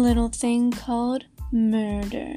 little 0.00 0.28
thing 0.30 0.70
called 0.70 1.24
murder. 1.52 2.34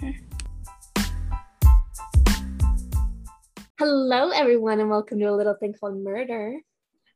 Hello, 3.80 4.30
everyone, 4.32 4.82
and 4.82 4.90
welcome 4.90 5.18
to 5.20 5.26
a 5.26 5.32
little 5.32 5.56
thing 5.56 5.74
called 5.74 5.98
murder. 5.98 6.58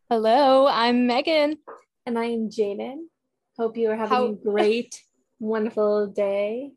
Hello, 0.09 0.67
I'm 0.67 1.05
Megan. 1.05 1.57
And 2.05 2.17
I 2.17 2.25
am 2.25 2.49
Jaydyn. 2.49 3.07
Hope 3.57 3.75
you 3.75 3.91
are 3.91 3.97
having 3.97 4.15
How- 4.17 4.25
a 4.27 4.33
great, 4.33 5.03
wonderful 5.39 6.07
day. 6.07 6.71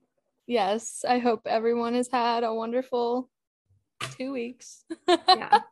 Yes, 0.48 1.05
I 1.09 1.18
hope 1.18 1.43
everyone 1.46 1.95
has 1.95 2.09
had 2.09 2.43
a 2.43 2.52
wonderful 2.52 3.30
two 4.18 4.32
weeks. 4.32 4.84
Yeah. 5.09 5.61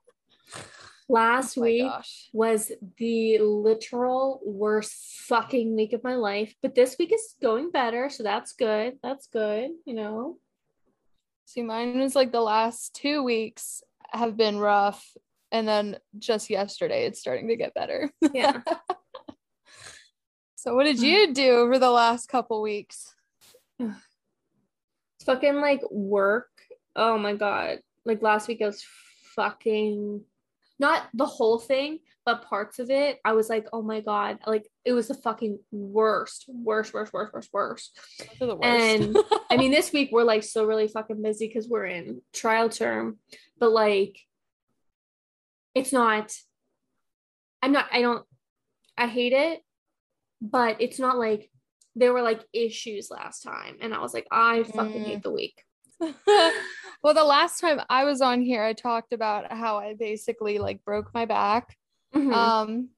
Last 1.08 1.56
Oh 1.56 1.62
week 1.62 1.82
gosh. 1.82 2.28
was 2.32 2.70
the 2.98 3.38
literal 3.38 4.40
worst 4.44 4.92
fucking 5.26 5.74
week 5.74 5.92
of 5.94 6.04
my 6.04 6.16
life, 6.16 6.54
but 6.60 6.74
this 6.74 6.96
week 6.98 7.12
is 7.12 7.34
going 7.40 7.70
better, 7.70 8.10
so 8.10 8.22
that's 8.22 8.52
good. 8.52 8.98
That's 9.02 9.26
good, 9.28 9.70
you 9.86 9.94
know. 9.94 10.36
See, 11.46 11.62
mine 11.62 11.98
was 11.98 12.14
like 12.14 12.30
the 12.30 12.42
last 12.42 12.94
two 12.94 13.22
weeks 13.22 13.82
have 14.10 14.36
been 14.36 14.58
rough. 14.58 15.16
And 15.50 15.66
then 15.66 15.96
just 16.18 16.50
yesterday, 16.50 17.06
it's 17.06 17.20
starting 17.20 17.48
to 17.48 17.56
get 17.56 17.72
better. 17.72 18.10
Yeah. 18.34 18.60
So, 20.60 20.74
what 20.74 20.84
did 20.84 21.00
you 21.00 21.32
do 21.32 21.52
over 21.52 21.78
the 21.78 21.88
last 21.88 22.28
couple 22.28 22.60
weeks? 22.60 23.14
It's 23.78 23.94
fucking 25.24 25.54
like 25.54 25.80
work. 25.88 26.50
Oh 26.96 27.16
my 27.16 27.34
god. 27.34 27.78
Like 28.04 28.22
last 28.22 28.48
week 28.48 28.60
I 28.60 28.66
was 28.66 28.84
fucking 29.36 30.24
not 30.78 31.08
the 31.14 31.26
whole 31.26 31.58
thing, 31.58 31.98
but 32.24 32.44
parts 32.48 32.78
of 32.78 32.90
it. 32.90 33.18
I 33.24 33.32
was 33.32 33.48
like, 33.48 33.66
oh 33.72 33.82
my 33.82 34.00
god, 34.00 34.38
like 34.46 34.66
it 34.84 34.92
was 34.92 35.08
the 35.08 35.14
fucking 35.14 35.58
worst, 35.70 36.44
worst, 36.48 36.92
worst, 36.94 37.12
worst, 37.12 37.32
worst, 37.32 37.48
worst. 37.52 37.98
Those 38.18 38.42
are 38.42 38.46
the 38.46 38.54
worst. 38.56 38.64
And 38.66 39.16
I 39.50 39.56
mean, 39.56 39.70
this 39.70 39.92
week 39.92 40.10
we're 40.12 40.24
like 40.24 40.42
still 40.42 40.66
really 40.66 40.88
fucking 40.88 41.22
busy 41.22 41.46
because 41.48 41.68
we're 41.68 41.86
in 41.86 42.22
trial 42.32 42.68
term, 42.68 43.18
but 43.58 43.70
like 43.70 44.18
it's 45.74 45.92
not 45.92 46.32
I'm 47.62 47.72
not 47.72 47.86
I 47.92 48.00
don't 48.02 48.24
I 48.96 49.06
hate 49.06 49.32
it, 49.32 49.60
but 50.40 50.80
it's 50.80 50.98
not 50.98 51.18
like 51.18 51.50
there 51.96 52.12
were 52.12 52.22
like 52.22 52.44
issues 52.52 53.10
last 53.10 53.42
time 53.42 53.78
and 53.80 53.92
I 53.92 54.00
was 54.00 54.14
like, 54.14 54.26
I 54.30 54.62
fucking 54.62 55.02
Mm. 55.02 55.06
hate 55.06 55.22
the 55.22 55.32
week. 55.32 55.64
well, 57.02 57.14
the 57.14 57.24
last 57.24 57.60
time 57.60 57.80
I 57.88 58.04
was 58.04 58.20
on 58.20 58.42
here, 58.42 58.62
I 58.62 58.72
talked 58.72 59.12
about 59.12 59.52
how 59.52 59.78
I 59.78 59.94
basically 59.94 60.58
like 60.58 60.84
broke 60.84 61.12
my 61.14 61.24
back. 61.24 61.76
Mhm. 62.14 62.32
Um, 62.32 62.88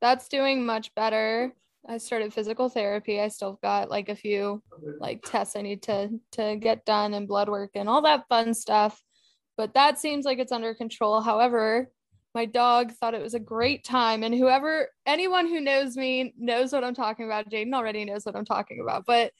that's 0.00 0.28
doing 0.28 0.64
much 0.64 0.94
better. 0.94 1.52
I 1.88 1.98
started 1.98 2.34
physical 2.34 2.68
therapy. 2.68 3.20
I 3.20 3.28
still 3.28 3.58
got 3.62 3.90
like 3.90 4.08
a 4.08 4.16
few 4.16 4.62
like 5.00 5.22
tests 5.24 5.56
I 5.56 5.62
need 5.62 5.82
to 5.84 6.10
to 6.32 6.56
get 6.56 6.84
done 6.84 7.14
and 7.14 7.28
blood 7.28 7.48
work 7.48 7.70
and 7.74 7.88
all 7.88 8.02
that 8.02 8.28
fun 8.28 8.54
stuff. 8.54 9.00
But 9.56 9.74
that 9.74 9.98
seems 9.98 10.24
like 10.24 10.38
it's 10.38 10.52
under 10.52 10.74
control. 10.74 11.20
However, 11.20 11.90
my 12.34 12.44
dog 12.44 12.92
thought 12.92 13.14
it 13.14 13.22
was 13.22 13.34
a 13.34 13.40
great 13.40 13.82
time, 13.84 14.22
and 14.22 14.34
whoever 14.34 14.88
anyone 15.06 15.46
who 15.46 15.60
knows 15.60 15.96
me 15.96 16.34
knows 16.36 16.72
what 16.72 16.84
I'm 16.84 16.94
talking 16.94 17.24
about. 17.24 17.48
Jaydyn 17.48 17.74
already 17.74 18.04
knows 18.04 18.26
what 18.26 18.36
I'm 18.36 18.44
talking 18.44 18.80
about, 18.80 19.06
but 19.06 19.32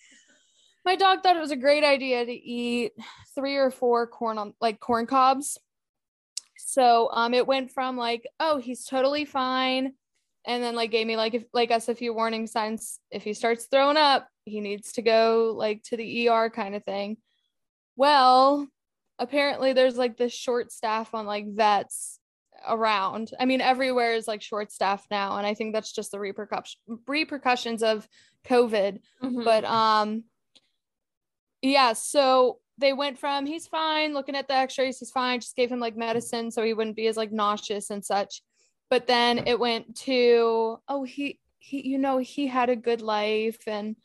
my 0.87 0.95
dog 0.97 1.23
thought 1.23 1.37
it 1.37 1.41
was 1.41 1.51
a 1.51 1.57
great 1.57 1.85
idea 1.85 2.25
to 2.25 2.33
eat 2.33 2.93
three 3.35 3.57
or 3.57 3.71
four 3.71 4.07
corn 4.07 4.39
on 4.39 4.55
like 4.61 4.81
corn 4.81 5.07
cobs. 5.07 5.59
So 6.57 7.11
um 7.13 7.35
it 7.35 7.47
went 7.47 7.73
from 7.73 7.97
like, 7.99 8.27
oh, 8.41 8.59
he's 8.59 8.85
totally 8.87 9.25
fine. 9.25 9.93
And 10.47 10.63
then 10.63 10.77
like 10.77 10.93
gave 10.93 11.07
me 11.07 11.17
like 11.17 11.35
if 11.35 11.45
like 11.53 11.73
us 11.73 11.89
a 11.89 11.95
few 11.95 12.15
warning 12.15 12.47
signs. 12.47 13.01
If 13.11 13.25
he 13.25 13.35
starts 13.35 13.67
throwing 13.67 13.97
up, 13.97 14.29
he 14.45 14.61
needs 14.61 14.93
to 14.93 15.03
go 15.03 15.53
like 15.57 15.83
to 15.85 15.97
the 15.97 16.29
ER 16.29 16.49
kind 16.51 16.77
of 16.77 16.85
thing. 16.85 17.17
Well, 17.97 18.69
apparently 19.19 19.73
there's 19.73 19.97
like 19.99 20.17
this 20.17 20.33
short 20.33 20.71
staff 20.71 21.15
on 21.15 21.27
like 21.27 21.47
vets 21.53 22.21
around. 22.69 23.33
I 23.41 23.45
mean, 23.45 23.61
everywhere 23.61 24.13
is 24.15 24.29
like 24.29 24.41
short 24.41 24.71
staff 24.71 25.05
now. 25.11 25.37
And 25.37 25.47
I 25.47 25.55
think 25.55 25.75
that's 25.75 25.93
just 25.93 26.13
the 26.13 26.21
repercussion 26.21 26.79
repercussions 27.09 27.83
of 27.83 28.07
COVID 28.47 29.01
Mhm. 29.21 29.45
but 29.45 29.65
um 29.65 30.23
yeah 31.63 31.93
so 31.93 32.59
they 32.79 32.93
went 32.93 33.19
from 33.19 33.47
he's 33.47 33.67
fine 33.67 34.13
looking 34.13 34.37
at 34.37 34.49
the 34.49 34.55
x-rays 34.55 34.99
he's 34.99 35.11
fine 35.11 35.41
just 35.41 35.57
gave 35.57 35.71
him 35.71 35.81
like 35.81 35.97
medicine 35.97 36.51
so 36.51 36.63
he 36.63 36.75
wouldn't 36.75 36.97
be 36.97 37.07
as 37.07 37.17
like 37.17 37.33
nauseous 37.33 37.91
and 37.91 38.05
such. 38.05 38.43
But 38.89 39.07
then 39.07 39.47
it 39.47 39.59
went 39.59 39.97
to 40.01 40.79
oh 40.89 41.03
he 41.05 41.41
he 41.59 41.87
you 41.89 41.99
know 41.99 42.19
he 42.19 42.47
had 42.47 42.69
a 42.69 42.77
good 42.77 43.03
life 43.03 43.59
and 43.67 43.97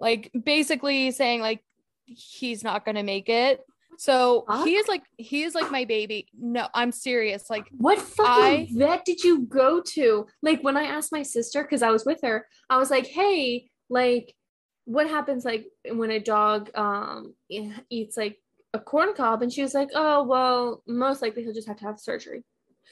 like 0.00 0.30
basically 0.44 1.10
saying 1.12 1.40
like 1.40 1.62
he's 2.06 2.64
not 2.64 2.84
to 2.84 3.02
make 3.02 3.28
it. 3.28 3.60
So 3.98 4.44
he 4.64 4.76
is 4.76 4.88
like 4.88 5.02
he 5.16 5.42
is 5.42 5.54
like 5.54 5.70
my 5.70 5.84
baby. 5.84 6.26
No 6.38 6.68
i'm 6.74 6.92
serious 6.92 7.48
like 7.48 7.66
What 7.78 7.98
fucking 7.98 8.28
I- 8.28 8.68
vet 8.72 9.04
did 9.04 9.22
you 9.22 9.42
go 9.42 9.80
to? 9.94 10.26
Like 10.42 10.62
when 10.62 10.76
I 10.76 10.84
asked 10.84 11.12
my 11.12 11.22
sister, 11.22 11.62
because 11.62 11.82
I 11.82 11.90
was 11.90 12.04
with 12.04 12.18
her, 12.22 12.46
I 12.68 12.78
was 12.78 12.90
like, 12.90 13.06
hey, 13.06 13.70
like 13.88 14.34
what 14.86 15.08
happens 15.08 15.44
like 15.44 15.66
when 15.90 16.10
a 16.10 16.18
dog 16.20 16.70
um 16.74 17.34
eats 17.90 18.16
like 18.16 18.38
a 18.72 18.80
corn 18.80 19.14
cob? 19.14 19.42
And 19.42 19.52
she 19.52 19.62
was 19.62 19.74
like, 19.74 19.90
oh 19.94 20.22
well, 20.24 20.82
most 20.86 21.20
likely 21.22 21.42
he'll 21.44 21.52
just 21.52 21.68
have 21.68 21.78
to 21.78 21.84
have 21.84 22.00
surgery. 22.00 22.42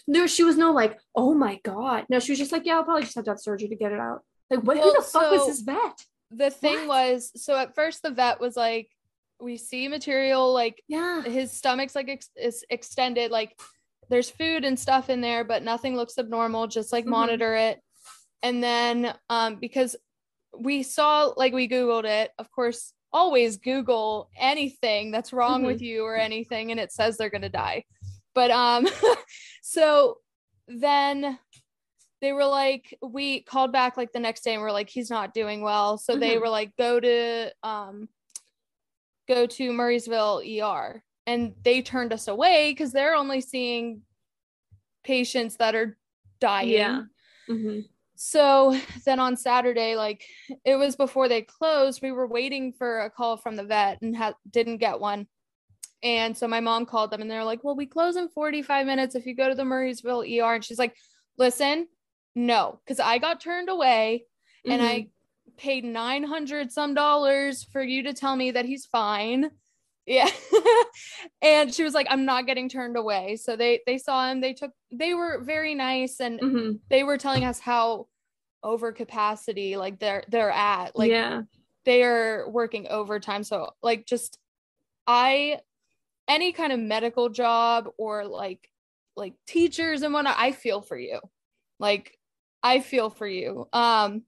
No, 0.07 0.27
she 0.27 0.43
was 0.45 0.57
no 0.57 0.73
like, 0.73 0.99
oh 1.15 1.35
my 1.35 1.61
god. 1.65 2.05
No, 2.11 2.19
she 2.21 2.33
was 2.33 2.39
just 2.39 2.53
like, 2.53 2.67
yeah, 2.67 2.77
I'll 2.77 2.85
probably 2.85 3.03
just 3.05 3.15
have 3.15 3.25
to 3.25 3.31
have 3.31 3.41
surgery 3.41 3.69
to 3.69 3.77
get 3.77 3.93
it 3.93 4.01
out. 4.01 4.23
Like 4.51 4.61
what 4.65 4.77
who 4.77 4.83
Well, 4.83 4.95
the 4.97 5.03
fuck 5.03 5.31
was 5.31 5.41
so- 5.43 5.47
this 5.47 5.61
vet? 5.63 6.05
the 6.31 6.51
thing 6.51 6.89
was 6.89 7.31
so 7.37 7.57
at 7.57 7.75
first 7.77 8.03
the 8.03 8.11
vet 8.11 8.41
was 8.41 8.57
like 8.57 8.89
we 9.41 9.57
see 9.57 9.87
material 9.89 10.53
like 10.53 10.83
Yeah. 10.89 11.23
his 11.23 11.53
stomach's 11.53 11.95
like 11.95 12.09
ex- 12.09 12.31
is 12.37 12.65
extended 12.71 13.31
like 13.31 13.57
there's 14.09 14.31
food 14.31 14.65
and 14.65 14.77
stuff 14.79 15.11
in 15.11 15.21
there 15.21 15.45
but 15.45 15.63
nothing 15.63 15.95
looks 15.97 16.19
abnormal 16.19 16.67
just 16.67 16.93
like 16.93 17.05
Mhm. 17.05 17.11
monitor 17.11 17.55
it 17.55 17.79
and 18.43 18.63
then 18.65 19.15
um 19.29 19.57
because 19.57 19.95
we 20.59 20.83
saw 20.83 21.33
like 21.37 21.53
we 21.53 21.69
googled 21.69 22.05
it 22.05 22.31
of 22.39 22.51
course 22.51 22.93
always 23.13 23.57
google 23.59 24.29
anything 24.37 25.11
that's 25.11 25.33
wrong 25.33 25.63
Mhm. 25.63 25.67
with 25.67 25.83
you 25.83 26.05
or 26.05 26.17
anything 26.17 26.71
and 26.71 26.81
it 26.81 26.93
says 26.93 27.17
they're 27.17 27.31
going 27.31 27.43
to 27.43 27.49
die 27.49 27.85
but 28.35 28.51
um 28.51 28.87
so 29.63 30.19
then 30.69 31.39
they 32.21 32.33
were 32.33 32.45
like 32.47 32.97
we 33.03 33.41
called 33.43 33.71
back 33.73 33.97
like 33.97 34.13
the 34.13 34.21
next 34.21 34.43
day 34.43 34.55
and 34.55 34.63
we're 34.63 34.73
like 34.73 34.89
he's 34.89 35.11
not 35.11 35.35
doing 35.35 35.63
well 35.63 35.99
so 35.99 36.17
they 36.17 36.37
Mhm. 36.37 36.41
were 36.41 36.49
like 36.49 36.75
go 36.77 36.99
to 37.01 37.53
um 37.63 38.09
go 39.29 39.47
to 39.47 39.71
Murrysville 39.73 40.43
ER 40.45 41.03
and 41.27 41.55
they 41.63 41.81
turned 41.83 42.13
us 42.13 42.29
away 42.29 42.73
because 42.73 42.93
they're 42.93 43.15
only 43.15 43.41
seeing 43.41 44.03
patients 45.03 45.57
that 45.57 45.75
are 45.75 45.97
dying. 46.41 46.71
Yeah. 46.71 47.03
hmm 47.49 47.81
So 48.27 48.75
then 49.05 49.21
on 49.21 49.37
Saturday, 49.37 49.97
like 49.97 50.25
it 50.65 50.77
was 50.77 50.97
before 50.97 51.29
they 51.29 51.43
closed, 51.43 52.01
we 52.01 52.11
were 52.11 52.27
waiting 52.27 52.73
for 52.73 53.01
a 53.01 53.11
call 53.11 53.37
from 53.37 53.55
the 53.55 53.65
vet 53.65 54.01
and 54.01 54.17
ha- 54.17 54.33
didn't 54.51 54.79
get 54.79 54.99
one. 54.99 55.27
And 56.03 56.35
so 56.35 56.49
my 56.49 56.61
mom 56.61 56.87
called 56.87 57.11
them 57.11 57.21
and 57.21 57.31
they're 57.31 57.45
like, 57.45 57.63
Well, 57.63 57.77
we 57.77 57.85
close 57.85 58.17
in 58.17 58.31
45 58.31 58.87
minutes 58.87 59.15
if 59.15 59.27
you 59.27 59.35
go 59.37 59.51
to 59.51 59.55
the 59.55 59.63
Murrysville 59.63 60.25
ER. 60.43 60.55
And 60.55 60.65
she's 60.65 60.79
like, 60.79 60.97
Listen, 61.37 61.87
no, 62.35 62.81
because 62.83 62.99
I 62.99 63.19
got 63.19 63.41
turned 63.43 63.69
away 63.69 64.25
and 64.71 64.81
Mm-hmm. 64.81 64.83
I 64.83 65.09
paid 65.59 65.85
900 65.85 66.73
some 66.73 66.95
dollars 66.95 67.63
for 67.63 67.83
you 67.83 68.05
to 68.05 68.15
tell 68.15 68.35
me 68.37 68.53
that 68.53 68.65
he's 68.65 68.87
fine. 68.87 69.51
Yeah. 70.07 70.31
and 71.43 71.75
she 71.75 71.83
was 71.85 71.93
like, 71.93 72.07
I'm 72.09 72.25
not 72.25 72.47
getting 72.47 72.71
turned 72.71 72.97
away. 72.97 73.37
So 73.37 73.55
they 73.55 73.81
they 73.87 73.99
saw 73.99 74.31
him, 74.31 74.41
they 74.41 74.55
took 74.55 74.71
they 74.91 75.13
were 75.13 75.43
very 75.45 75.75
nice 75.75 76.21
and 76.21 76.41
hmm 76.41 76.73
they 76.89 77.05
were 77.05 77.19
telling 77.19 77.45
us 77.45 77.61
how 77.61 78.07
over 78.65 78.91
capacity 78.91 79.77
like 79.77 80.01
they're 80.01 80.25
they're 80.29 80.51
at. 80.51 80.97
Like 80.97 81.11
yeah. 81.11 81.43
they 81.85 82.03
are 82.03 82.49
working 82.51 82.89
overtime. 82.89 83.45
So 83.45 83.71
like 83.83 84.07
just 84.07 84.39
I 85.07 85.61
any 86.27 86.53
kind 86.53 86.73
of 86.73 86.81
medical 86.81 87.29
job 87.29 87.91
or 87.99 88.25
like 88.25 88.69
like 89.15 89.35
teachers 89.47 90.03
and 90.03 90.13
whatnot, 90.13 90.37
I 90.39 90.51
feel 90.53 90.81
for 90.81 90.99
you. 90.99 91.21
Like 91.79 92.19
I 92.63 92.81
feel 92.81 93.11
for 93.11 93.27
you. 93.27 93.69
Um 93.73 94.23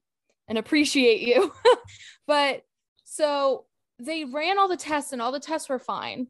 and 0.47 0.57
appreciate 0.57 1.21
you. 1.21 1.51
but 2.27 2.61
so 3.03 3.65
they 3.99 4.23
ran 4.23 4.59
all 4.59 4.67
the 4.67 4.77
tests 4.77 5.11
and 5.11 5.21
all 5.21 5.31
the 5.31 5.39
tests 5.39 5.67
were 5.67 5.79
fine. 5.79 6.27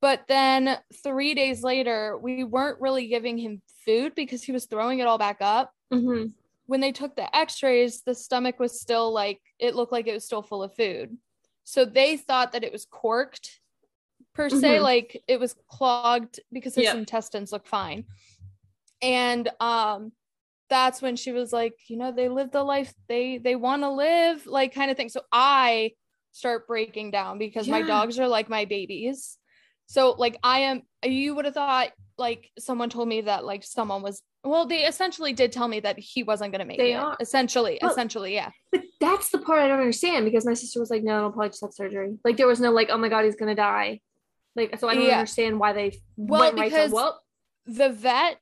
But 0.00 0.22
then 0.28 0.78
three 1.02 1.34
days 1.34 1.62
later, 1.62 2.16
we 2.16 2.42
weren't 2.42 2.80
really 2.80 3.08
giving 3.08 3.36
him 3.36 3.60
food 3.84 4.14
because 4.14 4.42
he 4.42 4.52
was 4.52 4.64
throwing 4.64 5.00
it 5.00 5.06
all 5.06 5.18
back 5.18 5.38
up 5.40 5.72
hmm 5.92 6.26
when 6.70 6.80
they 6.80 6.92
took 6.92 7.16
the 7.16 7.36
x-rays 7.36 8.02
the 8.02 8.14
stomach 8.14 8.60
was 8.60 8.80
still 8.80 9.12
like 9.12 9.40
it 9.58 9.74
looked 9.74 9.90
like 9.90 10.06
it 10.06 10.14
was 10.14 10.24
still 10.24 10.40
full 10.42 10.62
of 10.62 10.72
food 10.76 11.16
so 11.64 11.84
they 11.84 12.16
thought 12.16 12.52
that 12.52 12.62
it 12.62 12.72
was 12.72 12.84
corked 12.84 13.58
per 14.34 14.48
se 14.48 14.78
Mhm. 14.78 14.82
like 14.82 15.20
it 15.26 15.40
was 15.40 15.56
clogged 15.68 16.38
because 16.52 16.76
his 16.76 16.84
Yep. 16.84 16.94
intestines 16.94 17.50
look 17.50 17.66
fine 17.66 18.04
and 19.02 19.48
um 19.58 20.12
that's 20.68 21.02
when 21.02 21.16
she 21.16 21.32
was 21.32 21.52
like 21.52 21.74
you 21.88 21.96
know 21.96 22.12
they 22.12 22.28
live 22.28 22.52
the 22.52 22.62
life 22.62 22.94
they 23.08 23.38
they 23.38 23.56
want 23.56 23.82
to 23.82 23.90
live 23.90 24.46
like 24.46 24.72
kind 24.72 24.92
of 24.92 24.96
thing 24.96 25.08
so 25.08 25.22
i 25.32 25.90
start 26.32 26.68
breaking 26.68 27.10
down 27.10 27.38
because 27.38 27.66
my 27.68 27.82
dogs 27.82 28.16
are 28.20 28.28
like 28.28 28.48
my 28.48 28.64
babies. 28.64 29.36
So 29.86 30.14
like 30.16 30.36
I 30.44 30.60
am 30.60 30.82
you 31.04 31.34
would 31.34 31.44
have 31.44 31.54
thought 31.54 31.90
like 32.16 32.48
someone 32.58 32.90
told 32.90 33.08
me 33.08 33.22
that 33.22 33.44
like 33.44 33.64
someone 33.64 34.02
was 34.02 34.22
well 34.44 34.66
they 34.66 34.84
essentially 34.86 35.32
did 35.32 35.52
tell 35.52 35.68
me 35.68 35.80
that 35.80 35.98
he 35.98 36.22
wasn't 36.22 36.52
going 36.52 36.60
to 36.60 36.64
make 36.64 36.78
They 36.78 36.92
it. 36.92 36.96
are. 36.96 37.16
Essentially, 37.20 37.78
Well, 37.82 37.90
essentially, 37.90 38.34
yeah. 38.34 38.50
But 38.72 38.82
that's 39.00 39.30
the 39.30 39.38
part 39.38 39.60
I 39.60 39.68
don't 39.68 39.78
understand 39.80 40.24
because 40.24 40.46
my 40.46 40.54
sister 40.54 40.80
was 40.80 40.90
like, 40.90 41.02
no, 41.02 41.24
I'll 41.24 41.30
probably 41.32 41.48
just 41.50 41.62
have 41.62 41.74
surgery. 41.74 42.18
Like 42.24 42.36
there 42.36 42.46
was 42.46 42.60
no 42.60 42.70
like, 42.70 42.88
oh 42.90 42.98
my 42.98 43.08
god, 43.08 43.24
he's 43.24 43.36
gonna 43.36 43.54
die. 43.54 44.00
Like 44.56 44.78
so 44.78 44.88
I 44.88 44.94
don't 44.94 45.04
Yeah. 45.04 45.18
understand 45.18 45.58
why 45.60 45.72
they 45.72 45.98
Well, 46.16 46.40
went 46.40 46.58
right 46.58 46.70
because- 46.70 46.90
to 46.90 46.94
well. 46.94 47.20
The 47.66 47.90
vet 47.90 48.38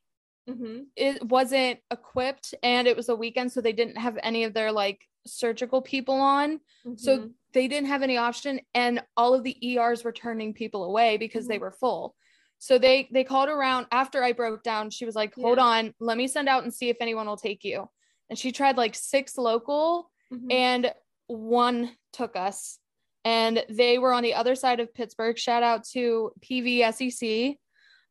mhm. 0.49 0.85
it 0.97 1.23
wasn't 1.29 1.81
equipped 1.91 2.55
and 2.63 2.87
it 2.89 2.97
was 2.97 3.09
a 3.09 3.17
weekend 3.17 3.53
so 3.53 3.61
they 3.61 3.73
didn't 3.73 3.97
have 3.99 4.19
any 4.23 4.45
of 4.45 4.55
their 4.55 4.73
like 4.73 5.01
surgical 5.27 5.83
people 5.83 6.15
on. 6.15 6.61
So 6.97 7.19
Mhm. 7.19 7.33
they 7.53 7.69
didn't 7.69 7.89
have 7.89 8.03
any 8.03 8.17
option 8.17 8.61
and 8.75 9.03
all 9.17 9.35
of 9.35 9.43
the 9.43 9.57
ERs 9.69 10.05
were 10.05 10.13
turning 10.13 10.55
people 10.55 10.85
away 10.85 11.17
because 11.19 11.47
they 11.49 11.59
Mhm. 11.59 11.63
were 11.63 11.73
full. 11.73 12.15
So 12.59 12.79
they 12.79 13.09
they 13.13 13.25
called 13.25 13.49
around 13.49 13.87
after 13.93 14.23
I 14.23 14.33
broke 14.33 14.63
down. 14.63 14.91
She 14.91 15.05
was 15.05 15.15
like, 15.15 15.35
"Hold 15.35 15.59
Yeah. 15.59 15.65
on, 15.65 15.95
let 16.01 16.17
me 16.17 16.27
send 16.27 16.49
out 16.49 16.65
and 16.65 16.75
see 16.75 16.89
if 16.89 16.97
anyone 17.01 17.27
will 17.27 17.37
take 17.37 17.65
you." 17.65 17.89
And 18.29 18.39
she 18.39 18.53
tried 18.53 18.77
like 18.77 18.95
six 18.95 19.39
local 19.39 20.11
Mhm. 20.33 20.53
and 20.53 20.95
one 21.29 21.97
took 22.13 22.37
us. 22.37 22.79
And 23.25 23.65
they 23.69 23.99
were 23.99 24.13
on 24.13 24.23
the 24.23 24.35
other 24.35 24.55
side 24.55 24.81
of 24.81 24.93
Pittsburgh. 24.95 25.39
Shout 25.39 25.63
out 25.63 25.85
to 25.93 26.33
PVSEC. 26.41 27.57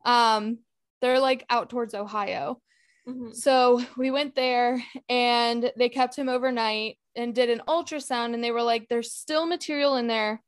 Um 0.05 0.59
they're 1.01 1.19
like 1.19 1.45
out 1.49 1.69
towards 1.69 1.93
Ohio. 1.93 2.61
Mhm. 3.07 3.35
So 3.35 3.81
we 3.97 4.11
went 4.11 4.35
there 4.35 4.83
and 5.09 5.71
they 5.77 5.89
kept 5.89 6.15
him 6.15 6.29
overnight 6.29 6.97
and 7.15 7.35
did 7.35 7.49
an 7.49 7.61
ultrasound 7.67 8.33
and 8.33 8.43
they 8.43 8.51
were 8.51 8.63
like, 8.63 8.87
there's 8.89 9.13
still 9.13 9.45
material 9.45 9.95
in 9.95 10.07
there. 10.07 10.41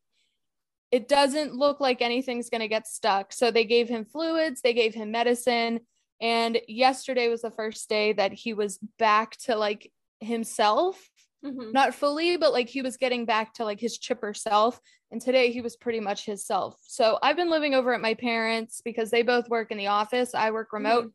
It 0.91 1.07
doesn't 1.07 1.53
look 1.55 1.79
like 1.79 2.01
anything's 2.01 2.49
going 2.49 2.61
to 2.61 2.67
get 2.67 2.87
stuck. 2.87 3.31
So 3.33 3.51
they 3.51 3.65
gave 3.65 3.87
him 3.89 4.05
fluids, 4.05 4.61
they 4.61 4.73
gave 4.73 4.93
him 4.95 5.11
medicine. 5.11 5.81
And 6.21 6.59
yesterday 6.67 7.29
was 7.29 7.41
the 7.43 7.51
first 7.51 7.87
day 7.89 8.13
that 8.13 8.33
he 8.33 8.53
was 8.53 8.79
back 8.97 9.37
to 9.45 9.55
like 9.55 9.91
himself, 10.19 11.09
Mhm. 11.45 11.71
not 11.71 11.95
fully, 11.95 12.35
but 12.35 12.51
like 12.51 12.67
he 12.67 12.81
was 12.81 12.97
getting 12.97 13.25
back 13.25 13.53
to 13.53 13.63
like 13.63 13.79
his 13.79 13.97
chipper 13.97 14.33
self. 14.33 14.81
And 15.11 15.21
today 15.21 15.51
he 15.51 15.61
was 15.61 15.77
pretty 15.77 16.01
much 16.01 16.25
his 16.25 16.45
self. 16.45 16.77
So 16.87 17.17
I've 17.23 17.37
been 17.37 17.49
living 17.49 17.73
over 17.73 17.93
at 17.93 18.01
my 18.01 18.13
parents 18.15 18.81
because 18.81 19.09
they 19.11 19.21
both 19.21 19.47
work 19.47 19.71
in 19.71 19.77
the 19.77 19.87
office. 19.87 20.35
I 20.35 20.51
work 20.51 20.73
remote. 20.73 21.13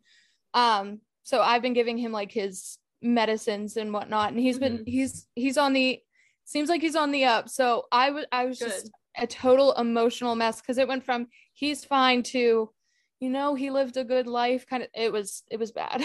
Um, 0.54 1.00
so 1.24 1.42
I've 1.42 1.62
been 1.62 1.74
giving 1.74 1.98
him 1.98 2.12
like 2.12 2.32
his 2.32 2.78
medicines 3.02 3.76
and 3.76 3.92
whatnot, 3.92 4.30
and 4.30 4.38
he's 4.40 4.58
been 4.58 4.84
he's 4.86 5.26
he's 5.34 5.58
on 5.58 5.74
the 5.74 6.00
seems 6.46 6.68
like 6.70 6.80
he's 6.80 6.96
on 6.96 7.10
the 7.12 7.24
up. 7.26 7.48
So 7.50 7.84
I 7.92 8.10
was 8.10 8.24
I 8.32 8.46
was 8.46 8.58
just 8.58 8.84
Good. 8.84 8.92
A 9.16 9.26
total 9.26 9.72
emotional 9.74 10.34
mess 10.34 10.60
because 10.60 10.78
it 10.78 10.88
went 10.88 11.04
from 11.04 11.26
he's 11.52 11.84
fine 11.84 12.22
to 12.22 12.70
you 13.20 13.30
know 13.30 13.54
he 13.54 13.70
lived 13.70 13.96
a 13.96 14.04
good 14.04 14.26
life 14.26 14.66
kind 14.66 14.82
of 14.82 14.88
it 14.94 15.12
was 15.12 15.42
it 15.50 15.58
was 15.58 15.70
bad 15.72 16.02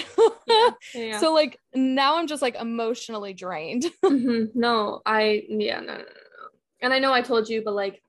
Yeah. 0.47 0.69
Yeah. 0.93 1.19
so 1.19 1.33
like 1.33 1.59
now 1.73 2.17
i'm 2.17 2.27
just 2.27 2.41
like 2.41 2.55
emotionally 2.55 3.33
drained 3.33 3.85
Mhm. 4.03 4.49
No, 4.55 5.01
I 5.05 5.43
yeah, 5.49 5.79
no, 5.79 5.85
no, 5.93 5.97
no, 5.97 6.03
no. 6.03 6.47
And 6.81 6.93
I 6.93 6.99
know 6.99 7.11
I 7.13 7.21
told 7.21 7.49
you, 7.49 7.61
but 7.63 7.73
like, 7.75 8.01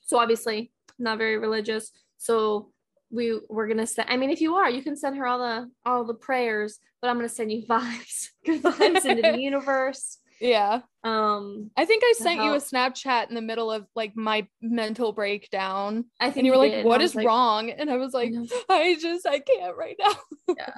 so 0.00 0.18
obviously 0.18 0.70
not 0.98 1.18
very 1.18 1.38
religious. 1.38 1.90
So 2.18 2.70
we 3.10 3.40
we're 3.48 3.66
gonna 3.68 3.86
send. 3.86 4.08
I 4.10 4.16
mean, 4.16 4.30
if 4.30 4.40
you 4.40 4.54
are, 4.56 4.70
you 4.70 4.82
can 4.82 4.96
send 4.96 5.16
her 5.16 5.26
all 5.26 5.38
the 5.38 5.70
all 5.84 6.04
the 6.04 6.14
prayers, 6.14 6.78
but 7.00 7.08
I'm 7.08 7.16
gonna 7.16 7.28
send 7.28 7.50
you 7.52 7.66
vibes, 7.68 8.28
good 8.44 8.62
vibes 8.62 9.04
into 9.04 9.22
the 9.22 9.38
universe. 9.38 10.18
Yeah 10.40 10.80
Um, 11.04 11.70
i 11.76 11.84
think 11.84 12.02
i 12.04 12.12
sent 12.16 12.42
you 12.42 12.52
a 12.52 12.56
snapchat 12.58 13.28
in 13.28 13.34
the 13.34 13.42
middle 13.42 13.70
of 13.70 13.86
like 13.94 14.16
my 14.16 14.46
mental 14.60 15.12
breakdown 15.12 16.04
I 16.20 16.26
think 16.26 16.38
and 16.38 16.46
you 16.46 16.52
were 16.52 16.58
like 16.58 16.84
what 16.84 17.00
is 17.00 17.14
like, 17.14 17.26
wrong 17.26 17.70
and 17.70 17.90
i 17.90 17.96
was 17.96 18.12
like. 18.12 18.32
I 18.68 18.96
just 19.00 19.26
I 19.26 19.38
can't 19.38 19.76
right 19.76 19.96
now. 19.98 20.12
Yeah. 20.56 20.74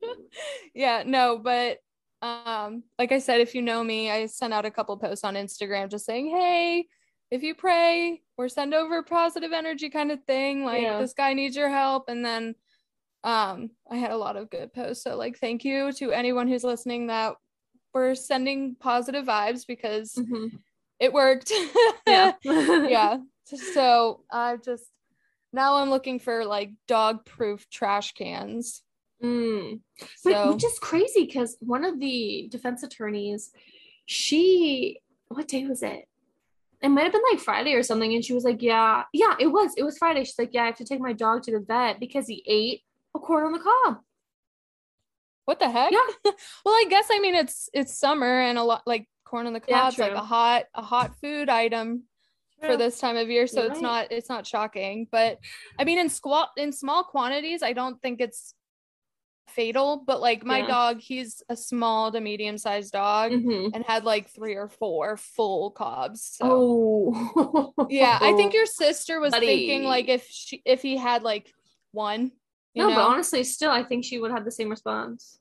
yeah, 0.74 1.02
no, 1.06 1.38
but 1.38 1.78
um 2.22 2.82
like 2.98 3.12
I 3.12 3.18
said 3.18 3.40
if 3.40 3.54
you 3.54 3.62
know 3.62 3.82
me, 3.82 4.10
I 4.10 4.26
sent 4.26 4.52
out 4.52 4.64
a 4.64 4.70
couple 4.70 4.96
posts 4.96 5.24
on 5.24 5.34
Instagram 5.34 5.90
just 5.90 6.04
saying, 6.06 6.30
"Hey, 6.30 6.86
if 7.30 7.42
you 7.42 7.54
pray 7.54 8.22
or 8.36 8.48
send 8.48 8.74
over 8.74 9.02
positive 9.02 9.52
energy 9.52 9.88
kind 9.90 10.10
of 10.10 10.22
thing, 10.24 10.64
like 10.64 10.82
Yeah. 10.82 10.98
this 11.00 11.14
guy 11.14 11.34
needs 11.34 11.56
your 11.56 11.68
help." 11.68 12.08
And 12.08 12.24
then 12.24 12.54
um 13.24 13.70
I 13.90 13.96
had 13.96 14.10
a 14.10 14.16
lot 14.16 14.36
of 14.36 14.50
good 14.50 14.72
posts. 14.72 15.04
So 15.04 15.16
like 15.16 15.38
thank 15.38 15.64
you 15.64 15.92
to 15.92 16.12
anyone 16.12 16.48
who's 16.48 16.64
listening 16.64 17.08
that 17.08 17.34
were 17.98 18.14
sending 18.14 18.76
positive 18.76 19.26
vibes 19.26 19.66
because 19.66 20.14
Mhm. 20.14 20.52
it 21.00 21.12
worked. 21.12 21.52
Yeah. 22.06 22.32
yeah. 22.44 23.18
So 23.74 24.24
I 24.30 24.56
just 24.56 24.86
now 25.52 25.76
I'm 25.76 25.90
looking 25.90 26.18
for 26.18 26.44
like 26.44 26.70
dog 26.86 27.24
proof 27.26 27.68
trash 27.70 28.12
cans. 28.12 28.82
Mm. 29.22 29.80
But 30.24 30.32
So 30.34 30.52
which 30.52 30.64
is 30.64 30.78
crazy 30.78 31.24
because 31.26 31.56
one 31.60 31.84
of 31.84 31.98
the 31.98 32.48
defense 32.50 32.82
attorneys, 32.82 33.50
she 34.06 35.00
what 35.28 35.48
day 35.48 35.66
was 35.66 35.82
it? 35.82 36.08
It 36.80 36.88
might 36.90 37.02
have 37.02 37.12
been 37.12 37.22
like 37.32 37.40
Friday 37.40 37.74
or 37.74 37.82
something, 37.82 38.14
and 38.14 38.24
she 38.24 38.32
was 38.32 38.44
like, 38.44 38.62
"Yeah, 38.62 39.02
yeah, 39.12 39.34
it 39.40 39.48
was. 39.48 39.74
It 39.76 39.82
was 39.82 39.98
Friday." 39.98 40.22
She's 40.24 40.38
like, 40.38 40.54
"Yeah, 40.54 40.62
I 40.62 40.66
have 40.66 40.76
to 40.76 40.84
take 40.84 41.00
my 41.00 41.12
dog 41.12 41.42
to 41.42 41.50
the 41.52 41.58
vet 41.60 41.98
because 41.98 42.26
he 42.28 42.42
ate 42.46 42.82
a 43.16 43.18
corn 43.18 43.44
on 43.46 43.52
the 43.52 43.58
cob." 43.58 43.98
What 45.48 45.58
the 45.60 45.70
heck? 45.70 45.90
Yeah. 45.92 45.98
well, 46.64 46.74
I 46.74 46.84
guess 46.90 47.06
I 47.10 47.20
mean 47.20 47.34
it's 47.34 47.70
it's 47.72 47.98
summer 47.98 48.40
and 48.42 48.58
a 48.58 48.62
lot 48.62 48.82
like 48.84 49.08
corn 49.24 49.46
on 49.46 49.54
the 49.54 49.62
Yeah, 49.66 49.84
cob's 49.84 49.96
like 49.98 50.12
a 50.12 50.20
hot 50.20 50.64
a 50.74 50.82
hot 50.82 51.18
food 51.22 51.48
item 51.48 52.02
for 52.60 52.76
this 52.76 52.98
time 52.98 53.16
of 53.16 53.30
year. 53.30 53.46
So 53.46 53.62
You're 53.62 53.70
it's 53.70 53.80
right. 53.80 53.82
not 53.82 54.06
it's 54.12 54.28
not 54.28 54.46
shocking. 54.46 55.08
But 55.10 55.38
I 55.78 55.84
mean 55.84 55.98
in 55.98 56.10
squat 56.10 56.50
in 56.58 56.70
small 56.70 57.02
quantities, 57.02 57.62
I 57.62 57.72
don't 57.72 57.98
think 58.02 58.20
it's 58.20 58.52
fatal. 59.48 60.04
But 60.06 60.20
like 60.20 60.44
my 60.44 60.58
Yeah. 60.58 60.66
dog, 60.66 61.00
he's 61.00 61.42
a 61.48 61.56
small 61.56 62.12
to 62.12 62.20
medium 62.20 62.58
sized 62.58 62.92
dog 62.92 63.32
Mhm. 63.32 63.70
and 63.72 63.82
had 63.86 64.04
like 64.04 64.28
three 64.28 64.54
or 64.54 64.68
four 64.68 65.16
full 65.16 65.70
cobs. 65.70 66.24
So 66.24 66.44
Oh, 66.46 67.86
yeah, 67.88 68.18
I 68.20 68.34
think 68.34 68.52
your 68.52 68.66
sister 68.66 69.18
was 69.18 69.34
thinking 69.34 69.84
like 69.84 70.08
if 70.10 70.26
she 70.28 70.60
if 70.66 70.82
he 70.82 70.98
had 70.98 71.22
like 71.22 71.50
one, 71.92 72.32
you 72.74 72.82
no, 72.82 72.88
know, 72.90 72.94
but 72.96 73.02
honestly, 73.02 73.44
still, 73.44 73.70
I 73.70 73.82
think 73.82 74.04
she 74.04 74.18
would 74.18 74.30
have 74.30 74.44
the 74.44 74.50
same 74.50 74.68
response. 74.68 75.38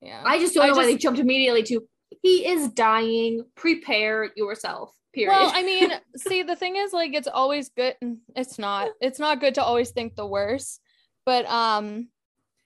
yeah. 0.00 0.22
I 0.24 0.38
just 0.38 0.54
don't 0.54 0.64
I 0.64 0.68
know 0.68 0.76
why 0.76 0.86
they 0.86 0.96
jumped 0.96 1.20
immediately 1.20 1.62
to 1.64 1.86
he 2.22 2.48
is 2.48 2.68
dying. 2.68 3.44
Prepare 3.54 4.30
yourself. 4.36 4.92
Period. 5.12 5.32
Well, 5.32 5.50
I 5.54 5.62
mean, 5.62 5.90
see, 6.16 6.42
the 6.42 6.56
thing 6.56 6.76
is, 6.76 6.92
like, 6.92 7.14
it's 7.14 7.28
always 7.28 7.70
good. 7.70 7.96
It's 8.36 8.58
not. 8.58 8.90
It's 9.00 9.18
not 9.18 9.40
good 9.40 9.54
to 9.56 9.62
always 9.62 9.90
think 9.90 10.16
the 10.16 10.26
worst. 10.26 10.80
But 11.24 11.46
um, 11.46 12.08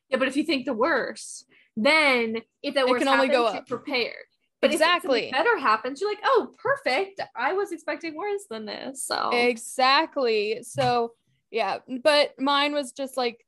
Yeah, 0.08 0.18
but 0.18 0.28
if 0.28 0.36
you 0.36 0.44
think 0.44 0.64
the 0.66 0.74
worst, 0.74 1.46
then 1.76 2.38
if 2.62 2.74
that 2.74 2.86
worst 2.86 3.04
can 3.04 3.12
only 3.12 3.28
go 3.28 3.46
up. 3.46 3.54
you're 3.54 3.78
prepared. 3.78 4.14
But 4.60 4.72
Exactly. 4.72 5.26
if 5.26 5.32
better 5.32 5.58
happens, 5.58 6.00
you're 6.00 6.10
like, 6.10 6.20
oh, 6.24 6.50
perfect. 6.56 7.20
I 7.34 7.54
was 7.54 7.72
expecting 7.72 8.14
worse 8.14 8.44
than 8.48 8.64
this. 8.64 9.04
So 9.04 9.30
exactly. 9.32 10.60
So 10.62 11.14
yeah, 11.50 11.78
but 12.02 12.38
mine 12.38 12.72
was 12.72 12.92
just 12.92 13.16
like, 13.16 13.44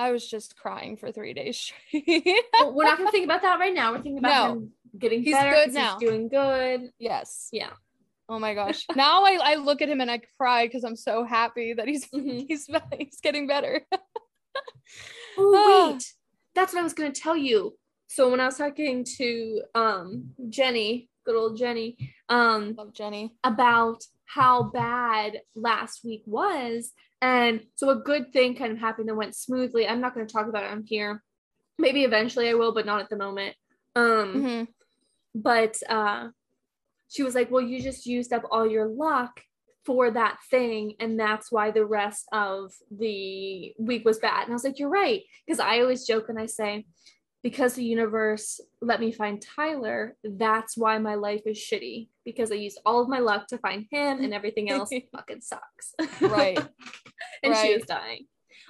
I 0.00 0.12
was 0.12 0.28
just 0.28 0.56
crying 0.56 0.96
for 0.96 1.12
three 1.12 1.34
days 1.34 1.56
straight. 1.58 2.24
Well, 2.54 2.72
we're 2.74 2.84
not 2.84 2.98
gonna 2.98 3.10
think 3.10 3.24
about 3.24 3.42
that 3.42 3.58
right 3.60 3.74
now. 3.74 3.92
We're 3.92 4.02
thinking 4.02 4.18
about 4.18 4.46
No. 4.48 4.52
him 4.54 4.72
getting 4.98 5.22
He's 5.22 5.34
better. 5.34 5.50
good 5.50 5.74
now. 5.74 5.98
He's 5.98 6.08
doing 6.08 6.28
good. 6.28 6.90
yes. 6.98 7.48
Yeah. 7.52 7.70
Oh 8.28 8.38
my 8.38 8.54
gosh. 8.54 8.86
Now 8.96 9.24
I, 9.24 9.38
I 9.42 9.54
look 9.56 9.82
at 9.82 9.88
him 9.88 10.00
and 10.00 10.10
I 10.10 10.20
cry 10.38 10.66
because 10.66 10.84
I'm 10.84 10.96
so 10.96 11.24
happy 11.24 11.72
that 11.74 11.86
he's 11.88 12.08
Mhm. 12.14 12.46
he's 12.48 12.68
he's 12.98 13.20
getting 13.20 13.46
better. 13.46 13.82
Oh 15.38 15.92
wait, 15.92 16.04
that's 16.54 16.72
what 16.74 16.80
I 16.80 16.82
was 16.84 16.94
gonna 16.94 17.12
tell 17.12 17.36
you. 17.36 17.74
So 18.08 18.30
when 18.30 18.40
I 18.40 18.46
was 18.46 18.58
talking 18.58 19.04
to 19.18 19.62
um 19.74 20.30
Jenny, 20.48 21.08
good 21.24 21.36
old 21.36 21.56
Jenny, 21.56 21.96
um, 22.28 22.74
Love 22.76 22.92
Jenny. 22.94 23.34
about 23.44 24.02
how 24.26 24.64
bad 24.64 25.40
last 25.54 26.04
week 26.04 26.22
was. 26.26 26.92
And 27.22 27.66
so 27.74 27.90
a 27.90 27.96
good 27.96 28.32
thing 28.32 28.54
kind 28.54 28.72
of 28.72 28.78
happened 28.78 29.08
that 29.08 29.14
went 29.14 29.34
smoothly. 29.36 29.86
I'm 29.86 30.00
not 30.00 30.14
going 30.14 30.26
to 30.26 30.32
talk 30.32 30.46
about 30.48 30.64
it 30.64 30.70
on 30.70 30.84
here. 30.84 31.22
Maybe 31.78 32.04
eventually 32.04 32.48
I 32.48 32.54
will, 32.54 32.72
but 32.72 32.86
not 32.86 33.00
at 33.00 33.10
the 33.10 33.16
moment. 33.16 33.56
Um, 33.94 34.34
Mhm. 34.42 34.68
but 35.34 35.76
uh 35.88 36.30
she 37.08 37.24
was 37.24 37.34
like, 37.34 37.50
"Well, 37.50 37.60
you 37.62 37.82
just 37.82 38.06
used 38.06 38.32
up 38.32 38.44
all 38.52 38.66
your 38.70 38.86
luck 38.86 39.40
for 39.84 40.10
that 40.12 40.38
thing 40.48 40.94
and 41.00 41.18
that's 41.18 41.50
why 41.50 41.70
the 41.72 41.84
rest 41.84 42.26
of 42.32 42.72
the 42.90 43.74
week 43.78 44.04
was 44.04 44.18
bad." 44.18 44.44
And 44.44 44.52
I 44.52 44.54
was 44.54 44.64
like, 44.64 44.78
"You're 44.78 44.88
right." 44.88 45.22
Because 45.44 45.58
I 45.60 45.80
always 45.80 46.06
joke 46.06 46.28
and 46.28 46.38
I 46.38 46.46
say, 46.46 46.86
because 47.42 47.74
the 47.74 47.84
universe 47.84 48.60
let 48.82 49.00
me 49.00 49.12
find 49.12 49.40
Tyler, 49.40 50.16
that's 50.22 50.76
why 50.76 50.98
my 50.98 51.14
life 51.14 51.42
is 51.46 51.58
shitty 51.58 52.08
because 52.24 52.52
I 52.52 52.56
used 52.56 52.80
all 52.84 53.00
of 53.00 53.08
my 53.08 53.18
luck 53.18 53.46
to 53.48 53.58
find 53.58 53.86
him 53.90 54.22
and 54.22 54.34
everything 54.34 54.70
else 54.70 54.90
fucking 55.12 55.40
sucks. 55.40 55.94
Right. 56.20 56.58
and 57.42 57.56
she 57.56 57.70
Right. 57.70 57.74
was 57.76 57.86
dying. 57.86 58.26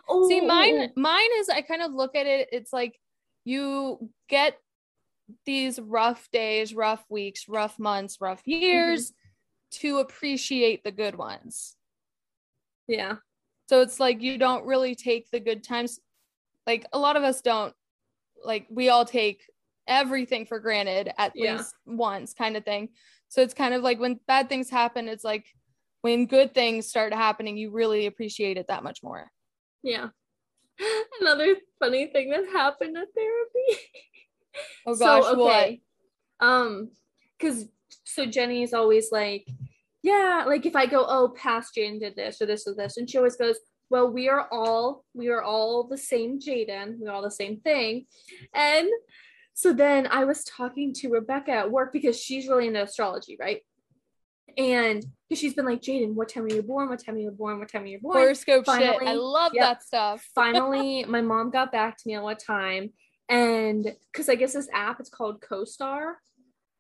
Oh, 0.09 0.29
See, 0.29 0.41
mine 0.41 0.91
mine 0.97 1.31
is 1.39 1.49
I 1.49 1.63
kind 1.63 1.83
of 1.83 1.93
look 1.93 2.15
at 2.15 2.27
it, 2.27 2.49
it's 2.53 2.73
like 2.73 2.99
you 3.45 4.11
get 4.29 4.57
these 5.47 5.79
rough 5.81 6.29
days, 6.33 6.75
rough 6.75 7.05
weeks, 7.09 7.49
rough 7.49 7.79
months, 7.79 8.19
rough 8.21 8.43
years, 8.47 9.11
mm-hmm. 9.11 9.81
to 9.81 9.99
appreciate 9.99 10.83
the 10.85 10.93
good 10.93 11.15
ones. 11.15 11.77
Yeah. 12.89 13.17
So 13.69 13.83
it's 13.83 14.01
like 14.01 14.21
you 14.21 14.37
don't 14.39 14.67
really 14.67 14.95
take 14.95 15.31
the 15.31 15.41
good 15.41 15.63
times. 15.63 16.01
Like 16.67 16.87
a 16.93 16.99
lot 16.99 17.17
of 17.17 17.23
us 17.23 17.41
don't, 17.41 17.73
like, 18.45 18.67
we 18.71 18.89
all 18.89 19.05
take 19.05 19.43
everything 19.87 20.47
for 20.47 20.59
granted 20.61 21.13
at 21.19 21.33
Yeah. 21.35 21.57
least 21.57 21.75
once, 21.87 22.35
kind 22.35 22.57
of 22.57 22.65
thing. 22.65 22.91
So 23.29 23.43
it's 23.43 23.55
kind 23.55 23.75
of 23.75 23.83
like 23.83 23.99
when 23.99 24.21
bad 24.27 24.49
things 24.49 24.71
happen, 24.71 25.09
it's 25.09 25.25
like 25.25 25.47
when 26.03 26.27
good 26.27 26.55
things 26.55 26.87
start 26.87 27.13
happening, 27.13 27.57
you 27.57 27.71
really 27.71 28.07
appreciate 28.07 28.57
it 28.57 28.69
that 28.69 28.83
much 28.83 29.03
more. 29.03 29.31
Yeah. 29.83 30.09
Another 31.21 31.57
funny 31.79 32.07
thing 32.07 32.31
that 32.31 32.47
happened 32.53 32.97
at 32.97 33.09
therapy. 33.15 33.83
Oh 34.85 34.97
gosh, 34.97 35.37
what? 35.37 35.75
Um, 36.41 36.91
because 37.39 37.67
so 38.05 38.27
Jenny 38.27 38.65
is 38.65 38.75
always 38.75 39.13
like, 39.13 39.47
yeah, 40.03 40.45
like 40.45 40.67
if 40.67 40.75
I 40.75 40.87
go, 40.87 41.05
oh, 41.07 41.33
past 41.37 41.77
Jane 41.77 42.01
did 42.01 42.17
this 42.17 42.43
or 42.43 42.47
this 42.47 42.67
or 42.67 42.75
this, 42.75 42.97
and 42.97 43.09
she 43.09 43.17
always 43.17 43.37
goes, 43.37 43.57
well, 43.91 44.11
we 44.11 44.29
are 44.29 44.49
all 44.51 45.05
we 45.15 45.29
are 45.29 45.43
all 45.43 45.85
the 45.85 45.99
same 45.99 46.39
Jaydyn, 46.39 46.99
we're 46.99 47.11
all 47.11 47.23
the 47.23 47.31
same 47.31 47.59
thing, 47.61 48.07
and 48.55 48.89
so 49.55 49.73
then 49.73 50.07
I 50.07 50.25
was 50.25 50.45
talking 50.45 50.95
to 50.95 51.11
Rebecca 51.11 51.53
at 51.53 51.71
work 51.71 51.93
because 51.93 52.19
she's 52.19 52.49
really 52.49 52.69
into 52.69 52.83
astrology, 52.83 53.37
right? 53.39 53.61
And 54.57 55.05
because 55.29 55.41
she's 55.41 55.55
been 55.55 55.67
like, 55.67 55.83
Jaydyn, 55.83 56.15
what 56.15 56.29
time 56.29 56.45
are 56.45 56.53
you 56.53 56.63
born? 56.63 56.89
What 56.89 57.05
time 57.05 57.17
are 57.17 57.19
you 57.19 57.31
born? 57.31 57.59
What 57.59 57.69
time 57.69 57.83
are 57.83 57.87
you 57.87 58.01
born? 58.01 58.17
Horoscope 58.17 58.65
shit. 58.67 59.03
I 59.03 59.13
love 59.13 59.53
yep. 59.55 59.63
that 59.63 59.83
stuff. 59.83 60.27
finally 60.35 61.05
my 61.05 61.21
mom 61.21 61.51
got 61.51 61.71
back 61.71 61.97
to 61.99 62.09
me 62.09 62.15
on 62.15 62.23
what 62.23 62.39
time 62.39 62.91
and 63.31 63.95
because 64.13 64.29
i 64.29 64.35
guess 64.35 64.53
this 64.53 64.69
app 64.75 65.01
it's 65.01 65.09
called 65.09 65.41
co-star 65.41 66.19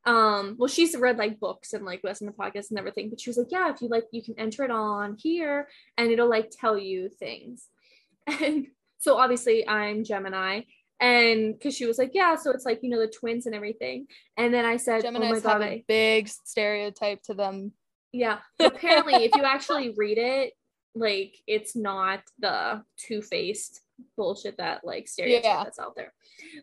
um 0.06 0.56
well 0.58 0.68
she's 0.68 0.96
read 0.96 1.18
like 1.18 1.38
books 1.38 1.72
and 1.72 1.84
like 1.84 2.02
listened 2.02 2.30
to 2.30 2.36
podcasts 2.36 2.70
and 2.70 2.78
everything 2.78 3.10
but 3.10 3.20
she 3.20 3.28
was 3.28 3.36
like 3.36 3.50
yeah 3.50 3.70
if 3.70 3.82
you 3.82 3.88
like 3.88 4.04
you 4.12 4.22
can 4.22 4.38
enter 4.38 4.64
it 4.64 4.70
on 4.70 5.16
here 5.18 5.68
and 5.98 6.10
it'll 6.10 6.28
like 6.28 6.50
tell 6.50 6.78
you 6.78 7.08
things 7.08 7.68
and 8.26 8.66
so 8.98 9.18
obviously 9.18 9.68
i'm 9.68 10.02
gemini 10.02 10.62
and 11.00 11.54
because 11.54 11.74
she 11.74 11.86
was 11.86 11.98
like 11.98 12.12
yeah 12.14 12.34
so 12.34 12.50
it's 12.50 12.64
like 12.64 12.80
you 12.82 12.88
know 12.88 12.98
the 12.98 13.06
twins 13.08 13.46
and 13.46 13.54
everything 13.54 14.06
and 14.36 14.54
then 14.54 14.64
i 14.64 14.76
said 14.76 15.04
oh 15.04 15.10
my 15.10 15.38
god 15.40 15.82
big 15.86 16.28
stereotype 16.28 17.22
to 17.22 17.34
them. 17.34 17.72
yeah. 18.12 18.38
Apparently, 18.60 19.24
if 19.24 19.34
you 19.34 19.42
actually 19.44 19.94
read 19.96 20.18
it, 20.18 20.52
like 20.94 21.36
it's 21.46 21.76
not 21.76 22.20
the 22.38 22.82
two 22.96 23.22
faced 23.22 23.80
bullshit 24.16 24.56
that 24.58 24.84
like 24.84 25.08
stereotype 25.08 25.44
Yeah. 25.44 25.64
that's 25.64 25.78
out 25.78 25.94
there. 25.96 26.12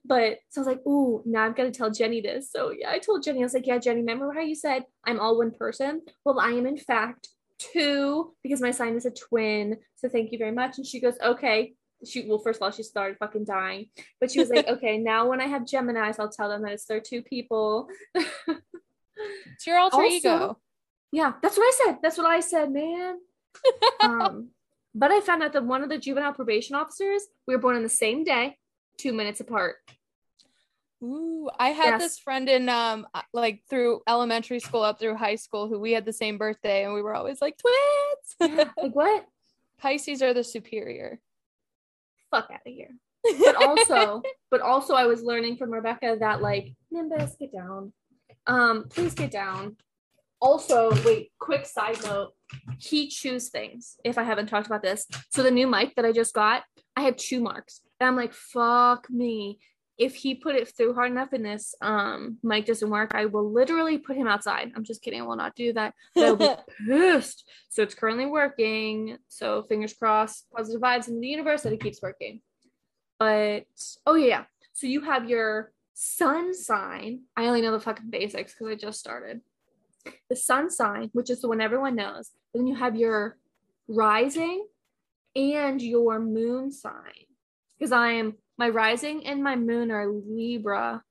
But 0.05 0.39
so 0.49 0.61
I 0.61 0.65
was 0.65 0.67
like, 0.67 0.85
ooh, 0.85 1.21
now 1.25 1.45
I've 1.45 1.55
got 1.55 1.63
to 1.63 1.71
tell 1.71 1.91
Jenny 1.91 2.21
this. 2.21 2.51
So 2.51 2.71
yeah, 2.71 2.89
I 2.89 2.99
told 2.99 3.23
Jenny, 3.23 3.39
I 3.39 3.43
was 3.43 3.53
like, 3.53 3.67
yeah, 3.67 3.77
Jenny, 3.77 4.01
remember 4.01 4.31
how 4.33 4.41
you 4.41 4.55
said 4.55 4.85
I'm 5.05 5.19
all 5.19 5.37
one 5.37 5.51
person? 5.51 6.01
Well, 6.25 6.39
I 6.39 6.49
am 6.51 6.65
in 6.65 6.77
fact 6.77 7.29
two 7.57 8.33
because 8.43 8.61
my 8.61 8.71
sign 8.71 8.95
is 8.95 9.05
a 9.05 9.11
twin. 9.11 9.77
So 9.95 10.09
thank 10.09 10.31
you 10.31 10.37
very 10.37 10.51
much. 10.51 10.77
And 10.77 10.85
she 10.85 10.99
goes, 10.99 11.15
okay. 11.23 11.73
She 12.05 12.27
well, 12.27 12.37
first 12.37 12.57
of 12.59 12.63
all, 12.63 12.71
she 12.71 12.83
started 12.83 13.17
fucking 13.17 13.45
dying, 13.45 13.87
but 14.21 14.29
she 14.31 14.39
was 14.39 14.49
like, 14.49 14.67
okay, 14.75 14.99
now 14.99 15.27
when 15.27 15.41
I 15.41 15.47
have 15.47 15.65
Gemini's, 15.65 16.19
I'll 16.19 16.29
tell 16.29 16.47
them 16.49 16.61
that 16.61 16.73
it's 16.73 16.85
their 16.85 16.99
two 16.99 17.23
people. 17.23 17.89
It's 18.13 19.65
your 19.65 19.79
alter 19.79 19.97
Also- 19.97 20.15
ego. 20.15 20.59
Yeah, 21.11 21.33
that's 21.41 21.57
what 21.57 21.63
I 21.63 21.85
said. 21.85 21.97
That's 22.03 22.17
what 22.17 22.27
I 22.27 22.41
said, 22.41 22.71
man. 22.71 23.17
um, 24.01 24.49
but 24.97 25.11
I 25.11 25.21
found 25.21 25.43
out 25.43 25.53
that 25.53 25.63
one 25.63 25.83
of 25.83 25.89
the 25.89 25.97
juvenile 25.97 26.33
probation 26.33 26.75
officers, 26.75 27.23
we 27.47 27.55
were 27.55 27.61
born 27.61 27.75
on 27.75 27.83
the 27.83 27.89
same 27.89 28.23
day, 28.23 28.57
two 28.97 29.13
minutes 29.13 29.39
apart. 29.39 29.75
Ooh, 31.03 31.47
I 31.59 31.69
had 31.69 31.85
Yes. 31.85 32.01
this 32.01 32.19
friend 32.19 32.49
in 32.49 32.67
um 32.69 33.05
uh, 33.13 33.21
like 33.31 33.61
through 33.69 34.01
elementary 34.07 34.59
school 34.59 34.81
up 34.81 34.99
through 34.99 35.15
high 35.15 35.35
school 35.35 35.67
who 35.67 35.79
we 35.79 35.91
had 35.91 36.05
the 36.05 36.13
same 36.13 36.39
birthday 36.39 36.83
and 36.85 36.93
we 36.95 37.03
were 37.03 37.13
always 37.13 37.39
like 37.39 37.55
twins. 37.59 38.57
like 38.77 38.95
what? 38.95 39.27
Pisces 39.79 40.23
are 40.23 40.33
the 40.33 40.43
superior. 40.43 41.19
Fuck 42.31 42.49
out 42.51 42.61
of 42.65 42.73
here. 42.73 42.89
But 43.39 43.55
also, 43.57 44.21
but 44.49 44.61
also, 44.61 44.93
I 44.95 45.05
was 45.05 45.21
learning 45.21 45.57
from 45.57 45.69
Rebecca 45.69 46.15
that 46.19 46.41
like 46.41 46.73
Nimbus, 46.89 47.35
get 47.39 47.51
down. 47.53 47.93
Um, 48.47 48.85
please 48.89 49.13
get 49.13 49.31
down. 49.31 49.75
Also, 50.39 50.91
wait, 51.03 51.31
quick 51.39 51.65
side 51.65 52.01
note. 52.03 52.33
He 52.79 53.09
chews 53.09 53.49
things. 53.49 53.97
If 54.03 54.17
I 54.17 54.23
haven't 54.23 54.47
talked 54.47 54.67
about 54.67 54.83
this, 54.83 55.07
so 55.31 55.43
the 55.43 55.51
new 55.51 55.67
mic 55.67 55.95
that 55.95 56.05
I 56.05 56.11
just 56.11 56.33
got, 56.33 56.63
I 56.95 57.01
have 57.01 57.17
chew 57.17 57.39
marks, 57.39 57.81
and 57.99 58.07
I'm 58.07 58.15
like, 58.15 58.33
fuck 58.33 59.09
me. 59.09 59.59
If 59.97 60.13
he 60.13 60.35
put 60.35 60.55
it 60.55 60.67
through 60.67 60.93
hard 60.93 61.11
enough 61.11 61.33
and 61.33 61.43
this 61.43 61.73
um 61.81 62.37
mic 62.43 62.67
doesn't 62.67 62.89
work, 62.89 63.15
I 63.15 63.25
will 63.25 63.51
literally 63.51 63.97
put 63.97 64.15
him 64.15 64.27
outside. 64.27 64.71
I'm 64.75 64.83
just 64.83 65.01
kidding. 65.01 65.21
I 65.21 65.25
will 65.25 65.35
not 65.35 65.55
do 65.55 65.73
that. 65.73 65.95
But 66.13 66.23
I'll 66.23 66.35
be 66.35 66.49
pissed. 66.87 67.49
So 67.69 67.81
it's 67.81 67.95
currently 67.95 68.27
working. 68.27 69.17
So 69.27 69.63
fingers 69.63 69.93
crossed, 69.93 70.45
positive 70.55 70.81
vibes 70.81 71.07
in 71.07 71.19
the 71.19 71.27
universe 71.27 71.63
that 71.63 71.73
it 71.73 71.81
keeps 71.81 71.99
working. 71.99 72.41
But 73.17 73.65
oh 74.05 74.13
yeah, 74.13 74.43
so 74.73 74.85
you 74.85 75.01
have 75.01 75.27
your 75.27 75.71
sun 75.95 76.53
sign. 76.53 77.21
I 77.35 77.47
only 77.47 77.61
know 77.61 77.71
the 77.71 77.79
fucking 77.79 78.11
basics 78.11 78.53
because 78.53 78.67
I 78.67 78.75
just 78.75 78.99
started. 78.99 79.41
The 80.29 80.35
sun 80.35 80.69
sign, 80.69 81.09
which 81.13 81.29
is 81.29 81.41
the 81.41 81.47
one 81.47 81.61
everyone 81.61 81.95
knows. 81.95 82.31
Then 82.53 82.67
you 82.67 82.75
have 82.75 82.95
your 82.95 83.37
rising 83.87 84.65
and 85.35 85.81
your 85.81 86.19
moon 86.19 86.71
sign. 86.71 87.25
Because 87.77 87.91
I 87.91 88.11
am 88.11 88.35
my 88.57 88.69
rising 88.69 89.25
and 89.25 89.43
my 89.43 89.55
moon 89.55 89.91
are 89.91 90.07
Libra. 90.07 91.03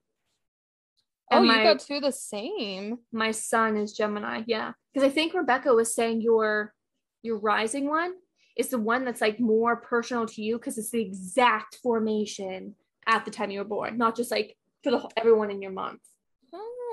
oh, 1.31 1.43
you 1.43 1.49
my, 1.49 1.63
got 1.63 1.81
two 1.81 2.01
the 2.01 2.13
same. 2.13 2.99
my 3.13 3.31
sun 3.31 3.77
is 3.77 3.93
Gemini. 3.93 4.43
Yeah. 4.47 4.73
Because 4.93 5.09
I 5.09 5.13
think 5.13 5.35
Rebecca 5.35 5.73
was 5.73 5.95
saying 5.95 6.23
your 6.23 6.75
your 7.23 7.39
rising 7.39 7.89
one 7.89 8.15
is 8.57 8.69
the 8.69 8.79
one 8.79 9.05
that's 9.05 9.21
like 9.21 9.39
more 9.39 9.77
personal 9.77 10.27
to 10.27 10.43
you 10.43 10.59
because 10.59 10.79
it's 10.79 10.91
the 10.91 11.03
exact 11.03 11.79
formation 11.83 12.75
at 13.07 13.25
the 13.25 13.31
time 13.31 13.51
you 13.51 13.59
were 13.59 13.65
born, 13.65 13.99
not 13.99 14.17
just 14.17 14.31
like 14.31 14.57
for 14.83 14.91
the 14.91 15.09
everyone 15.17 15.51
in 15.51 15.63
your 15.63 15.73
month. 15.73 16.01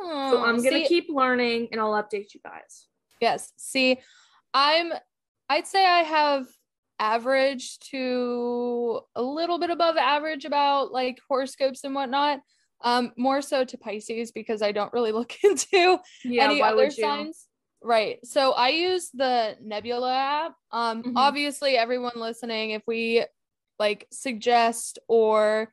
Oh, 0.03 0.31
So 0.31 0.43
I'm 0.43 0.57
gonna 0.57 0.69
see, 0.69 0.85
keep 0.87 1.07
learning 1.09 1.69
and 1.71 1.79
I'll 1.79 1.93
update 1.93 2.33
you 2.33 2.39
guys. 2.43 2.87
Yes. 3.21 3.53
See, 3.57 3.99
I'm 4.53 4.91
I'd 5.49 5.67
say 5.67 5.85
I 5.85 6.01
have 6.03 6.45
average 6.99 7.79
to 7.79 9.01
a 9.15 9.21
little 9.21 9.59
bit 9.59 9.69
above 9.69 9.97
average 9.97 10.45
about 10.45 10.91
like 10.91 11.19
horoscopes 11.27 11.83
and 11.83 11.95
whatnot. 11.95 12.39
Um, 12.81 13.13
more 13.17 13.41
so 13.41 13.63
to 13.63 13.77
Pisces 13.77 14.31
because 14.31 14.61
I 14.61 14.71
don't 14.73 14.91
really 14.93 15.11
look 15.19 15.33
into 15.43 15.99
Yeah, 16.23 16.43
any 16.43 16.61
other 16.61 16.89
signs. 16.91 17.47
Right. 17.81 18.19
So 18.25 18.51
I 18.51 18.69
use 18.69 19.09
the 19.13 19.57
Nebula 19.61 20.13
app. 20.13 20.55
Um, 20.71 21.03
Mhm. 21.03 21.13
obviously 21.15 21.77
everyone 21.77 22.13
listening, 22.15 22.71
if 22.71 22.83
we 22.87 23.25
like 23.79 24.07
suggest 24.11 24.99
or 25.07 25.71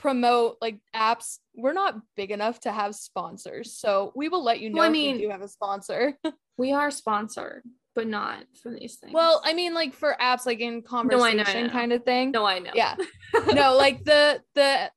promote 0.00 0.56
like 0.62 0.78
apps, 0.96 1.38
we're 1.54 1.74
not 1.74 1.94
big 2.16 2.30
enough 2.30 2.58
to 2.60 2.72
have 2.72 2.94
sponsors. 2.94 3.74
So 3.74 4.12
we 4.16 4.28
will 4.30 4.42
let 4.42 4.60
you 4.60 4.70
know 4.70 4.76
Well, 4.78 4.84
I 4.84 4.88
if 4.88 4.92
mean- 4.92 5.16
we 5.16 5.22
do 5.22 5.28
have 5.30 5.42
a 5.42 5.48
sponsor. 5.48 6.16
We 6.58 6.72
are 6.72 6.90
sponsored, 6.90 7.62
but 7.94 8.06
not 8.06 8.44
for 8.62 8.70
these 8.70 8.96
things. 8.96 9.14
Well, 9.14 9.40
I 9.46 9.54
mean, 9.54 9.72
like 9.72 9.94
for 9.94 10.14
apps, 10.20 10.44
like 10.44 10.60
in 10.60 10.74
I 10.74 10.76
know, 10.76 10.82
conversation 10.82 11.40
I 11.46 11.62
know. 11.62 11.68
kind 11.70 11.92
of 11.94 12.04
thing. 12.04 12.32
no, 12.32 12.44
I 12.44 12.58
know. 12.58 12.72
Yeah. 12.74 12.96
no, 13.54 13.76
like 13.76 14.04
the 14.04 14.42
the 14.54 14.90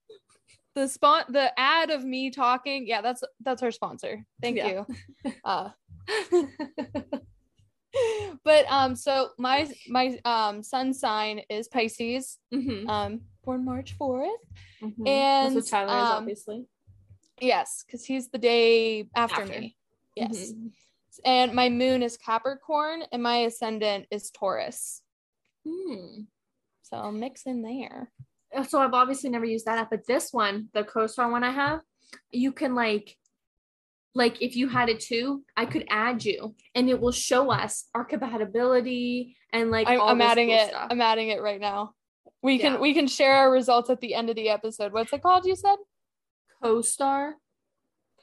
the 0.76 0.90
spot 0.90 1.32
the 1.32 1.58
ad 1.58 1.90
of 1.90 2.04
me 2.04 2.32
talking. 2.32 2.86
Yeah, 2.86 3.00
that's 3.00 3.24
that's 3.46 3.64
our 3.64 3.72
sponsor. 3.72 4.26
Thank 4.42 4.58
Yeah. 4.58 4.84
you. 5.24 5.32
Uh, 5.46 5.70
but 8.44 8.66
um, 8.70 8.96
so 8.96 9.30
my 9.38 9.70
my 9.88 10.20
um 10.26 10.64
sun 10.64 10.94
sign 10.94 11.42
is 11.50 11.70
Pisces. 11.70 12.40
Mhm, 12.54 12.90
Um, 12.90 13.22
born 13.44 13.66
March 13.66 13.94
fourth. 13.94 14.30
mhm. 14.82 15.08
and, 15.08 15.56
that's 15.56 15.70
Tyler 15.70 15.98
is, 15.98 16.06
um, 16.06 16.18
obviously. 16.18 16.66
Yes, 17.40 17.84
because 17.86 18.06
he's 18.06 18.30
the 18.30 18.38
day 18.38 19.10
after, 19.16 19.42
After. 19.42 19.60
me. 19.60 19.76
Yes. 20.16 20.52
Mhm. 20.54 20.72
And 21.26 21.54
my 21.54 21.70
moon 21.70 22.02
is 22.02 22.18
Capricorn, 22.18 23.04
and 23.12 23.22
my 23.22 23.38
ascendant 23.38 24.08
is 24.10 24.32
Taurus. 24.32 25.02
Hmm. 25.68 26.22
So 26.82 26.98
I'll 26.98 27.12
mix 27.12 27.46
in 27.46 27.62
there. 27.62 28.12
so 28.68 28.80
I've 28.80 28.94
obviously 28.94 29.30
never 29.30 29.46
used 29.46 29.66
that 29.66 29.78
app, 29.80 29.90
but 29.90 30.06
this 30.08 30.32
one, 30.32 30.70
the 30.74 30.84
co-star 30.84 31.30
one 31.32 31.44
I 31.44 31.52
have, 31.52 31.82
you 32.32 32.52
can 32.52 32.76
like 32.76 33.18
like 34.16 34.40
if 34.44 34.56
you 34.56 34.68
had 34.68 34.90
it 34.90 35.00
too, 35.00 35.44
I 35.58 35.66
could 35.66 35.86
add 35.90 36.24
you 36.24 36.54
and 36.76 36.88
it 36.88 37.00
will 37.02 37.12
show 37.12 37.52
us 37.52 37.90
our 37.96 38.06
compatibility 38.06 39.36
and 39.52 39.72
like 39.72 39.88
I'm, 39.88 40.00
I'm 40.02 40.22
adding 40.22 40.50
cool 40.50 40.58
it. 40.60 40.68
stuff. 40.70 40.88
I'm 40.92 41.02
adding 41.02 41.30
it 41.30 41.42
right 41.42 41.60
now. 41.60 41.94
We 42.44 42.60
can 42.60 42.74
Yeah. 42.74 42.80
we 42.80 42.94
can 42.94 43.08
share 43.08 43.34
our 43.34 43.52
results 43.52 43.90
at 43.90 44.02
the 44.02 44.14
end 44.14 44.30
of 44.30 44.36
the 44.36 44.50
episode. 44.50 44.92
What's 44.94 45.14
it 45.14 45.22
called? 45.24 45.46
You 45.46 45.56
said 45.56 45.78
co-star. 46.62 47.36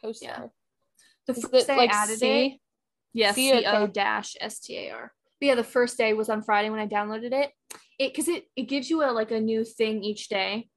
co-star. 0.02 0.50
The 1.26 1.32
Is 1.32 1.44
first 1.44 1.66
day 1.66 1.76
like 1.76 1.90
added 1.90 2.18
C? 2.18 2.46
it. 2.46 2.60
Yes, 3.12 3.34
C 3.34 3.64
O 3.64 3.86
dash 3.86 4.36
S 4.40 4.60
T 4.60 4.76
A 4.76 4.90
R. 4.92 5.12
But 5.40 5.46
yeah, 5.46 5.54
the 5.54 5.64
first 5.64 5.96
day 5.98 6.12
was 6.12 6.28
on 6.28 6.42
Friday 6.42 6.70
when 6.70 6.80
I 6.80 6.86
downloaded 6.86 7.32
it. 7.32 7.50
It 7.98 8.12
because 8.12 8.28
it 8.28 8.44
it 8.56 8.62
gives 8.64 8.90
you 8.90 9.02
a 9.02 9.10
like 9.10 9.30
a 9.30 9.40
new 9.40 9.64
thing 9.64 10.04
each 10.04 10.28
day. 10.28 10.68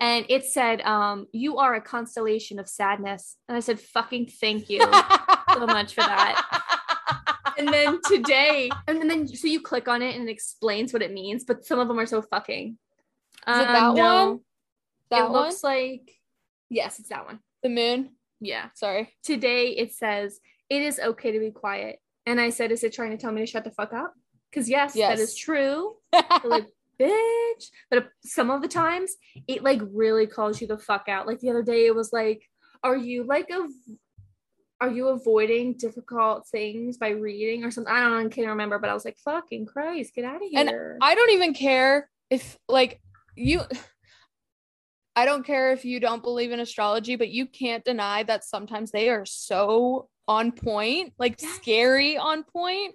And 0.00 0.26
it 0.28 0.44
said, 0.44 0.80
um, 0.82 1.28
you 1.32 1.58
are 1.58 1.74
a 1.76 1.80
constellation 1.80 2.58
of 2.58 2.68
sadness. 2.68 3.36
And 3.48 3.56
I 3.56 3.60
said, 3.60 3.78
fucking 3.78 4.26
thank 4.40 4.68
you 4.68 4.80
so 5.54 5.64
much 5.66 5.94
for 5.94 6.00
that. 6.00 6.42
and 7.58 7.68
then 7.68 8.00
today, 8.06 8.70
and 8.88 9.08
then 9.10 9.26
so 9.28 9.46
you 9.46 9.60
click 9.60 9.88
on 9.88 10.02
it 10.02 10.16
and 10.16 10.28
it 10.28 10.32
explains 10.32 10.92
what 10.92 11.02
it 11.02 11.12
means, 11.12 11.44
but 11.44 11.64
some 11.64 11.78
of 11.78 11.88
them 11.88 11.98
are 11.98 12.06
so 12.06 12.22
fucking. 12.22 12.78
Is 13.48 13.58
it 13.58 13.66
that 13.66 13.82
um, 13.82 13.96
one? 13.96 14.40
That 15.10 15.20
it 15.24 15.30
one? 15.30 15.32
looks 15.32 15.64
like 15.64 16.10
yes, 16.70 16.98
it's 16.98 17.08
that 17.08 17.26
one. 17.26 17.40
the 17.62 17.68
moon. 17.68 18.10
Yeah. 18.40 18.68
Sorry. 18.74 19.14
Today 19.22 19.68
it 19.70 19.92
says 19.92 20.40
it 20.68 20.82
is 20.82 20.98
okay 20.98 21.32
to 21.32 21.38
be 21.40 21.50
quiet, 21.50 21.98
and 22.26 22.40
I 22.40 22.50
said, 22.50 22.72
"Is 22.72 22.84
it 22.84 22.92
trying 22.92 23.10
to 23.10 23.16
tell 23.16 23.32
me 23.32 23.40
to 23.40 23.46
shut 23.46 23.64
the 23.64 23.70
fuck 23.70 23.92
up?" 23.92 24.14
Because 24.50 24.68
yes, 24.68 24.94
Yes. 24.94 25.16
that 25.18 25.22
is 25.22 25.36
true. 25.36 25.96
Like 26.44 26.66
bitch 27.00 27.70
but 27.90 28.08
some 28.22 28.50
of 28.50 28.60
the 28.62 28.68
times 28.68 29.16
it 29.48 29.62
like 29.62 29.80
really 29.92 30.26
calls 30.26 30.60
you 30.60 30.66
the 30.66 30.76
fuck 30.78 31.08
out 31.08 31.26
like 31.26 31.40
the 31.40 31.48
other 31.48 31.62
day 31.62 31.86
it 31.86 31.94
was 31.94 32.12
like 32.12 32.42
are 32.84 32.96
you 32.96 33.24
like 33.24 33.48
a 33.50 33.66
are 34.82 34.90
you 34.90 35.08
avoiding 35.10 35.74
difficult 35.74 36.44
things 36.48 36.96
by 36.96 37.10
reading 37.10 37.62
or 37.62 37.70
something 37.70 37.92
i 37.92 38.00
don't 38.00 38.10
know 38.10 38.18
i 38.18 38.28
can't 38.28 38.48
remember 38.48 38.80
but 38.80 38.90
i 38.90 38.94
was 38.94 39.04
like 39.04 39.16
fucking 39.18 39.64
christ 39.64 40.12
get 40.12 40.24
out 40.24 40.36
of 40.36 40.42
here. 40.42 40.96
And 40.98 40.98
I 41.00 41.14
don't 41.14 41.30
even 41.30 41.54
care 41.54 42.10
if 42.30 42.58
like 42.68 43.00
you 43.36 43.60
I 45.14 45.24
don't 45.24 45.46
care 45.46 45.72
if 45.72 45.84
you 45.84 46.00
don't 46.00 46.22
believe 46.22 46.52
in 46.52 46.60
astrology, 46.60 47.16
but 47.16 47.28
you 47.28 47.46
can't 47.46 47.84
deny 47.84 48.22
that 48.22 48.44
sometimes 48.44 48.90
they 48.90 49.10
are 49.10 49.26
so 49.26 50.08
on 50.26 50.52
point, 50.52 51.12
like 51.18 51.40
Yes. 51.40 51.54
scary 51.56 52.16
on 52.16 52.44
point. 52.44 52.94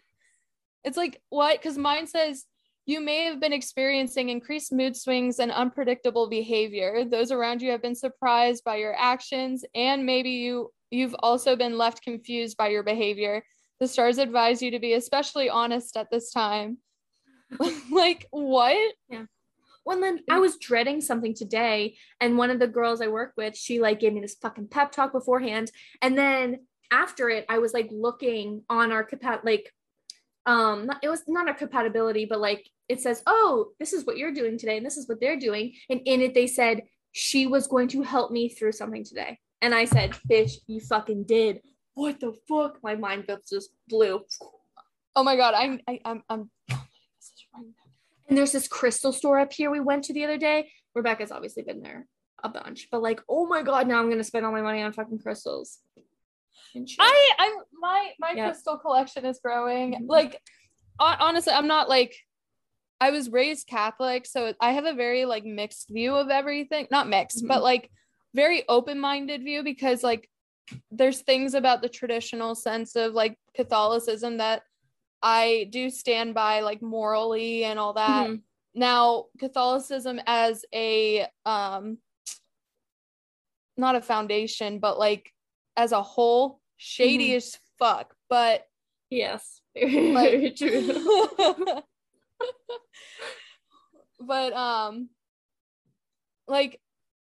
It's 0.83 0.97
like 0.97 1.21
what? 1.29 1.59
Because 1.59 1.77
mine 1.77 2.07
says 2.07 2.45
you 2.87 3.01
may 3.01 3.25
have 3.25 3.39
been 3.39 3.53
experiencing 3.53 4.29
increased 4.29 4.73
mood 4.73 4.97
swings 4.97 5.37
and 5.37 5.51
unpredictable 5.51 6.27
behavior. 6.27 7.05
Those 7.05 7.31
around 7.31 7.61
you 7.61 7.69
have 7.69 7.83
been 7.83 7.95
surprised 7.95 8.63
by 8.63 8.77
your 8.77 8.95
actions, 8.97 9.63
and 9.75 10.05
maybe 10.05 10.31
you 10.31 10.71
you've 10.91 11.15
also 11.19 11.55
been 11.55 11.77
left 11.77 12.03
confused 12.03 12.57
by 12.57 12.69
your 12.69 12.83
behavior. 12.83 13.43
The 13.79 13.87
stars 13.87 14.17
advise 14.17 14.61
you 14.61 14.71
to 14.71 14.79
be 14.79 14.93
especially 14.93 15.49
honest 15.49 15.97
at 15.97 16.09
this 16.11 16.31
time. 16.31 16.77
like 17.91 18.27
what? 18.31 18.93
Yeah. 19.09 19.25
Well 19.85 20.01
then 20.01 20.19
i 20.29 20.37
was 20.37 20.57
dreading 20.57 20.99
something 20.99 21.33
today 21.33 21.95
and 22.19 22.37
one 22.37 22.49
of 22.49 22.59
the 22.59 22.67
girls 22.67 22.99
i 22.99 23.07
work 23.07 23.31
with 23.37 23.55
she 23.55 23.79
like 23.79 24.01
gave 24.01 24.11
me 24.11 24.19
this 24.19 24.35
fucking 24.35 24.67
pep 24.67 24.91
talk 24.91 25.13
beforehand 25.13 25.71
and 26.01 26.17
then 26.17 26.59
after 26.91 27.29
it 27.29 27.45
i 27.47 27.59
was 27.59 27.73
like 27.73 27.87
looking 27.89 28.63
on 28.69 28.91
our 28.91 29.07
compat 29.07 29.45
like 29.45 29.71
um 30.45 30.91
it 31.01 31.07
was 31.07 31.23
not 31.29 31.49
a 31.49 31.53
compatibility 31.53 32.25
but 32.25 32.41
like 32.41 32.69
it 32.89 32.99
says 32.99 33.23
oh 33.27 33.67
this 33.79 33.93
is 33.93 34.05
what 34.05 34.17
you're 34.17 34.33
doing 34.33 34.57
today 34.57 34.75
and 34.75 34.85
this 34.85 34.97
is 34.97 35.07
what 35.07 35.21
they're 35.21 35.39
doing 35.39 35.73
and 35.89 36.01
in 36.03 36.19
it 36.19 36.33
they 36.33 36.47
said 36.47 36.81
she 37.13 37.47
was 37.47 37.67
going 37.67 37.87
to 37.87 38.01
help 38.01 38.29
me 38.29 38.49
through 38.49 38.73
something 38.73 39.05
today 39.05 39.39
and 39.61 39.73
i 39.73 39.85
said 39.85 40.11
bitch 40.29 40.53
you 40.67 40.79
fucking 40.79 41.23
did 41.23 41.61
what 41.93 42.19
the 42.19 42.33
fuck 42.47 42.77
my 42.83 42.95
mind 42.95 43.25
just 43.49 43.69
blew 43.87 44.23
Oh 45.19 45.23
my 45.23 45.35
god, 45.35 45.55
I'm 45.55 45.79
I, 45.87 45.99
I'm 46.05 46.21
I'm 46.29 46.51
And 48.29 48.37
there's 48.37 48.51
this 48.51 48.67
crystal 48.67 49.11
store 49.11 49.39
up 49.39 49.51
here 49.51 49.71
we 49.71 49.79
went 49.79 50.03
to 50.05 50.13
the 50.13 50.23
other 50.25 50.37
day. 50.37 50.69
Rebecca's 50.93 51.31
obviously 51.31 51.63
been 51.63 51.81
there 51.81 52.05
a 52.43 52.49
bunch, 52.49 52.89
but 52.91 53.01
like, 53.01 53.19
oh 53.27 53.47
my 53.47 53.63
god, 53.63 53.87
now 53.87 53.97
I'm 53.99 54.11
gonna 54.11 54.23
spend 54.23 54.45
all 54.45 54.51
my 54.51 54.61
money 54.61 54.83
on 54.83 54.93
fucking 54.93 55.17
crystals. 55.17 55.79
I 56.99 57.31
I'm 57.39 57.53
my 57.79 58.11
my 58.19 58.33
Yeah. 58.35 58.49
crystal 58.49 58.77
collection 58.77 59.25
is 59.25 59.39
growing. 59.39 59.93
Mhm. 59.93 60.05
Like 60.07 60.39
honestly, 60.99 61.53
I'm 61.53 61.67
not 61.67 61.89
like 61.89 62.13
I 63.01 63.09
was 63.09 63.31
raised 63.31 63.65
Catholic, 63.65 64.27
so 64.27 64.53
I 64.61 64.71
have 64.73 64.85
a 64.85 64.93
very 64.93 65.25
like 65.25 65.45
mixed 65.45 65.89
view 65.89 66.13
of 66.13 66.29
everything. 66.29 66.85
Not 66.91 67.07
mixed, 67.09 67.47
but 67.47 67.61
Mhm. 67.61 67.63
like 67.63 67.89
very 68.33 68.63
open-minded 68.67 69.43
view 69.43 69.63
because 69.63 70.03
like 70.03 70.29
there's 70.91 71.21
things 71.21 71.53
about 71.53 71.81
the 71.81 71.89
traditional 71.89 72.53
sense 72.55 72.95
of 72.95 73.13
like 73.13 73.37
Catholicism 73.55 74.37
that 74.37 74.63
I 75.21 75.67
do 75.71 75.89
stand 75.89 76.33
by 76.33 76.59
like 76.59 76.81
morally 76.81 77.63
and 77.63 77.79
all 77.79 77.93
that. 77.93 78.27
Mhm. 78.29 78.41
Now, 78.75 79.25
Catholicism 79.39 80.19
as 80.27 80.63
a 80.73 81.27
um 81.45 81.97
not 83.77 83.95
a 83.95 84.01
foundation, 84.01 84.79
but 84.79 84.97
like 84.99 85.31
as 85.75 85.91
a 85.91 86.01
whole, 86.01 86.59
shady 86.77 87.29
Mhm. 87.29 87.35
as 87.37 87.57
fuck. 87.79 88.13
But 88.29 88.67
yes, 89.09 89.61
Like- 89.75 90.31
very 90.31 90.51
true. 90.57 90.83
but 94.19 94.53
um 94.53 95.09
like 96.47 96.79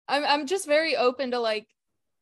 I'm 0.10 0.26
I'm 0.26 0.48
just 0.48 0.66
very 0.68 0.96
open 0.98 1.32
to 1.32 1.40
like 1.40 1.68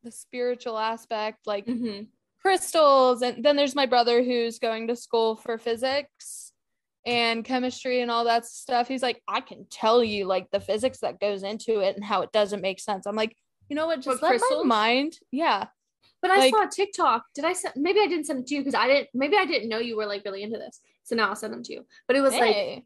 the 0.04 0.10
spiritual 0.12 0.78
aspect, 0.78 1.46
like 1.46 1.66
Mhm. 1.66 2.06
crystals 2.40 3.22
and 3.22 3.44
then 3.44 3.56
there's 3.56 3.74
my 3.74 3.86
brother 3.86 4.22
who's 4.22 4.58
going 4.60 4.86
to 4.88 4.94
school 4.96 5.34
for 5.34 5.58
physics 5.58 6.52
and 7.04 7.44
chemistry 7.44 8.00
and 8.00 8.10
all 8.12 8.24
that 8.24 8.44
stuff 8.46 8.86
he's 8.86 9.02
like 9.02 9.20
i 9.26 9.40
can 9.40 9.66
tell 9.70 10.04
you 10.04 10.24
like 10.24 10.48
the 10.52 10.60
physics 10.60 10.98
that 10.98 11.18
goes 11.20 11.42
into 11.42 11.80
it 11.80 11.96
and 11.96 12.04
how 12.04 12.22
it 12.22 12.30
doesn't 12.32 12.60
make 12.60 12.78
sense 12.78 13.06
i'm 13.06 13.16
like 13.16 13.34
you 13.68 13.74
know 13.74 13.86
what 13.86 13.96
just 14.00 14.20
What, 14.20 14.22
let 14.22 14.28
crystals? 14.40 14.64
my 14.66 14.76
mind 14.92 15.14
yeah 15.32 15.66
But 16.22 16.30
I 16.32 16.36
Like- 16.38 16.54
saw 16.54 16.64
a 16.64 16.68
TikTok. 16.68 17.22
Did 17.34 17.44
I 17.44 17.52
send? 17.54 17.74
Maybe 17.76 18.00
I 18.00 18.06
didn't 18.08 18.26
send 18.26 18.40
it 18.40 18.46
to 18.48 18.54
you 18.54 18.60
because 18.60 18.74
I 18.74 18.86
didn't. 18.88 19.08
Maybe 19.14 19.36
I 19.36 19.44
didn't 19.46 19.68
know 19.68 19.78
you 19.78 19.96
were 19.96 20.06
like 20.06 20.24
really 20.24 20.42
into 20.42 20.58
this. 20.58 20.80
So 21.04 21.14
now 21.14 21.28
I'll 21.28 21.36
send 21.36 21.52
them 21.52 21.62
to 21.62 21.72
you. 21.72 21.86
But 22.08 22.16
it 22.16 22.22
was 22.22 22.34
like 22.34 22.84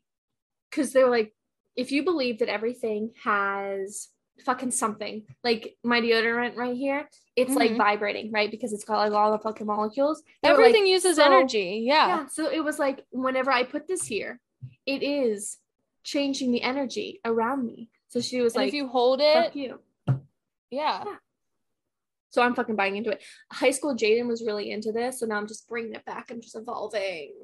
because 0.71 0.93
they 0.93 1.03
were 1.03 1.09
like, 1.19 1.33
if 1.75 1.93
you 1.93 2.03
believe 2.05 2.41
that 2.41 2.51
everything 2.51 3.13
has 3.25 4.09
fucking 4.45 4.71
something, 4.71 5.23
like 5.45 5.77
my 5.85 6.01
deodorant 6.01 6.57
right 6.57 6.77
here, 6.77 7.09
it's 7.37 7.55
like 7.55 7.73
Mhm. 7.73 7.77
vibrating, 7.79 8.33
right? 8.33 8.51
Because 8.51 8.73
it's 8.73 8.85
got 8.85 8.99
like 8.99 9.13
all 9.13 9.31
the 9.33 9.39
fucking 9.39 9.67
molecules. 9.67 10.23
Were 10.43 10.49
like, 10.51 10.59
everything 10.59 10.87
uses 10.87 11.17
so- 11.17 11.25
energy 11.25 11.83
yeah. 11.87 12.07
yeah. 12.09 12.27
So 12.27 12.51
it 12.51 12.61
was 12.65 12.79
like 12.79 13.05
whenever 13.11 13.51
I 13.53 13.63
put 13.65 13.87
this 13.87 14.05
here, 14.05 14.41
it 14.87 15.03
is 15.03 15.59
changing 16.03 16.51
the 16.53 16.63
energy 16.63 17.21
around 17.25 17.65
me. 17.67 17.91
So 18.09 18.21
she 18.21 18.41
was 18.41 18.55
and 18.55 18.63
like, 18.63 18.69
if 18.69 18.75
you 18.75 18.89
hold 18.89 19.21
it 19.23 19.55
you. 19.55 19.81
yeah 20.71 21.05
So 22.31 22.43
I'm 22.43 22.55
fucking 22.55 22.77
buying 22.77 22.97
into 22.97 23.11
it. 23.11 23.23
High 23.53 23.71
school 23.71 23.95
Jaydyn 23.95 24.27
was 24.27 24.43
really 24.45 24.71
into 24.71 24.91
this, 24.93 25.21
so 25.21 25.27
now 25.27 25.37
I'm 25.37 25.47
just 25.47 25.69
bringing 25.69 25.95
it 25.95 26.05
back. 26.05 26.31
I'm 26.31 26.41
just 26.41 26.57
evolving. 26.57 27.35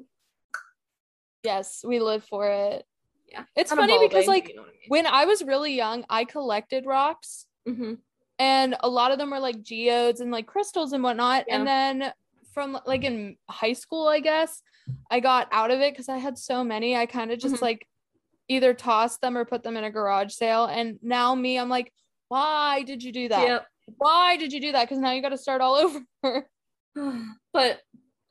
yes 1.43 1.83
we 1.87 1.99
live 1.99 2.23
for 2.25 2.49
it 2.49 2.85
Yeah, 3.31 3.43
it's 3.55 3.71
funny 3.73 3.97
because 4.07 4.27
like 4.27 4.49
you 4.49 4.55
know 4.55 4.63
I 4.63 4.65
when 4.87 5.05
i 5.05 5.25
was 5.25 5.43
really 5.43 5.75
young 5.75 6.03
i 6.09 6.25
collected 6.25 6.85
rocks 6.85 7.45
mean. 7.65 7.75
Mhm. 7.75 7.97
and 8.39 8.75
a 8.79 8.89
lot 8.89 9.11
of 9.11 9.17
them 9.19 9.29
were 9.31 9.39
like 9.39 9.61
geodes 9.61 10.19
and 10.21 10.31
like 10.31 10.47
crystals 10.47 10.93
and 10.93 11.03
whatnot 11.03 11.45
Yeah. 11.47 11.57
and 11.57 11.67
then 11.67 12.13
from 12.53 12.79
like 12.85 13.03
in 13.03 13.37
high 13.49 13.73
school 13.73 14.07
i 14.07 14.19
guess 14.19 14.61
i 15.11 15.19
got 15.19 15.47
out 15.51 15.69
of 15.71 15.79
it 15.79 15.93
because 15.93 16.09
i 16.09 16.17
had 16.17 16.37
so 16.37 16.63
many 16.63 16.95
i 16.95 17.05
kind 17.05 17.31
of 17.31 17.37
just 17.39 17.55
Mhm. 17.55 17.61
like 17.61 17.87
either 18.47 18.73
tossed 18.73 19.21
them 19.21 19.37
or 19.37 19.45
put 19.45 19.61
them 19.61 19.77
in 19.77 19.83
a 19.83 19.91
garage 19.91 20.33
sale 20.33 20.65
and 20.65 20.97
now 21.03 21.35
me 21.35 21.59
i'm 21.59 21.69
like 21.69 21.93
why 22.29 22.81
did 22.83 23.03
you 23.03 23.11
do 23.11 23.27
that 23.29 23.47
Yep. 23.47 23.67
why 23.97 24.37
did 24.37 24.51
you 24.53 24.59
do 24.61 24.71
that 24.71 24.83
because 24.85 24.97
now 24.99 25.11
you 25.11 25.21
got 25.21 25.29
to 25.29 25.37
start 25.37 25.61
all 25.61 25.75
over 26.23 26.47
but 27.53 27.81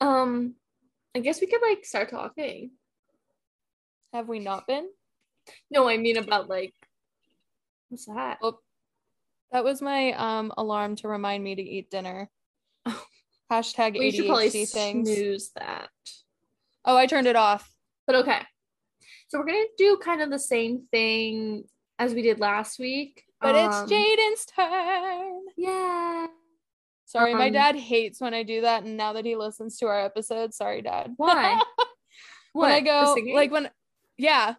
um, 0.00 0.54
I 1.16 1.20
guess 1.20 1.40
we 1.40 1.46
could 1.48 1.62
like 1.62 1.84
start 1.84 2.10
talking. 2.10 2.70
Have 4.12 4.28
we 4.28 4.38
not 4.38 4.66
been 4.66 4.88
No, 5.70 5.88
I 5.88 5.96
mean 5.96 6.16
about 6.16 6.48
like 6.48 6.74
what's 7.88 8.06
that? 8.06 8.38
Oh. 8.42 8.58
that 9.52 9.64
was 9.64 9.80
my 9.82 10.12
um 10.12 10.52
alarm 10.56 10.96
to 10.96 11.08
remind 11.08 11.42
me 11.44 11.54
to 11.54 11.62
eat 11.62 11.90
dinner 11.90 12.30
hashtag 13.50 13.98
we 13.98 14.10
should 14.10 14.26
probably 14.26 14.48
things 14.66 15.08
snooze 15.10 15.50
that. 15.56 15.88
oh 16.84 16.96
i 16.96 17.06
turned 17.06 17.26
it 17.26 17.36
off 17.36 17.70
But 18.06 18.16
okay. 18.16 18.40
So 19.28 19.38
we're 19.38 19.44
gonna 19.46 19.64
do 19.76 19.98
kind 20.02 20.22
of 20.22 20.30
the 20.30 20.38
same 20.38 20.86
thing 20.90 21.64
as 21.98 22.14
we 22.14 22.22
did 22.22 22.40
last 22.40 22.78
week. 22.78 23.24
but 23.42 23.54
Um, 23.54 23.66
it's 23.84 23.92
jaydyn's 23.92 24.46
turn 24.46 25.42
Yeah. 25.56 26.26
Sorry, 27.04 27.34
my 27.34 27.46
Um, 27.48 27.52
dad 27.52 27.76
hates 27.76 28.20
when 28.20 28.32
I 28.34 28.42
do 28.42 28.60
that, 28.62 28.84
and 28.84 28.96
now 28.98 29.12
that 29.14 29.24
he 29.24 29.34
listens 29.36 29.78
to 29.78 29.86
our 29.86 29.98
episode, 30.04 30.52
sorry, 30.54 30.82
dad. 30.82 31.14
Why? 31.16 31.60
when 32.52 32.70
I 32.70 32.80
What, 32.80 33.14
the 33.14 33.22
go, 33.22 33.34
like 33.34 33.50
when, 33.50 33.70
yeah, 34.18 34.54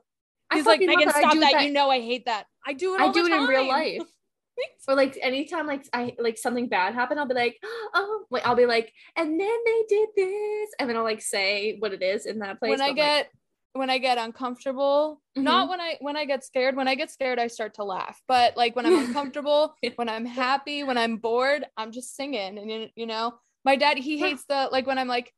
I 0.50 0.56
he's 0.56 0.65
like, 0.65 0.80
Megan, 0.80 1.08
that. 1.08 1.15
Stop 1.15 1.34
do 1.34 1.39
that. 1.41 1.63
You 1.63 1.72
know 1.72 1.89
I 1.89 2.00
hate 2.00 2.26
that. 2.26 2.45
I 2.65 2.74
do 2.74 2.95
it. 2.95 3.02
All 3.02 3.10
I 3.10 3.12
do 3.12 3.26
it 3.26 3.32
in 3.32 3.43
real 3.45 3.67
life. 3.67 4.02
or 4.88 4.95
like 4.95 5.17
anytime 5.22 5.67
like 5.67 5.86
I 5.93 6.15
like 6.19 6.38
something 6.38 6.67
bad 6.67 6.93
happened, 6.95 7.19
I'll 7.19 7.28
be 7.28 7.34
like, 7.36 7.58
oh 7.93 8.26
wait, 8.30 8.45
I'll 8.48 8.56
be 8.56 8.65
like, 8.65 8.91
and 9.15 9.39
then 9.39 9.58
they 9.65 9.84
did 9.88 10.10
this, 10.15 10.69
and 10.80 10.89
then 10.89 10.98
I'll 10.98 11.04
like 11.04 11.22
say 11.22 11.76
what 11.80 11.93
it 11.93 12.02
is 12.02 12.26
in 12.26 12.39
that 12.39 12.60
place. 12.60 12.72
when 12.72 12.82
I 12.82 12.88
but, 12.89 12.98
like, 12.98 12.98
get 12.98 13.30
when 13.74 13.89
I 13.91 14.00
get 14.00 14.17
uncomfortable, 14.17 15.22
not 15.36 15.67
Mhm. 15.67 15.69
when 15.69 15.82
I 15.82 15.98
when 16.02 16.17
I 16.17 16.26
get 16.26 16.43
scared. 16.43 16.76
When 16.76 16.88
I 16.88 16.95
get 16.95 17.12
scared, 17.12 17.38
I 17.39 17.48
start 17.48 17.76
to 17.76 17.84
laugh. 17.84 18.19
But 18.28 18.58
like 18.58 18.76
when 18.76 18.86
I'm 18.86 18.98
uncomfortable, 19.08 19.76
when 19.95 20.10
I'm 20.10 20.26
happy, 20.26 20.84
when 20.84 20.98
I'm 20.98 21.17
bored, 21.17 21.65
I'm 21.78 21.91
just 21.91 22.15
singing. 22.15 22.58
And 22.58 22.69
you- 22.72 22.89
you 22.95 23.06
know, 23.06 23.36
my 23.63 23.76
dad 23.76 23.98
he 23.98 24.17
hates 24.17 24.43
the 24.50 24.69
like 24.72 24.88
when 24.88 24.98
I'm 24.98 25.08
like 25.08 25.32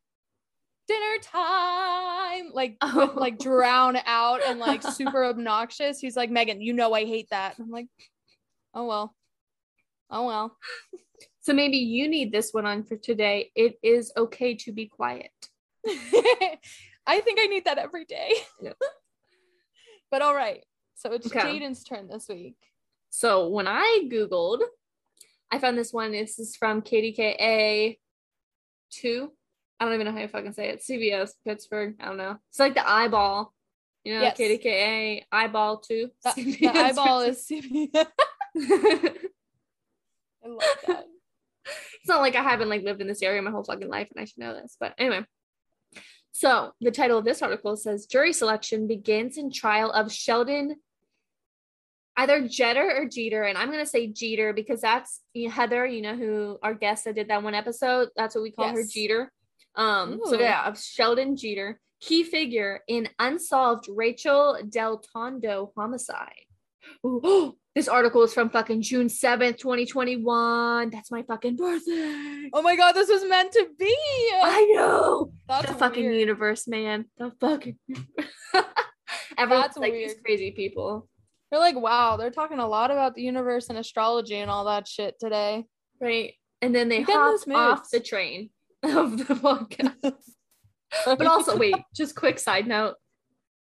dinner 0.88 1.18
time, 1.22 2.50
like 2.52 2.76
Oh. 2.80 3.12
like 3.16 3.38
drown 3.38 3.96
out 4.04 4.40
and 4.46 4.58
like 4.58 4.82
super 4.94 5.24
obnoxious. 5.24 6.00
He's 6.00 6.16
like, 6.16 6.30
Megan, 6.30 6.60
you 6.60 6.72
know 6.72 6.92
I 6.92 7.04
hate 7.04 7.28
that. 7.30 7.56
I'm 7.58 7.70
like, 7.70 7.88
oh 8.74 8.86
well. 8.86 9.14
Oh 10.10 10.26
well. 10.26 10.56
so 11.40 11.52
maybe 11.52 11.78
you 11.78 12.08
need 12.08 12.32
this 12.32 12.52
one 12.52 12.66
on 12.66 12.84
for 12.84 12.96
today. 12.96 13.50
It 13.54 13.78
is 13.82 14.12
okay 14.16 14.54
to 14.56 14.72
be 14.72 14.86
quiet. 14.86 15.30
I 17.06 17.20
think 17.20 17.38
I 17.40 17.46
need 17.46 17.64
that 17.64 17.78
every 17.78 18.04
day. 18.04 18.32
Yep. 18.62 18.76
But 20.10 20.20
all 20.20 20.34
right. 20.34 20.62
So 20.94 21.12
it's 21.14 21.26
Okay. 21.26 21.40
Jaydyn's 21.40 21.84
turn 21.84 22.06
this 22.06 22.28
week. 22.28 22.56
So 23.08 23.48
when 23.48 23.66
I 23.66 24.06
Googled, 24.12 24.60
I 25.50 25.58
found 25.58 25.78
this 25.78 25.90
one. 25.90 26.12
This 26.12 26.38
is 26.38 26.54
from 26.54 26.82
KDKA 26.82 27.98
two. 28.90 29.32
I 29.82 29.84
don't 29.84 29.94
even 29.94 30.06
know 30.06 30.12
how 30.12 30.20
you 30.20 30.28
fucking 30.28 30.52
say 30.52 30.68
it. 30.68 30.80
CBS 30.80 31.32
Pittsburgh. 31.44 31.96
I 31.98 32.04
don't 32.04 32.16
know. 32.16 32.36
It's 32.50 32.60
like 32.60 32.74
the 32.74 32.88
eyeball. 32.88 33.52
You 34.04 34.14
know, 34.14 34.20
Yes. 34.22 34.38
KDKA 34.38 35.22
eyeball 35.32 35.78
too. 35.80 36.08
The, 36.22 36.56
the 36.60 36.68
eyeball 36.68 37.22
is 37.22 37.44
CBS. 37.44 37.90
I 37.96 38.06
love 40.46 40.60
that. 40.86 41.04
It's 41.64 42.06
not 42.08 42.20
like 42.20 42.36
I 42.36 42.42
haven't 42.44 42.68
like 42.68 42.84
lived 42.84 43.00
in 43.00 43.08
this 43.08 43.22
area 43.22 43.42
my 43.42 43.50
whole 43.50 43.64
fucking 43.64 43.88
life 43.88 44.08
and 44.14 44.22
I 44.22 44.24
should 44.24 44.38
know 44.38 44.54
this. 44.54 44.76
But 44.78 44.94
anyway. 44.98 45.24
So 46.30 46.70
the 46.80 46.92
title 46.92 47.18
of 47.18 47.24
this 47.24 47.42
article 47.42 47.76
says 47.76 48.06
jury 48.06 48.32
selection 48.32 48.86
begins 48.86 49.36
in 49.36 49.50
trial 49.50 49.90
of 49.90 50.12
Sheldon 50.12 50.76
either 52.16 52.46
Jeter 52.46 52.88
or 52.98 53.08
Jeter, 53.08 53.42
and 53.42 53.58
I'm 53.58 53.70
gonna 53.72 53.84
say 53.86 54.06
Jeter 54.06 54.52
because 54.52 54.80
that's 54.80 55.22
Heather. 55.50 55.86
You 55.86 56.02
know 56.02 56.14
who 56.16 56.58
our 56.62 56.74
guest 56.74 57.04
that 57.06 57.16
did 57.16 57.28
that 57.28 57.42
one 57.42 57.54
episode. 57.54 58.10
That's 58.16 58.34
what 58.36 58.42
we 58.42 58.52
call 58.52 58.68
her, 58.68 58.80
Yes. 58.80 58.92
Jeter. 58.92 59.32
Um. 59.76 60.20
So 60.24 60.38
yeah, 60.38 60.66
of 60.68 60.78
Sheldon 60.80 61.36
Jeter, 61.36 61.80
key 62.00 62.24
figure 62.24 62.80
in 62.88 63.08
unsolved 63.18 63.86
Rachel 63.88 64.58
Del 64.68 64.98
Tondo 64.98 65.72
homicide. 65.76 66.32
Ooh, 67.06 67.56
this 67.74 67.88
article 67.88 68.22
is 68.22 68.34
from 68.34 68.50
fucking 68.50 68.82
June 68.82 69.08
seventh, 69.08 69.58
twenty 69.58 69.86
twenty 69.86 70.16
one. 70.16 70.90
That's 70.90 71.10
my 71.10 71.22
fucking 71.22 71.56
birthday. 71.56 72.50
Oh 72.52 72.62
my 72.62 72.76
god, 72.76 72.92
this 72.92 73.08
was 73.08 73.24
meant 73.24 73.52
to 73.52 73.66
be. 73.78 73.94
I 74.42 74.72
know 74.74 75.32
That's 75.48 75.68
the 75.68 75.74
fucking 75.74 76.04
weird. 76.04 76.20
universe, 76.20 76.66
man. 76.68 77.06
The 77.18 77.32
fucking. 77.40 77.78
Everyone's 79.38 79.66
That's 79.68 79.76
like 79.78 79.92
these 79.92 80.14
crazy 80.24 80.50
people, 80.52 81.08
They're 81.50 81.60
like, 81.60 81.76
wow, 81.76 82.16
they're 82.16 82.30
talking 82.30 82.58
a 82.58 82.68
lot 82.68 82.90
about 82.90 83.14
the 83.14 83.22
universe 83.22 83.68
and 83.70 83.78
astrology 83.78 84.36
and 84.36 84.50
all 84.50 84.66
that 84.66 84.86
shit 84.86 85.16
today. 85.18 85.64
right? 86.00 86.34
And 86.60 86.74
then 86.74 86.88
they 86.88 87.00
You 87.00 87.06
get 87.06 87.14
in 87.16 87.52
hop 87.54 87.78
off 87.80 87.90
the 87.90 88.00
train 88.00 88.50
of 88.96 89.16
the 89.18 89.34
podcast. 89.34 90.14
but 91.04 91.26
also, 91.26 91.56
wait, 91.56 91.76
just 91.94 92.14
quick 92.16 92.38
side 92.38 92.66
note. 92.66 92.94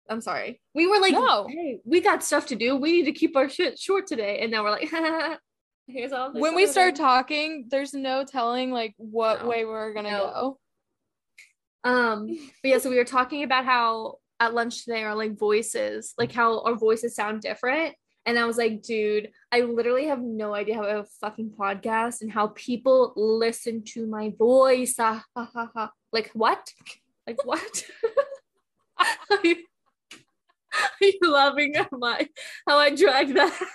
I'm 0.09 0.21
sorry. 0.21 0.61
We 0.75 0.87
were 0.87 0.99
like, 1.01 1.13
No. 1.13 1.47
hey, 1.49 1.81
we 1.85 2.01
got 2.01 2.23
stuff 2.25 2.47
to 2.49 2.57
do. 2.57 2.77
We 2.77 2.93
need 2.93 3.05
to 3.05 3.13
keep 3.13 3.37
our 3.37 3.49
shit 3.49 3.79
short 3.79 4.07
today. 4.07 4.41
And 4.41 4.51
now 4.51 4.65
we're 4.65 4.71
like, 4.71 4.91
here's 5.87 6.13
all 6.13 6.33
this 6.33 6.41
when 6.41 6.55
we 6.55 6.67
start 6.67 6.97
talking, 6.97 7.67
there's 7.71 7.95
no 7.95 8.25
telling 8.25 8.71
like 8.73 8.95
what 8.97 9.43
No. 9.43 9.49
way 9.49 9.65
we're 9.65 9.93
gonna 9.93 10.11
No. 10.11 10.59
go. 11.85 11.91
Um, 11.91 12.27
but 12.63 12.69
yeah, 12.69 12.79
so 12.79 12.91
we 12.91 12.97
were 12.97 13.05
talking 13.05 13.43
about 13.43 13.65
how 13.65 14.17
at 14.39 14.55
lunch 14.55 14.85
today 14.85 15.03
our 15.05 15.15
like 15.15 15.39
voices, 15.39 16.15
like 16.19 16.33
how 16.33 16.61
our 16.63 16.75
voices 16.75 17.15
sound 17.15 17.41
different. 17.43 17.95
And 18.27 18.39
I 18.39 18.45
was 18.45 18.59
like, 18.59 18.83
dude, 18.83 19.31
I 19.51 19.63
literally 19.63 20.07
have 20.07 20.21
no 20.21 20.55
idea 20.55 20.77
how 20.77 20.85
I 20.85 20.91
have 20.91 21.05
a 21.05 21.09
fucking 21.21 21.53
podcast 21.59 22.21
and 22.21 22.31
how 22.31 22.49
people 22.49 23.13
listen 23.17 23.83
to 23.89 24.07
my 24.07 24.33
voice. 24.39 24.95
Ah, 24.99 25.25
ha, 25.35 25.51
ha, 25.53 25.71
ha. 25.75 25.91
Like 26.13 26.31
what? 26.35 26.73
Like 27.27 27.45
what? 27.45 27.85
are, 29.31 29.39
you, 29.43 29.57
are 30.13 30.91
you 31.01 31.19
loving 31.23 31.75
my 31.93 32.29
how 32.69 32.79
I 32.79 32.95
drag 32.95 33.35
that? 33.35 33.59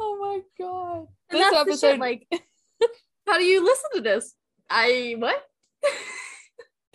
Oh 0.00 0.16
my 0.20 0.40
god. 0.64 1.06
And 1.30 1.40
This 1.40 1.50
the 1.50 1.56
shit, 1.56 1.68
episode 1.68 1.98
like, 1.98 2.26
how 3.26 3.38
do 3.38 3.44
you 3.44 3.64
listen 3.64 3.90
to 3.94 4.00
this? 4.00 4.34
I 4.70 5.16
what? 5.18 5.42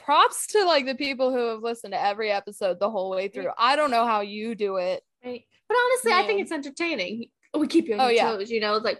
Props 0.03 0.47
to 0.47 0.63
like 0.65 0.85
the 0.85 0.95
people 0.95 1.31
who 1.31 1.47
have 1.49 1.61
listened 1.61 1.93
to 1.93 2.01
every 2.03 2.31
episode 2.31 2.79
the 2.79 2.89
whole 2.89 3.09
way 3.09 3.27
through. 3.27 3.49
I 3.57 3.75
don't 3.75 3.91
know 3.91 4.05
how 4.05 4.21
you 4.21 4.55
do 4.55 4.77
it. 4.77 5.03
Right. 5.23 5.43
But 5.67 5.77
honestly, 5.77 6.11
I 6.13 6.23
think 6.27 6.41
it's 6.41 6.51
entertaining. 6.51 7.25
We 7.57 7.67
keep 7.67 7.87
you 7.87 7.93
on 7.95 8.01
Oh, 8.01 8.03
your 8.05 8.13
yeah. 8.13 8.31
toes, 8.31 8.49
you 8.51 8.59
know, 8.59 8.75
it's 8.75 8.85
like 8.85 8.99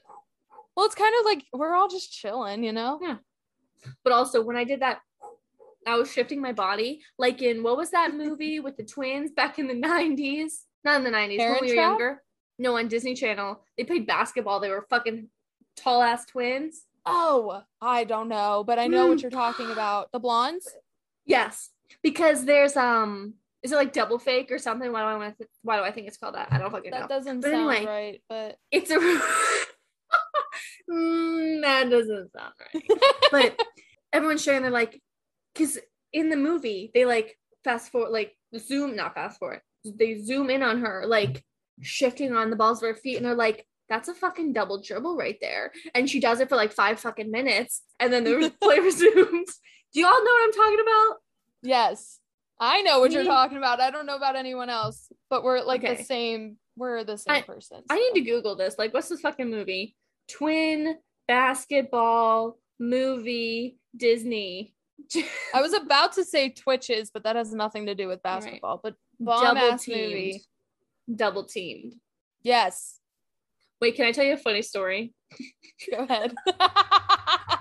Well, 0.75 0.85
it's 0.85 0.95
kind 0.95 1.13
of 1.19 1.25
like 1.25 1.43
we're 1.53 1.73
all 1.73 1.87
just 1.89 2.11
chilling, 2.13 2.63
you 2.63 2.71
know? 2.71 2.99
Yeah. 3.01 3.17
but 4.03 4.13
also 4.13 4.41
when 4.41 4.55
I 4.55 4.63
did 4.63 4.81
that, 4.81 4.99
I 5.85 5.95
was 5.97 6.09
shifting 6.11 6.39
my 6.41 6.53
body. 6.53 7.01
Like 7.17 7.41
in 7.41 7.63
what 7.63 7.75
was 7.77 7.91
that 7.91 8.13
movie 8.15 8.59
with 8.65 8.77
the 8.77 8.83
twins 8.83 9.31
back 9.31 9.59
in 9.59 9.67
the 9.67 9.73
90s? 9.73 10.51
Not 10.85 10.97
in 10.97 11.03
the 11.03 11.11
90s, 11.11 11.37
when 11.39 11.57
we 11.61 11.67
were 11.69 11.73
Trap? 11.73 11.89
younger. 11.99 12.23
No, 12.59 12.77
on 12.77 12.87
Disney 12.87 13.15
Channel. 13.15 13.63
They 13.77 13.83
played 13.83 14.05
basketball. 14.05 14.59
They 14.59 14.69
were 14.69 14.85
fucking 14.89 15.27
tall 15.75 16.01
ass 16.01 16.25
twins. 16.25 16.85
Oh, 17.05 17.61
I 17.81 18.03
don't 18.05 18.29
know, 18.29 18.63
but 18.65 18.79
I 18.79 18.87
know 18.87 19.07
what 19.07 19.17
Mm. 19.17 19.21
you're 19.23 19.31
talking 19.31 19.71
about. 19.71 20.11
The 20.13 20.19
blondes? 20.19 20.69
Yes. 21.25 21.69
Because 22.01 22.45
there's 22.45 22.75
um 22.77 23.35
is 23.63 23.71
it 23.71 23.75
like 23.75 23.93
double 23.93 24.19
fake 24.19 24.51
or 24.51 24.57
something? 24.57 24.91
Why 24.91 25.01
do 25.01 25.05
I 25.07 25.15
want 25.15 25.37
to 25.37 25.47
why 25.61 25.77
do 25.77 25.83
I 25.83 25.91
think 25.91 26.07
it's 26.07 26.17
called 26.17 26.35
that? 26.35 26.49
I 26.51 26.57
don't 26.57 26.71
fucking 26.71 26.91
know. 26.91 26.99
That 26.99 27.09
doesn't 27.09 27.41
But 27.41 27.51
sound 27.51 27.75
anyway. 27.75 27.85
right, 27.85 28.21
but 28.29 28.57
it's 28.71 28.91
a 28.91 28.99
Mm, 30.91 31.61
that 31.61 31.89
doesn't 31.89 32.31
sound 32.33 32.53
right. 32.73 32.83
but 33.31 33.59
everyone's 34.13 34.43
sharing 34.43 34.61
they're 34.63 34.69
like 34.71 35.01
because 35.53 35.79
in 36.11 36.29
the 36.29 36.35
movie 36.35 36.91
they 36.93 37.05
like 37.05 37.37
fast 37.63 37.89
forward 37.89 38.09
like 38.11 38.35
zoom 38.59 38.95
not 38.95 39.13
fast 39.15 39.39
forward 39.39 39.61
they 39.85 40.19
zoom 40.19 40.49
in 40.49 40.61
on 40.61 40.81
her 40.81 41.05
like 41.07 41.43
shifting 41.81 42.33
on 42.35 42.49
the 42.49 42.55
balls 42.57 42.83
of 42.83 42.89
her 42.89 42.95
feet 42.95 43.15
and 43.15 43.25
they're 43.25 43.33
like 43.33 43.65
that's 43.87 44.09
a 44.09 44.13
fucking 44.13 44.51
double 44.51 44.81
dribble 44.81 45.15
right 45.17 45.37
there 45.39 45.71
and 45.95 46.09
she 46.09 46.19
does 46.19 46.41
it 46.41 46.49
for 46.49 46.57
like 46.57 46.73
five 46.73 46.99
fucking 46.99 47.31
minutes 47.31 47.81
and 47.99 48.11
then 48.11 48.23
the 48.25 48.53
play 48.61 48.79
resumes 48.79 49.59
do 49.93 49.99
you 49.99 50.05
all 50.05 50.23
know 50.23 50.31
what 50.31 50.43
i'm 50.45 50.53
talking 50.53 50.79
about 50.81 51.17
yes. 51.61 52.19
I 52.59 52.81
know 52.83 52.99
what 52.99 53.11
you're 53.11 53.25
talking 53.25 53.57
about. 53.57 53.81
I 53.81 53.89
don't 53.89 54.05
know 54.05 54.15
about 54.15 54.35
anyone 54.37 54.69
else, 54.69 55.11
but 55.29 55.43
we're 55.43 55.61
like 55.63 55.83
Okay. 55.83 55.95
the 55.95 56.03
same. 56.03 56.57
We're 56.77 57.03
the 57.03 57.17
same 57.17 57.33
I- 57.35 57.41
person. 57.41 57.81
i 57.89 57.95
need 57.97 58.13
to 58.13 58.21
google 58.29 58.55
this 58.55 58.77
like 58.77 58.93
what's 58.93 59.09
this 59.09 59.19
fucking 59.21 59.49
movie 59.49 59.95
twin 60.29 60.95
basketball 61.27 62.57
movie 62.79 63.77
disney 63.97 64.73
I 65.53 65.61
was 65.61 65.73
about 65.73 66.13
to 66.13 66.23
say 66.23 66.49
Twitches, 66.49 67.09
but 67.13 67.23
that 67.23 67.35
has 67.35 67.51
nothing 67.53 67.87
to 67.87 67.95
do 67.95 68.07
with 68.07 68.21
Right. 68.23 68.39
basketball. 68.39 68.79
But 68.81 68.95
bomb 69.19 69.55
double 69.55 69.77
teamed 69.77 70.11
movie. 70.11 70.41
double 71.13 71.43
teamed 71.45 71.95
Yes. 72.43 72.99
wait 73.81 73.95
can 73.95 74.05
i 74.05 74.11
tell 74.13 74.23
you 74.25 74.33
a 74.33 74.37
funny 74.37 74.61
story 74.61 75.13
Go 75.91 75.97
ahead. 76.03 76.33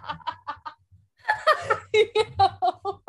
well, 2.38 3.02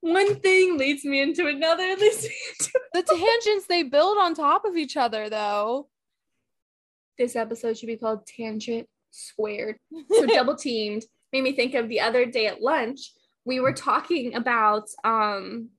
one 0.00 0.36
thing 0.40 0.78
leads 0.78 1.04
me 1.04 1.20
into 1.20 1.46
another 1.46 1.96
leads 2.00 2.22
me 2.24 2.34
into 2.58 2.80
the 2.94 3.02
tangents 3.02 3.66
they 3.66 3.82
build 3.82 4.18
on 4.18 4.34
top 4.34 4.64
of 4.64 4.76
each 4.76 4.96
other, 4.96 5.28
though. 5.28 5.88
this 7.18 7.36
episode 7.36 7.76
should 7.76 7.86
be 7.86 7.96
called 7.96 8.26
tangent 8.26 8.88
squared. 9.10 9.76
So 10.10 10.26
double 10.26 10.56
teamed 10.56 11.04
made 11.32 11.42
me 11.42 11.52
think 11.52 11.74
of 11.74 11.88
the 11.88 12.00
other 12.00 12.24
day 12.26 12.46
at 12.46 12.62
lunch 12.62 13.12
we 13.44 13.60
were 13.60 13.72
talking 13.72 14.34
about 14.34 14.88
um 15.04 15.70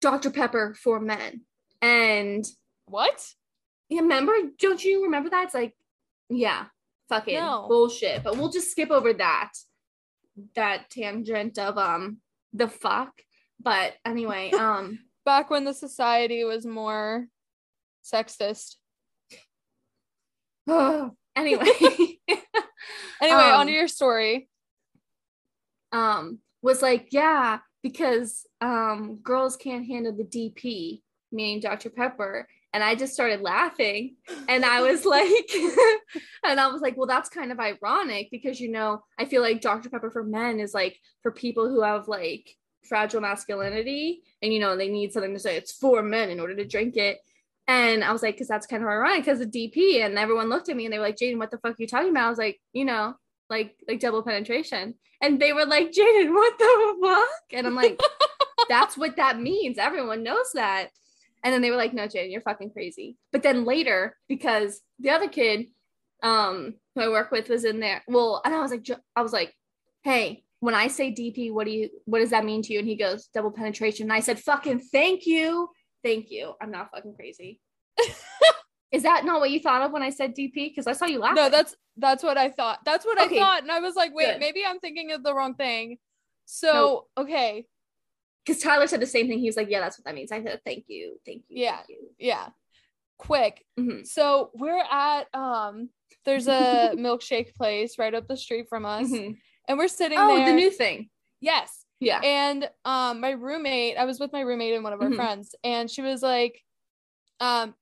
dr 0.00 0.30
pepper 0.30 0.74
for 0.78 1.00
men. 1.00 1.42
And 1.80 2.44
what? 2.86 3.26
you 3.88 4.02
remember? 4.02 4.32
Don't 4.58 4.84
you 4.84 5.04
remember 5.04 5.30
that? 5.30 5.44
It's 5.46 5.54
like 5.54 5.74
yeah 6.28 6.66
fucking 7.08 7.34
No. 7.36 7.66
bullshit 7.68 8.22
but 8.22 8.36
we'll 8.36 8.50
just 8.50 8.70
skip 8.70 8.90
over 8.90 9.12
that 9.14 9.52
that 10.54 10.88
tangent 10.90 11.58
of 11.58 11.76
um 11.78 12.18
the 12.52 12.68
fuck 12.68 13.12
but 13.60 13.94
anyway 14.04 14.50
um 14.58 14.98
Back 15.24 15.50
when 15.50 15.64
the 15.64 15.74
society 15.74 16.42
was 16.44 16.64
more 16.64 17.26
sexist. 18.02 18.76
anyway 20.68 21.08
Anyway, 23.20 23.42
Um, 23.42 23.60
onto 23.60 23.72
your 23.72 23.88
story. 23.88 24.48
um 25.92 26.38
was 26.62 26.82
like 26.82 27.08
yeah 27.10 27.58
because 27.82 28.46
um 28.60 29.16
girls 29.22 29.56
can't 29.56 29.86
handle 29.86 30.12
the 30.16 30.24
dp 30.24 31.02
meaning 31.32 31.60
dr 31.60 31.88
pepper 31.90 32.46
and 32.72 32.82
i 32.84 32.94
just 32.94 33.14
started 33.14 33.40
laughing 33.40 34.16
and 34.48 34.64
i 34.64 34.80
was 34.80 35.04
like 35.04 35.50
and 36.44 36.60
i 36.60 36.66
was 36.68 36.80
like 36.80 36.96
well 36.96 37.06
that's 37.06 37.28
kind 37.28 37.52
of 37.52 37.60
ironic 37.60 38.28
because 38.30 38.60
you 38.60 38.70
know 38.70 39.02
i 39.18 39.24
feel 39.24 39.42
like 39.42 39.60
dr 39.60 39.88
pepper 39.88 40.10
for 40.10 40.22
men 40.22 40.60
is 40.60 40.74
like 40.74 40.98
for 41.22 41.30
people 41.30 41.68
who 41.68 41.82
have 41.82 42.08
like 42.08 42.56
fragile 42.88 43.20
masculinity 43.20 44.22
and 44.42 44.52
you 44.52 44.58
know 44.58 44.76
they 44.76 44.88
need 44.88 45.12
something 45.12 45.34
to 45.34 45.38
say 45.38 45.56
it's 45.56 45.72
for 45.72 46.02
men 46.02 46.30
in 46.30 46.40
order 46.40 46.56
to 46.56 46.66
drink 46.66 46.96
it. 46.96 47.18
And 47.68 48.02
i 48.02 48.12
was 48.12 48.22
like 48.22 48.34
because 48.34 48.48
that's 48.48 48.66
kind 48.66 48.82
of 48.82 48.88
ironic 48.88 49.24
because 49.24 49.40
of 49.40 49.50
dp 49.50 50.04
and 50.04 50.18
everyone 50.18 50.48
looked 50.48 50.70
at 50.70 50.76
me 50.76 50.86
and 50.86 50.92
they 50.92 50.98
were 50.98 51.04
like 51.04 51.16
jaydyn 51.16 51.38
what 51.38 51.50
the 51.50 51.58
fuck 51.58 51.72
are 51.72 51.76
you 51.78 51.86
talking 51.86 52.10
about? 52.10 52.26
I 52.26 52.30
was 52.30 52.38
like 52.38 52.58
you 52.72 52.86
know 52.86 53.14
like 53.50 53.76
like 53.86 54.00
double 54.00 54.22
penetration. 54.22 54.94
And 55.20 55.40
they 55.40 55.52
were 55.52 55.66
like 55.66 55.92
jaydyn 55.92 56.32
what 56.32 56.58
the 56.58 56.96
fuck? 57.02 57.52
And 57.52 57.66
i'm 57.66 57.74
like 57.74 58.00
that's 58.68 58.96
what 58.96 59.16
that 59.16 59.40
means. 59.40 59.78
Everyone 59.78 60.22
knows 60.22 60.50
that 60.54 60.88
and 61.48 61.54
then 61.54 61.62
they 61.62 61.70
were 61.70 61.76
like 61.76 61.94
no 61.94 62.06
jaydyn 62.06 62.30
you're 62.30 62.40
fucking 62.42 62.70
crazy 62.70 63.16
but 63.32 63.42
then 63.42 63.64
later 63.64 64.14
because 64.28 64.80
the 64.98 65.10
other 65.10 65.28
kid 65.28 65.66
um 66.22 66.74
who 66.98 67.04
I 67.04 67.08
work 67.08 67.30
with 67.30 67.48
was 67.48 67.64
in 67.64 67.78
there. 67.80 68.02
Well, 68.08 68.42
and 68.44 68.54
I 68.54 68.60
was 68.60 68.72
like, 68.72 68.84
I 69.14 69.22
was 69.22 69.32
like, 69.32 69.54
hey, 70.02 70.42
when 70.60 70.74
I 70.74 70.88
say 70.88 71.12
DP, 71.12 71.52
what 71.52 71.64
do 71.64 71.70
you 71.70 71.88
what 72.06 72.18
does 72.18 72.30
that 72.30 72.44
mean 72.44 72.62
to 72.62 72.72
you? 72.72 72.80
And 72.80 72.88
he 72.88 72.96
goes, 72.96 73.28
double 73.32 73.52
penetration. 73.52 74.04
And 74.06 74.12
I 74.12 74.20
said, 74.20 74.40
fucking 74.40 74.80
thank 74.80 75.26
you. 75.26 75.68
Thank 76.02 76.30
you. 76.30 76.54
I'm 76.60 76.72
not 76.72 76.90
fucking 76.90 77.14
crazy. 77.14 77.60
Is 78.90 79.02
that 79.04 79.24
not 79.24 79.40
what 79.40 79.50
you 79.50 79.60
thought 79.60 79.82
of 79.82 79.92
when 79.92 80.02
I 80.02 80.10
said 80.10 80.34
DP? 80.34 80.54
Because 80.54 80.86
I 80.86 80.92
saw 80.92 81.04
you 81.04 81.20
laugh. 81.20 81.36
No, 81.36 81.50
that's 81.50 81.76
that's 81.96 82.24
what 82.24 82.36
I 82.36 82.50
thought. 82.50 82.80
That's 82.84 83.04
what 83.04 83.20
Okay. 83.20 83.36
I 83.36 83.40
thought. 83.40 83.62
And 83.62 83.70
I 83.70 83.80
was 83.80 83.94
like, 83.94 84.14
wait, 84.14 84.32
Good. 84.32 84.40
maybe 84.40 84.64
I'm 84.66 84.80
thinking 84.80 85.12
of 85.12 85.22
the 85.22 85.34
wrong 85.34 85.54
thing. 85.54 85.98
So, 86.46 87.06
okay. 87.16 87.66
Because 88.48 88.62
Tyler 88.62 88.86
said 88.86 89.00
the 89.00 89.06
same 89.06 89.28
thing. 89.28 89.38
He 89.38 89.46
was 89.46 89.56
like, 89.56 89.68
yeah, 89.70 89.80
that's 89.80 89.98
what 89.98 90.04
that 90.06 90.14
means. 90.14 90.32
I 90.32 90.42
said, 90.42 90.60
thank 90.64 90.84
you, 90.88 91.18
thank 91.26 91.42
you. 91.48 91.62
Yeah. 91.64 91.76
thank 91.76 91.88
you." 91.90 92.08
Yeah. 92.18 92.48
Quick. 93.18 93.64
Mhm. 93.78 94.06
So 94.06 94.50
we're 94.54 94.82
at 94.90 95.24
um 95.34 95.90
there's 96.24 96.46
a 96.48 96.92
milkshake 96.96 97.54
place 97.54 97.98
right 97.98 98.14
up 98.14 98.26
the 98.28 98.36
street 98.36 98.66
from 98.68 98.84
us. 98.86 99.08
Mhm. 99.10 99.36
And 99.68 99.76
we're 99.78 99.88
sitting 99.88 100.18
Oh, 100.18 100.36
there. 100.36 100.46
the 100.46 100.52
new 100.54 100.70
thing. 100.70 101.10
yes. 101.40 101.84
Yeah. 102.00 102.20
And 102.22 102.70
um 102.84 103.20
my 103.20 103.30
roommate, 103.32 103.96
I 103.98 104.04
was 104.04 104.20
with 104.20 104.32
my 104.32 104.40
roommate 104.42 104.74
and 104.74 104.84
one 104.84 104.92
of 104.92 105.02
our 105.02 105.08
Mhm. 105.08 105.16
friends, 105.16 105.54
and 105.64 105.90
she 105.90 106.00
was 106.00 106.22
like, 106.22 106.62
um, 107.40 107.74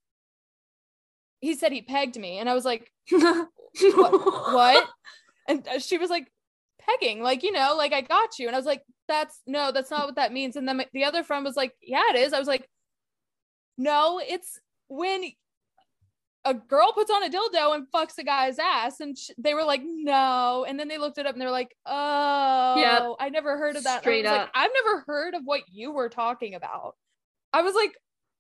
he 1.41 1.55
said 1.55 1.71
he 1.73 1.83
pegged 1.83 2.17
me, 2.19 2.39
and 2.39 2.49
I 2.49 2.55
was 2.55 2.65
like, 2.65 2.91
what? 3.11 3.53
what? 4.55 4.89
And 5.49 5.69
uh, 5.69 5.79
she 5.79 5.99
was 5.99 6.09
like, 6.11 6.27
pegging, 6.81 7.23
like, 7.23 7.43
you 7.43 7.53
know, 7.53 7.75
like 7.77 7.93
I 7.93 8.01
got 8.01 8.39
you. 8.39 8.47
And 8.47 8.57
I 8.57 8.59
was 8.59 8.67
like, 8.67 8.83
that's 9.09 9.41
no, 9.47 9.73
that's 9.73 9.91
not 9.91 10.07
what 10.07 10.17
that 10.17 10.33
means. 10.33 10.57
And 10.57 10.67
then 10.69 10.79
my- 10.79 10.89
the 10.93 11.05
other 11.05 11.23
friend 11.25 11.45
was 11.45 11.57
like, 11.57 11.75
yeah, 11.83 12.03
it 12.11 12.17
is. 12.17 12.33
I 12.33 12.39
was 12.39 12.49
like, 12.49 12.69
no, 13.79 14.21
it's 14.25 14.59
when 14.89 15.25
a 16.45 16.55
girl 16.55 16.93
puts 16.93 17.11
on 17.11 17.25
a 17.25 17.29
dildo 17.29 17.75
and 17.75 17.87
fucks 17.93 18.19
a 18.19 18.25
guy's 18.25 18.59
ass. 18.59 19.01
And 19.01 19.19
sh- 19.19 19.31
they 19.37 19.55
were 19.55 19.65
like, 19.65 19.83
no. 19.85 20.65
And 20.67 20.79
then 20.79 20.87
they 20.89 20.97
looked 20.99 21.19
it 21.19 21.27
up 21.27 21.35
and 21.35 21.43
they're 21.43 21.51
like, 21.51 21.75
oh, 21.87 23.17
I 23.19 23.29
never 23.31 23.59
heard 23.59 23.77
of 23.77 23.85
that. 23.85 24.01
Straight 24.03 24.25
I 24.27 24.31
was 24.31 24.39
up. 24.39 24.45
like, 24.47 24.51
I've 24.55 24.71
never 24.75 25.05
heard 25.07 25.35
of 25.35 25.43
what 25.45 25.63
you 25.73 25.93
were 25.93 26.09
talking 26.09 26.55
about. 26.55 26.95
I 27.53 27.63
was 27.63 27.75
like, 27.75 27.93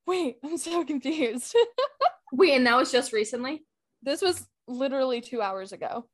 wait, 0.07 0.37
I'm 0.45 0.57
so 0.59 0.85
confused. 0.85 1.55
Wait, 2.33 2.55
and 2.57 2.67
that 2.67 2.77
was 2.77 2.91
just 2.91 3.13
recently. 3.13 3.65
this 4.03 4.21
was 4.21 4.47
literally 4.67 5.21
two 5.21 5.41
hours 5.41 5.73
ago. 5.73 6.07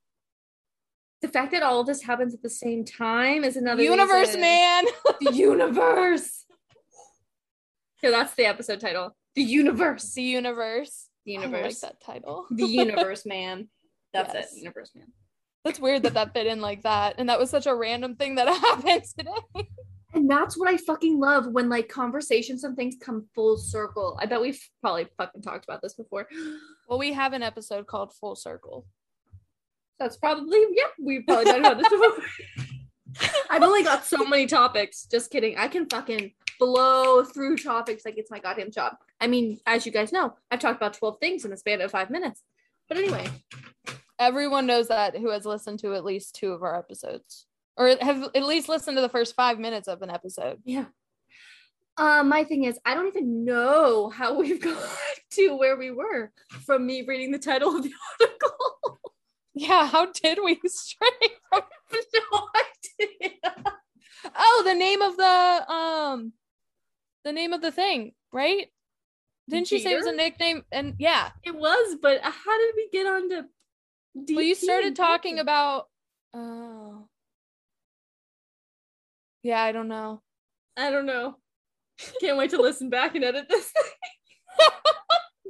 The 1.23 1.29
fact 1.29 1.53
that 1.53 1.63
all 1.63 1.81
of 1.81 1.87
this 1.87 2.03
happens 2.03 2.35
at 2.35 2.43
the 2.43 2.51
same 2.51 2.85
time 2.85 3.45
is 3.45 3.57
another 3.57 3.83
Universe, 3.83 4.29
reason. 4.29 4.41
man. 4.41 4.85
The 5.21 5.33
universe. 5.33 6.45
Yeah, 8.03 8.11
that's 8.11 8.35
the 8.35 8.47
episode 8.47 8.81
title. 8.81 9.17
The 9.37 9.43
universe. 9.43 10.13
The 10.15 10.23
universe. 10.23 11.09
The 11.25 11.37
I 11.37 11.41
like 11.41 11.51
universe. 11.51 11.81
that 11.81 12.01
title. 12.01 12.47
The 12.51 12.67
universe, 12.85 13.25
man. 13.25 13.69
That's 14.13 14.35
Yes. 14.35 14.53
it. 14.53 14.59
Universe, 14.59 14.91
man. 14.97 15.07
That's 15.65 15.79
weird 15.79 16.03
that 16.03 16.15
that 16.15 16.35
fit 16.35 16.49
in 16.49 16.61
like 16.61 16.83
that, 16.83 17.15
and 17.19 17.29
that 17.29 17.39
was 17.39 17.49
such 17.49 17.67
a 17.67 17.75
random 17.75 18.17
thing 18.17 18.35
that 18.35 18.49
happened 18.61 19.05
today. 19.17 19.69
And 20.13 20.29
that's 20.29 20.59
what 20.59 20.69
I 20.69 20.77
fucking 20.77 21.21
love 21.21 21.47
when 21.47 21.69
like 21.69 21.89
conversations 21.89 22.65
and 22.65 22.77
things 22.77 22.97
come 23.01 23.29
full 23.35 23.57
circle. 23.57 24.19
I 24.21 24.27
bet 24.27 24.41
we've 24.41 24.61
probably 24.81 25.07
fucking 25.17 25.41
talked 25.43 25.65
about 25.65 25.81
this 25.83 25.95
before. 25.95 26.27
Well, 26.89 26.99
we 26.99 27.13
have 27.15 27.33
an 27.33 27.43
episode 27.43 27.87
called 27.87 28.13
Full 28.13 28.35
Circle. 28.37 28.85
That's 30.03 30.17
probably 30.17 30.59
yeah. 30.73 30.85
We've 30.99 31.25
probably 31.27 31.45
talked 31.45 31.59
about 31.61 31.79
this 31.79 31.89
before. 31.89 33.31
I've 33.51 33.63
only 33.63 33.83
got 33.85 34.05
so 34.05 34.25
many 34.25 34.47
topics. 34.47 35.07
Just 35.11 35.31
kidding. 35.31 35.57
I 35.57 35.69
can 35.69 35.89
fucking 35.89 36.33
blow 36.59 37.25
through 37.25 37.59
topics 37.59 38.05
like 38.05 38.19
it's 38.19 38.31
my 38.31 38.39
goddamn 38.39 38.71
job. 38.71 38.95
I 39.21 39.27
mean, 39.27 39.59
as 39.67 39.87
you 39.87 39.93
guys 39.93 40.13
know, 40.13 40.35
I've 40.51 40.61
talked 40.61 40.77
about 40.77 40.95
12 40.95 41.19
things 41.21 41.45
in 41.45 41.51
the 41.51 41.57
span 41.57 41.81
of 41.81 41.91
five 41.91 42.11
minutes. 42.11 42.43
But 42.89 42.99
anyway, 42.99 43.29
Everyone 44.23 44.67
knows 44.67 44.87
that 44.87 45.17
who 45.17 45.31
has 45.31 45.45
listened 45.45 45.81
to 45.81 45.95
at 45.95 46.05
least 46.05 46.37
two 46.37 46.53
of 46.53 46.63
our 46.63 46.79
episodes, 46.79 47.47
or 47.77 47.89
have 48.01 48.23
at 48.37 48.45
least 48.45 48.69
listened 48.69 48.97
to 48.97 49.01
the 49.01 49.09
first 49.09 49.35
five 49.35 49.59
minutes 49.59 49.89
of 49.89 50.01
an 50.03 50.11
episode. 50.11 50.61
yeah. 50.65 50.85
Um, 51.97 52.29
my 52.29 52.45
thing 52.45 52.63
is, 52.65 52.79
I 52.87 52.95
don't 52.95 53.09
even 53.09 53.45
know 53.45 54.11
how 54.11 54.35
we've 54.39 54.61
got 54.63 54.79
to 55.33 55.57
where 55.57 55.77
we 55.77 55.91
were 55.91 56.31
from 56.65 56.87
me 56.87 57.03
reading 57.03 57.33
the 57.33 57.39
title 57.39 57.77
of 57.77 57.83
the 57.83 57.93
article. 58.21 58.32
Yeah, 59.55 59.87
how 59.87 60.07
did 60.07 60.39
we 60.43 60.59
stray 60.67 61.09
from? 61.49 61.63
no 61.93 62.49
idea. 63.01 63.39
Oh, 64.37 64.63
the 64.65 64.75
name 64.75 65.03
of 65.03 65.17
the 65.17 65.73
um, 65.73 66.33
the 67.25 67.33
name 67.33 67.53
of 67.53 67.61
the 67.61 67.73
thing, 67.73 68.13
right? 68.33 68.69
Didn't 69.49 69.67
she 69.67 69.81
say 69.81 69.93
it 69.93 69.97
was 69.97 70.07
a 70.07 70.13
nickname? 70.13 70.63
And 70.71 70.95
yeah, 70.99 71.31
It 71.43 71.55
was, 71.55 71.97
but 72.01 72.21
how 72.23 72.59
did 72.59 72.75
we 72.77 72.89
get 72.93 73.07
on 73.07 73.29
to 73.31 73.45
well, 74.15 74.43
you 74.43 74.55
started 74.55 74.95
talking 74.95 75.39
about. 75.39 75.89
Oh, 76.35 77.09
yeah, 79.43 79.63
I 79.63 79.73
don't 79.73 79.89
know. 79.89 80.23
I 80.77 80.91
don't 80.91 81.07
know. 81.07 81.37
Can't 82.21 82.39
wait 82.39 82.51
to 82.51 82.61
listen 82.61 82.91
back 82.91 83.15
and 83.15 83.25
edit 83.25 83.49
this. 83.49 83.73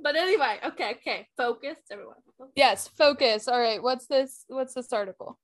but 0.03 0.17
anyway, 0.17 0.59
okay, 0.65 0.97
okay. 0.97 1.29
Focus, 1.37 1.77
everyone. 1.91 2.17
Yes, 2.55 2.89
focus. 2.89 3.49
All 3.49 3.61
right, 3.61 3.83
what's 3.83 4.07
this? 4.07 4.45
What's 4.49 4.75
this 4.75 4.93
article? 4.93 5.39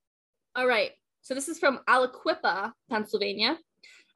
All 0.54 0.66
right. 0.66 0.92
So 1.22 1.34
this 1.34 1.48
is 1.48 1.58
from 1.58 1.80
Aliquippa, 1.88 2.72
Pennsylvania. 2.90 3.58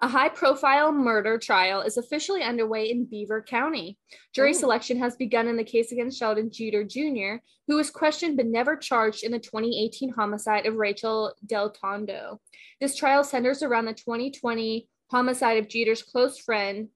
A 0.00 0.08
high 0.08 0.30
profile 0.30 0.90
murder 0.90 1.38
trial 1.38 1.82
is 1.82 1.96
officially 1.96 2.42
underway 2.42 2.90
in 2.90 3.04
Beaver 3.04 3.40
County. 3.42 3.98
Jury 4.34 4.50
Ooh. 4.50 4.54
selection 4.54 4.98
has 4.98 5.14
begun 5.14 5.46
in 5.46 5.56
the 5.56 5.62
case 5.62 5.92
against 5.92 6.18
Sheldon 6.18 6.50
Jeter 6.50 6.82
Jr., 6.82 7.36
who 7.68 7.76
was 7.76 7.90
questioned 7.90 8.36
but 8.36 8.46
never 8.46 8.76
charged 8.76 9.22
in 9.22 9.30
the 9.30 9.38
2018 9.38 10.10
homicide 10.10 10.66
of 10.66 10.74
Rachel 10.74 11.32
Del 11.46 11.70
Tondo. 11.70 12.40
This 12.80 12.96
trial 12.96 13.22
centers 13.22 13.62
around 13.62 13.84
the 13.84 13.94
2020 13.94 14.88
homicide 15.08 15.58
of 15.58 15.68
Jeter's 15.68 16.02
close 16.02 16.36
friend, 16.36 16.88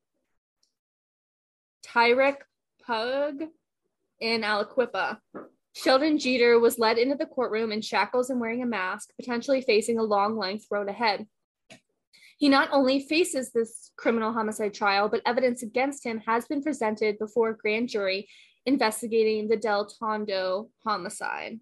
Tyrek 1.87 2.39
Pugh 2.87 3.51
in 4.21 4.43
Aliquippa. 4.43 5.19
Sheldon 5.75 6.19
Jeter 6.19 6.59
was 6.59 6.79
led 6.79 6.97
into 6.97 7.17
the 7.17 7.27
courtroom 7.27 7.71
in 7.71 7.83
shackles 7.83 8.31
and 8.31 8.41
wearing 8.41 8.63
a 8.63 8.67
mask, 8.67 9.11
potentially 9.19 9.61
facing 9.61 9.99
a 9.99 10.03
long 10.03 10.39
length 10.39 10.67
road 10.71 10.89
ahead. 10.89 11.27
He 12.39 12.49
not 12.49 12.69
only 12.73 13.01
faces 13.01 13.53
this 13.53 13.91
criminal 13.97 14.33
homicide 14.33 14.75
trial, 14.75 15.09
but 15.09 15.23
evidence 15.27 15.63
against 15.63 16.05
him 16.05 16.21
has 16.27 16.47
been 16.47 16.63
presented 16.63 17.19
before 17.19 17.51
a 17.51 17.57
grand 17.57 17.89
jury 17.89 18.29
investigating 18.65 19.49
the 19.49 19.57
Del 19.57 19.87
Tondo 19.87 20.71
homicide. 20.85 21.61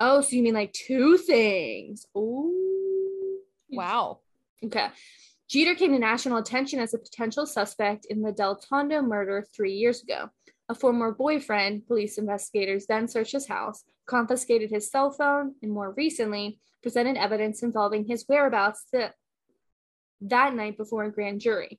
Oh, 0.00 0.20
so 0.20 0.36
you 0.36 0.42
mean 0.42 0.54
like 0.54 0.72
two 0.72 1.16
things? 1.16 2.06
Ooh. 2.16 3.40
Wow. 3.70 4.20
Okay. 4.64 4.88
Jeter 5.48 5.74
came 5.74 5.92
to 5.92 5.98
national 5.98 6.38
attention 6.38 6.80
as 6.80 6.94
a 6.94 6.98
potential 6.98 7.46
suspect 7.46 8.06
in 8.06 8.22
the 8.22 8.32
Del 8.32 8.56
Tondo 8.56 9.02
murder 9.02 9.46
three 9.54 9.74
years 9.74 10.02
ago. 10.02 10.30
A 10.68 10.74
former 10.74 11.12
boyfriend, 11.12 11.86
police 11.86 12.16
investigators 12.16 12.86
then 12.86 13.06
searched 13.06 13.32
his 13.32 13.46
house, 13.46 13.84
confiscated 14.06 14.70
his 14.70 14.90
cell 14.90 15.10
phone, 15.10 15.54
and 15.62 15.70
more 15.70 15.92
recently, 15.96 16.58
presented 16.82 17.18
evidence 17.18 17.62
involving 17.62 18.06
his 18.06 18.24
whereabouts 18.28 18.86
that, 18.92 19.14
that 20.22 20.54
night 20.54 20.78
before 20.78 21.04
a 21.04 21.12
grand 21.12 21.40
jury. 21.40 21.78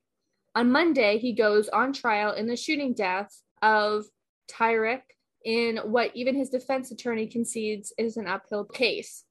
On 0.53 0.71
Monday, 0.71 1.17
he 1.17 1.33
goes 1.33 1.67
on 1.69 1.93
trial 1.93 2.33
in 2.33 2.45
the 2.45 2.55
shooting 2.55 2.93
death 2.93 3.41
of 3.61 4.05
Tyrek 4.49 5.01
in 5.43 5.77
what 5.77 6.11
even 6.15 6.35
his 6.35 6.49
defense 6.49 6.91
attorney 6.91 7.27
concedes 7.27 7.91
is 7.97 8.17
an 8.17 8.27
uphill 8.27 8.65
case. 8.65 9.23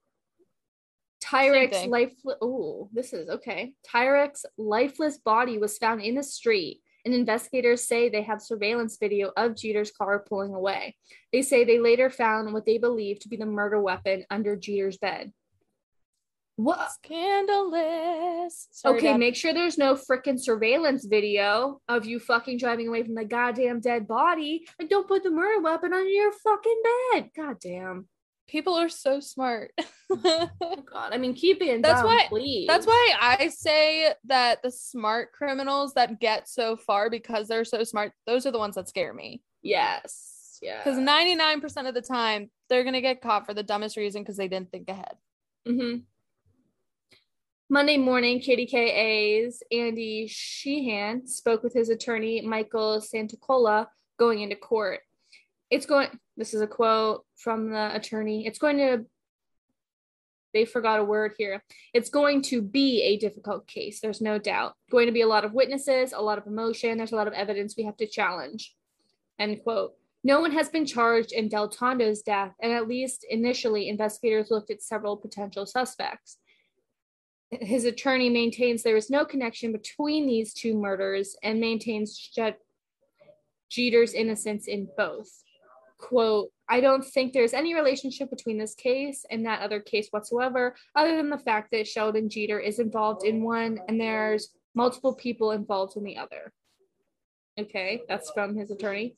Tyrek's 1.25 1.87
lifeless. 1.87 2.37
Oh, 2.43 2.89
this 2.93 3.13
is 3.13 3.29
okay. 3.29 3.73
Tyrek's 3.89 4.45
lifeless 4.59 5.19
body 5.19 5.59
was 5.59 5.79
found 5.79 6.03
in 6.03 6.15
the 6.15 6.23
street, 6.23 6.81
and 7.05 7.15
investigators 7.15 7.87
say 7.87 8.09
they 8.09 8.23
have 8.23 8.43
surveillance 8.43 8.99
video 9.01 9.33
of 9.37 9.57
Jeter's 9.57 9.91
car 9.91 10.25
pulling 10.29 10.55
away. 10.55 10.97
They 11.33 11.43
say 11.43 11.65
they 11.65 11.79
later 11.79 12.11
found 12.11 12.53
what 12.53 12.67
they 12.67 12.79
believe 12.79 13.21
to 13.21 13.29
be 13.29 13.37
the 13.37 13.47
murder 13.47 13.81
weapon 13.81 14.25
under 14.31 14.57
Jeter's 14.57 14.99
bed. 14.99 15.33
What? 16.57 16.93
Scandalous. 16.93 18.69
Sorry, 18.71 18.97
Okay, 18.99 19.09
Dad. 19.09 19.19
make 19.19 19.35
sure 19.35 19.53
there's 19.53 19.77
no 19.77 19.95
freaking 19.97 20.39
surveillance 20.39 21.05
video 21.05 21.81
of 21.89 22.05
you 22.07 22.21
fucking 22.21 22.59
driving 22.59 22.87
away 22.87 23.03
from 23.03 23.17
the 23.17 23.25
goddamn 23.25 23.81
dead 23.81 24.07
body. 24.07 24.65
And 24.79 24.89
don't 24.89 25.09
put 25.09 25.25
the 25.25 25.31
murder 25.33 25.61
weapon 25.61 25.93
under 25.93 26.09
your 26.09 26.31
fucking 26.33 26.83
bed. 27.13 27.31
God 27.37 27.57
damn. 27.61 28.09
People 28.47 28.75
are 28.75 28.89
so 28.89 29.21
smart. 29.21 29.73
Oh 30.27 30.77
god. 30.87 31.13
I 31.13 31.19
mean, 31.19 31.35
keep 31.35 31.61
it 31.61 31.83
That's 31.83 32.01
down, 32.01 32.07
why- 32.07 32.27
please. 32.29 32.67
That's 32.69 32.87
why 32.87 33.13
I 33.21 33.49
say 33.49 34.13
that 34.27 34.63
the 34.63 34.71
smart 34.71 35.33
criminals 35.33 35.95
that 35.95 36.21
get 36.21 36.49
so 36.49 36.77
far 36.77 37.11
because 37.11 37.49
they're 37.49 37.65
so 37.65 37.83
smart, 37.83 38.13
those 38.27 38.47
are 38.47 38.53
the 38.53 38.59
ones 38.59 38.77
that 38.77 38.89
scare 38.89 39.13
me. 39.13 39.43
Yes. 39.63 40.59
Yeah. 40.63 40.83
Because 40.85 40.99
99% 40.99 41.89
of 41.89 41.95
the 41.95 42.01
time, 42.01 42.51
they're 42.69 42.85
going 42.85 42.95
to 42.95 43.01
get 43.01 43.21
caught 43.23 43.45
for 43.45 43.55
the 43.55 43.63
dumbest 43.65 43.97
reason 43.97 44.23
because 44.23 44.37
they 44.37 44.47
didn't 44.47 44.71
think 44.71 44.89
ahead. 44.89 45.17
hmm 45.67 45.97
Monday 47.69 47.97
morning, 47.97 48.41
KDKA's 48.41 49.63
Andy 49.73 50.27
Sheehan 50.29 51.27
spoke 51.27 51.63
with 51.63 51.73
his 51.75 51.89
attorney, 51.89 52.41
Michael 52.43 53.01
Santicola, 53.01 53.87
going 54.19 54.41
into 54.43 54.55
court. 54.55 55.01
It's 55.75 55.87
going 55.87 56.09
this 56.37 56.55
is 56.55 56.61
a 56.61 56.69
quote 56.69 57.25
from 57.37 57.71
the 57.71 57.95
attorney. 57.95 58.47
It's 58.47 58.61
going 58.61 58.77
to 58.79 59.05
they 60.53 60.65
forgot 60.65 61.01
a 61.01 61.05
word 61.05 61.35
here. 61.37 61.65
It's 61.93 62.11
going 62.11 62.43
to 62.43 62.63
be 62.63 63.03
a 63.03 63.17
difficult 63.17 63.67
case 63.67 64.01
there's 64.01 64.21
no 64.21 64.39
doubt. 64.39 64.75
Going 64.89 65.07
to 65.07 65.13
be 65.13 65.23
a 65.23 65.27
lot 65.27 65.45
of 65.45 65.53
witnesses 65.53 66.13
a 66.13 66.23
lot 66.23 66.39
of 66.39 66.47
emotion 66.47 66.97
there's 66.97 67.13
a 67.13 67.17
lot 67.17 67.27
of 67.27 67.35
evidence 67.35 67.75
we 67.77 67.85
have 67.85 67.97
to 67.97 68.07
challenge. 68.07 68.75
End 69.41 69.61
quote. 69.65 69.95
No 70.23 70.41
one 70.41 70.53
has 70.53 70.69
been 70.69 70.87
charged 70.87 71.33
in 71.33 71.49
del 71.49 71.69
tondo's 71.69 72.23
death 72.23 72.53
and 72.63 72.73
at 72.73 72.87
least 72.87 73.27
initially 73.29 73.89
investigators 73.89 74.53
looked 74.53 74.71
at 74.71 74.81
several 74.81 75.17
potential 75.17 75.67
suspects. 75.67 76.39
His 77.51 77.85
attorney 77.85 78.31
maintains 78.31 78.83
there 78.85 78.97
is 78.97 79.11
no 79.11 79.25
connection 79.25 79.73
between 79.73 80.27
these 80.27 80.55
two 80.55 80.75
murders 80.77 81.37
and 81.43 81.59
maintains 81.59 82.17
Jeter's 83.71 84.15
innocence 84.15 84.69
in 84.69 84.89
both 84.97 85.44
quote, 86.05 86.51
I 86.69 86.81
don't 86.81 87.05
think 87.05 87.33
there's 87.33 87.55
any 87.55 87.75
relationship 87.75 88.31
between 88.31 88.59
this 88.59 88.75
case 88.75 89.25
and 89.31 89.47
that 89.47 89.63
other 89.63 89.81
case 89.81 90.09
whatsoever, 90.11 90.75
other 90.95 91.17
than 91.17 91.31
the 91.31 91.39
fact 91.39 91.71
that 91.73 91.89
Sheldon 91.89 92.29
Jeter 92.29 92.59
is 92.59 92.79
involved 92.79 93.25
in 93.25 93.43
one 93.43 93.81
and 93.89 94.01
there's 94.01 94.51
multiple 94.75 95.15
people 95.15 95.51
involved 95.53 95.97
in 95.97 96.05
the 96.05 96.19
other. 96.19 96.53
Okay, 97.59 98.03
that's 98.09 98.31
from 98.33 98.57
his 98.57 98.71
attorney. 98.71 99.17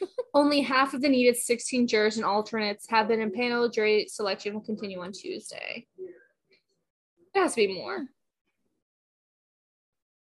Only 0.34 0.60
half 0.62 0.94
of 0.94 1.02
the 1.02 1.08
needed 1.08 1.36
16 1.36 1.86
jurors 1.86 2.16
and 2.16 2.24
alternates 2.24 2.88
have 2.88 3.08
been 3.08 3.20
impaneled. 3.20 3.72
Jury 3.72 4.06
selection 4.08 4.54
will 4.54 4.60
continue 4.60 5.00
on 5.00 5.12
Tuesday. 5.12 5.86
There 7.34 7.42
has 7.42 7.54
to 7.54 7.66
be 7.66 7.74
more. 7.74 8.06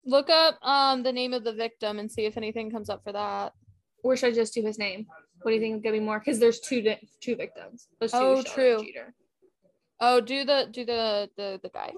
Look 0.06 0.30
up 0.30 0.58
um 0.64 1.04
the 1.04 1.14
name 1.14 1.34
of 1.34 1.44
the 1.44 1.54
victim 1.54 2.00
and 2.00 2.12
see 2.12 2.26
if 2.26 2.38
anything 2.38 2.72
comes 2.72 2.90
up 2.90 3.04
for 3.04 3.14
that. 3.14 3.54
Or 4.04 4.16
should 4.16 4.32
I 4.32 4.36
just 4.36 4.54
do 4.54 4.64
his 4.64 4.80
name? 4.80 5.08
What 5.42 5.52
do 5.52 5.56
you 5.56 5.62
think 5.62 5.78
is 5.78 5.82
gonna 5.82 5.98
be 5.98 6.04
more? 6.04 6.20
Because 6.20 6.40
there's 6.40 6.60
two 6.60 6.82
di- 6.82 7.00
two 7.22 7.36
victims. 7.36 7.88
There's 8.00 8.12
two 8.12 8.18
Oh, 8.18 8.42
true. 8.44 8.84
Jeter. 8.84 9.14
Oh, 10.02 10.20
do 10.22 10.44
the 10.46 10.68
do 10.72 10.86
the 10.86 11.30
the 11.38 11.60
the 11.64 11.70
guy. 11.70 11.92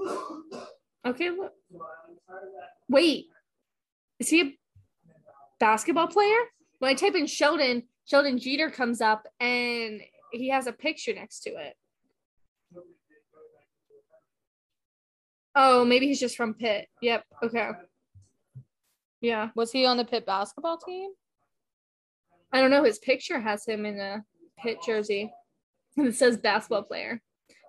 Okay. 1.06 1.30
Look. 1.32 1.54
Wait, 2.90 3.26
is 4.20 4.30
he 4.30 4.42
a 4.42 4.58
basketball 5.60 6.08
player? 6.08 6.40
When 6.80 6.90
I 6.92 6.94
type 6.96 7.16
in 7.16 7.26
Sheldon, 7.28 7.84
Sheldon 8.06 8.38
Jeter 8.40 8.70
comes 8.70 9.02
up, 9.02 9.28
and 9.40 10.02
he 10.32 10.50
has 10.50 10.68
a 10.68 10.72
picture 10.74 11.14
next 11.14 11.42
to 11.42 11.52
it. 11.52 11.76
Oh, 15.56 15.84
maybe 15.84 16.08
he's 16.08 16.20
just 16.20 16.38
from 16.38 16.54
Pitt. 16.54 16.88
Yep. 17.02 17.26
Okay. 17.44 17.70
Yeah. 19.20 19.50
Was 19.56 19.72
he 19.72 19.86
on 19.86 19.98
the 19.98 20.06
Pitt 20.06 20.26
basketball 20.26 20.78
team? 20.78 21.12
I 22.54 22.60
don't 22.62 22.72
know. 22.72 22.84
His 22.84 23.00
picture 23.00 23.40
has 23.40 23.66
him 23.66 23.86
in 23.86 24.00
a 24.00 24.24
Pitt 24.60 24.78
jersey, 24.86 25.32
and 25.98 26.08
it 26.08 26.16
says 26.16 26.38
basketball 26.38 26.84
player. 26.84 27.22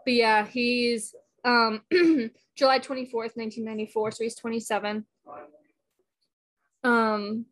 But 0.05 0.14
yeah, 0.14 0.47
he's 0.47 1.14
um 1.45 1.83
July 2.57 2.79
twenty 2.79 3.07
fourth, 3.07 3.37
nineteen 3.37 3.64
ninety 3.64 3.87
four. 3.87 4.11
So 4.11 4.25
he's 4.25 4.35
twenty 4.37 4.61
seven. 4.61 5.07
Um. 6.85 7.47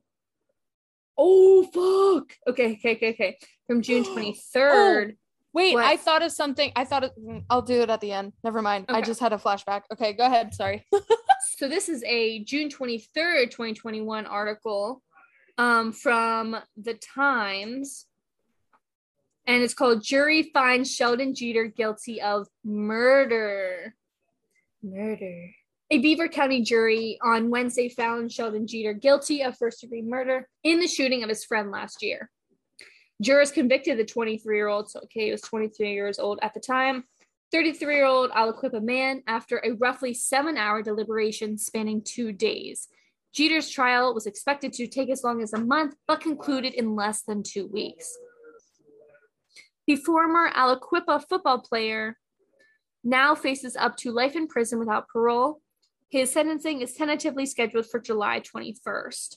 Oh 1.16 1.62
fuck. 1.64 2.32
Okay, 2.48 2.72
okay, 2.74 2.96
okay, 2.96 3.10
okay. 3.10 3.38
From 3.66 3.82
June 3.82 4.04
twenty 4.12 4.34
third. 4.52 5.16
Wait, 5.52 5.74
What? 5.74 5.84
I 5.84 5.96
thought 5.96 6.22
of 6.22 6.30
something. 6.30 6.70
I 6.76 6.84
thought 6.84 7.02
of, 7.02 7.10
mm, 7.16 7.42
I'll 7.50 7.62
do 7.62 7.80
it 7.80 7.90
at 7.90 8.00
the 8.00 8.12
end. 8.12 8.32
Never 8.44 8.62
mind. 8.62 8.84
I 8.88 9.00
just 9.00 9.18
had 9.18 9.32
a 9.32 9.36
flashback. 9.36 9.82
Okay, 9.92 10.12
go 10.12 10.24
ahead. 10.26 10.54
Sorry. 10.54 10.84
So 11.56 11.68
this 11.68 11.88
is 11.88 12.02
a 12.04 12.44
June 12.44 12.68
twenty 12.70 12.98
third, 13.14 13.50
twenty 13.50 13.74
twenty 13.74 14.00
one 14.00 14.24
article, 14.26 15.02
um, 15.60 15.92
from 15.92 16.56
the 16.78 16.94
Times. 16.94 18.06
And 19.46 19.62
it's 19.62 19.74
called 19.74 20.02
Jury 20.02 20.50
Finds 20.54 20.94
Sheldon 20.94 21.34
Jeter 21.34 21.66
Guilty 21.66 22.22
of 22.22 22.48
Murder. 22.64 23.94
Murder. 24.82 25.50
A 25.90 25.98
Beaver 25.98 26.28
County 26.28 26.62
jury 26.62 27.18
on 27.22 27.50
Wednesday 27.50 27.90
found 27.90 28.32
Sheldon 28.32 28.66
Jeter 28.66 28.94
guilty 28.94 29.42
of 29.42 29.58
first 29.58 29.82
degree 29.82 30.02
murder 30.02 30.48
in 30.64 30.80
the 30.80 30.86
shooting 30.86 31.22
of 31.22 31.28
his 31.28 31.44
friend 31.44 31.70
last 31.70 32.02
year. 32.02 32.30
Jurors 33.20 33.50
convicted 33.50 33.98
the 33.98 34.04
23 34.04 34.56
year 34.56 34.68
old, 34.68 34.88
so 34.88 35.00
okay, 35.00 35.26
he 35.26 35.30
was 35.30 35.42
23 35.42 35.92
years 35.92 36.18
old 36.18 36.38
at 36.40 36.54
the 36.54 36.60
time, 36.60 37.04
33 37.52 37.96
year 37.96 38.06
old 38.06 38.30
Aliquippa 38.30 38.82
man 38.82 39.22
after 39.26 39.60
a 39.62 39.72
roughly 39.72 40.14
seven 40.14 40.56
hour 40.56 40.80
deliberation 40.80 41.58
spanning 41.58 42.00
two 42.02 42.32
days. 42.32 42.88
Jeter's 43.32 43.70
trial 43.70 44.12
was 44.14 44.26
expected 44.26 44.72
to 44.74 44.86
take 44.86 45.10
as 45.10 45.22
long 45.22 45.42
as 45.42 45.52
a 45.52 45.60
month, 45.60 45.94
but 46.06 46.20
concluded 46.20 46.74
in 46.74 46.96
less 46.96 47.22
than 47.22 47.42
two 47.42 47.66
weeks. 47.66 48.16
The 49.86 49.96
former 49.96 50.50
Aliquippa 50.50 51.24
football 51.28 51.60
player 51.60 52.16
now 53.02 53.34
faces 53.34 53.76
up 53.76 53.96
to 53.98 54.12
life 54.12 54.36
in 54.36 54.46
prison 54.46 54.78
without 54.78 55.08
parole. 55.08 55.60
His 56.10 56.32
sentencing 56.32 56.80
is 56.80 56.94
tentatively 56.94 57.46
scheduled 57.46 57.86
for 57.86 58.00
July 58.00 58.40
21st. 58.40 59.36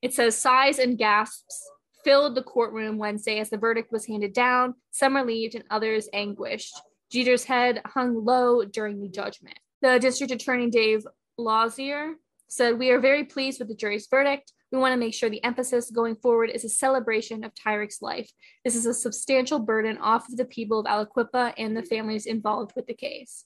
It 0.00 0.12
says 0.12 0.36
sighs 0.36 0.78
and 0.78 0.98
gasps 0.98 1.62
filled 2.04 2.34
the 2.34 2.42
courtroom 2.42 2.98
Wednesday 2.98 3.38
as 3.38 3.50
the 3.50 3.58
verdict 3.58 3.92
was 3.92 4.06
handed 4.06 4.32
down. 4.32 4.74
Some 4.90 5.14
relieved 5.14 5.54
and 5.54 5.64
others 5.70 6.08
anguished. 6.12 6.74
Jeter's 7.10 7.44
head 7.44 7.82
hung 7.86 8.24
low 8.24 8.64
during 8.64 9.00
the 9.00 9.08
judgment. 9.08 9.58
The 9.82 9.98
district 9.98 10.32
attorney, 10.32 10.70
Dave 10.70 11.04
Lozier, 11.36 12.14
said, 12.48 12.78
We 12.78 12.90
are 12.90 13.00
very 13.00 13.24
pleased 13.24 13.58
with 13.58 13.68
the 13.68 13.74
jury's 13.74 14.06
verdict. 14.08 14.52
We 14.70 14.78
want 14.78 14.92
to 14.92 14.98
make 14.98 15.12
sure 15.12 15.28
the 15.28 15.42
emphasis 15.44 15.90
going 15.90 16.16
forward 16.16 16.50
is 16.50 16.64
a 16.64 16.68
celebration 16.68 17.44
of 17.44 17.52
Tyrek's 17.54 18.00
life. 18.00 18.30
This 18.64 18.76
is 18.76 18.86
a 18.86 18.94
substantial 18.94 19.58
burden 19.58 19.98
off 19.98 20.28
of 20.28 20.36
the 20.36 20.44
people 20.44 20.78
of 20.78 20.86
Aliquippa 20.86 21.54
and 21.58 21.76
the 21.76 21.82
families 21.82 22.26
involved 22.26 22.72
with 22.74 22.86
the 22.86 22.94
case. 22.94 23.44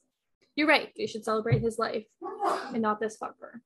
You're 0.54 0.68
right. 0.68 0.92
They 0.96 1.06
should 1.06 1.24
celebrate 1.24 1.62
his 1.62 1.78
life 1.78 2.04
and 2.72 2.82
not 2.82 3.00
this 3.00 3.16
fucker. 3.18 3.60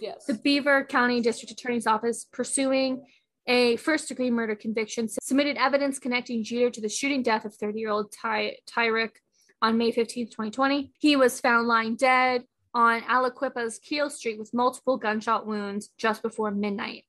Yes. 0.00 0.26
The 0.26 0.34
Beaver 0.34 0.84
County 0.84 1.20
District 1.20 1.52
Attorney's 1.52 1.86
Office 1.86 2.26
pursuing 2.32 3.04
a 3.46 3.76
first 3.76 4.08
degree 4.08 4.30
murder 4.30 4.56
conviction 4.56 5.08
submitted 5.08 5.56
evidence 5.56 5.98
connecting 6.00 6.42
Jeter 6.42 6.70
to 6.70 6.80
the 6.80 6.88
shooting 6.88 7.22
death 7.22 7.44
of 7.44 7.54
30 7.54 7.78
year 7.78 7.90
old 7.90 8.12
Ty- 8.12 8.56
Tyrick 8.68 9.10
on 9.62 9.78
May 9.78 9.90
15, 9.90 10.26
2020. 10.26 10.92
He 10.98 11.16
was 11.16 11.40
found 11.40 11.68
lying 11.68 11.96
dead 11.96 12.44
on 12.74 13.00
Aliquippa's 13.02 13.78
Keel 13.78 14.10
Street 14.10 14.38
with 14.38 14.52
multiple 14.52 14.96
gunshot 14.96 15.46
wounds 15.46 15.90
just 15.96 16.22
before 16.22 16.50
midnight. 16.50 17.04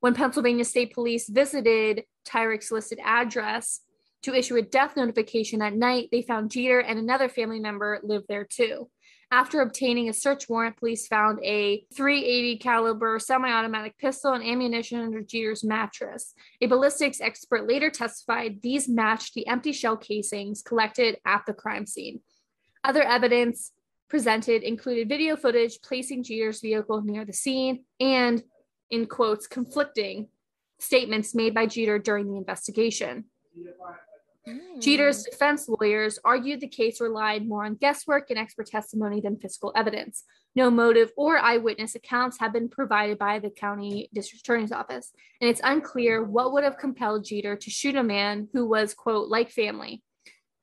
When 0.00 0.14
Pennsylvania 0.14 0.64
State 0.64 0.94
Police 0.94 1.28
visited 1.28 2.04
Tyrick's 2.24 2.70
listed 2.70 3.00
address 3.04 3.80
to 4.22 4.34
issue 4.34 4.56
a 4.56 4.62
death 4.62 4.96
notification 4.96 5.62
at 5.62 5.74
night, 5.74 6.08
they 6.12 6.22
found 6.22 6.50
Jeter 6.50 6.80
and 6.80 6.98
another 6.98 7.28
family 7.28 7.60
member 7.60 8.00
lived 8.02 8.26
there 8.28 8.44
too. 8.44 8.90
After 9.32 9.60
obtaining 9.60 10.08
a 10.08 10.12
search 10.12 10.48
warrant, 10.48 10.76
police 10.76 11.06
found 11.06 11.38
a 11.44 11.84
380 11.94 12.58
caliber 12.58 13.20
semi-automatic 13.20 13.96
pistol 13.96 14.32
and 14.32 14.42
ammunition 14.42 15.00
under 15.00 15.22
Jeter's 15.22 15.62
mattress. 15.62 16.34
A 16.60 16.66
ballistics 16.66 17.20
expert 17.20 17.68
later 17.68 17.90
testified 17.90 18.60
these 18.60 18.88
matched 18.88 19.34
the 19.34 19.46
empty 19.46 19.70
shell 19.72 19.96
casings 19.96 20.62
collected 20.62 21.18
at 21.24 21.42
the 21.46 21.54
crime 21.54 21.86
scene. 21.86 22.20
Other 22.82 23.04
evidence 23.04 23.70
presented 24.08 24.64
included 24.64 25.08
video 25.08 25.36
footage 25.36 25.78
placing 25.80 26.24
Jeter's 26.24 26.60
vehicle 26.60 27.02
near 27.02 27.24
the 27.24 27.32
scene 27.32 27.84
and, 28.00 28.42
in 28.90 29.06
quotes, 29.06 29.46
conflicting 29.46 30.26
statements 30.80 31.36
made 31.36 31.54
by 31.54 31.66
Jeter 31.66 32.00
during 32.00 32.26
the 32.26 32.36
investigation. 32.36 33.26
Mm. 34.48 34.80
Jeter's 34.80 35.22
defense 35.24 35.68
lawyers 35.68 36.18
argued 36.24 36.60
the 36.60 36.68
case 36.68 37.00
relied 37.00 37.46
more 37.46 37.64
on 37.64 37.74
guesswork 37.74 38.30
and 38.30 38.38
expert 38.38 38.66
testimony 38.66 39.20
than 39.20 39.38
physical 39.38 39.72
evidence. 39.76 40.24
No 40.56 40.70
motive 40.70 41.12
or 41.16 41.38
eyewitness 41.38 41.94
accounts 41.94 42.38
have 42.40 42.52
been 42.52 42.68
provided 42.68 43.18
by 43.18 43.38
the 43.38 43.50
county 43.50 44.08
district 44.12 44.40
attorney's 44.40 44.72
office, 44.72 45.12
and 45.40 45.48
it's 45.48 45.60
unclear 45.62 46.24
what 46.24 46.52
would 46.52 46.64
have 46.64 46.78
compelled 46.78 47.24
Jeter 47.24 47.54
to 47.56 47.70
shoot 47.70 47.94
a 47.94 48.02
man 48.02 48.48
who 48.52 48.66
was, 48.66 48.94
quote, 48.94 49.28
like 49.28 49.50
family. 49.50 50.02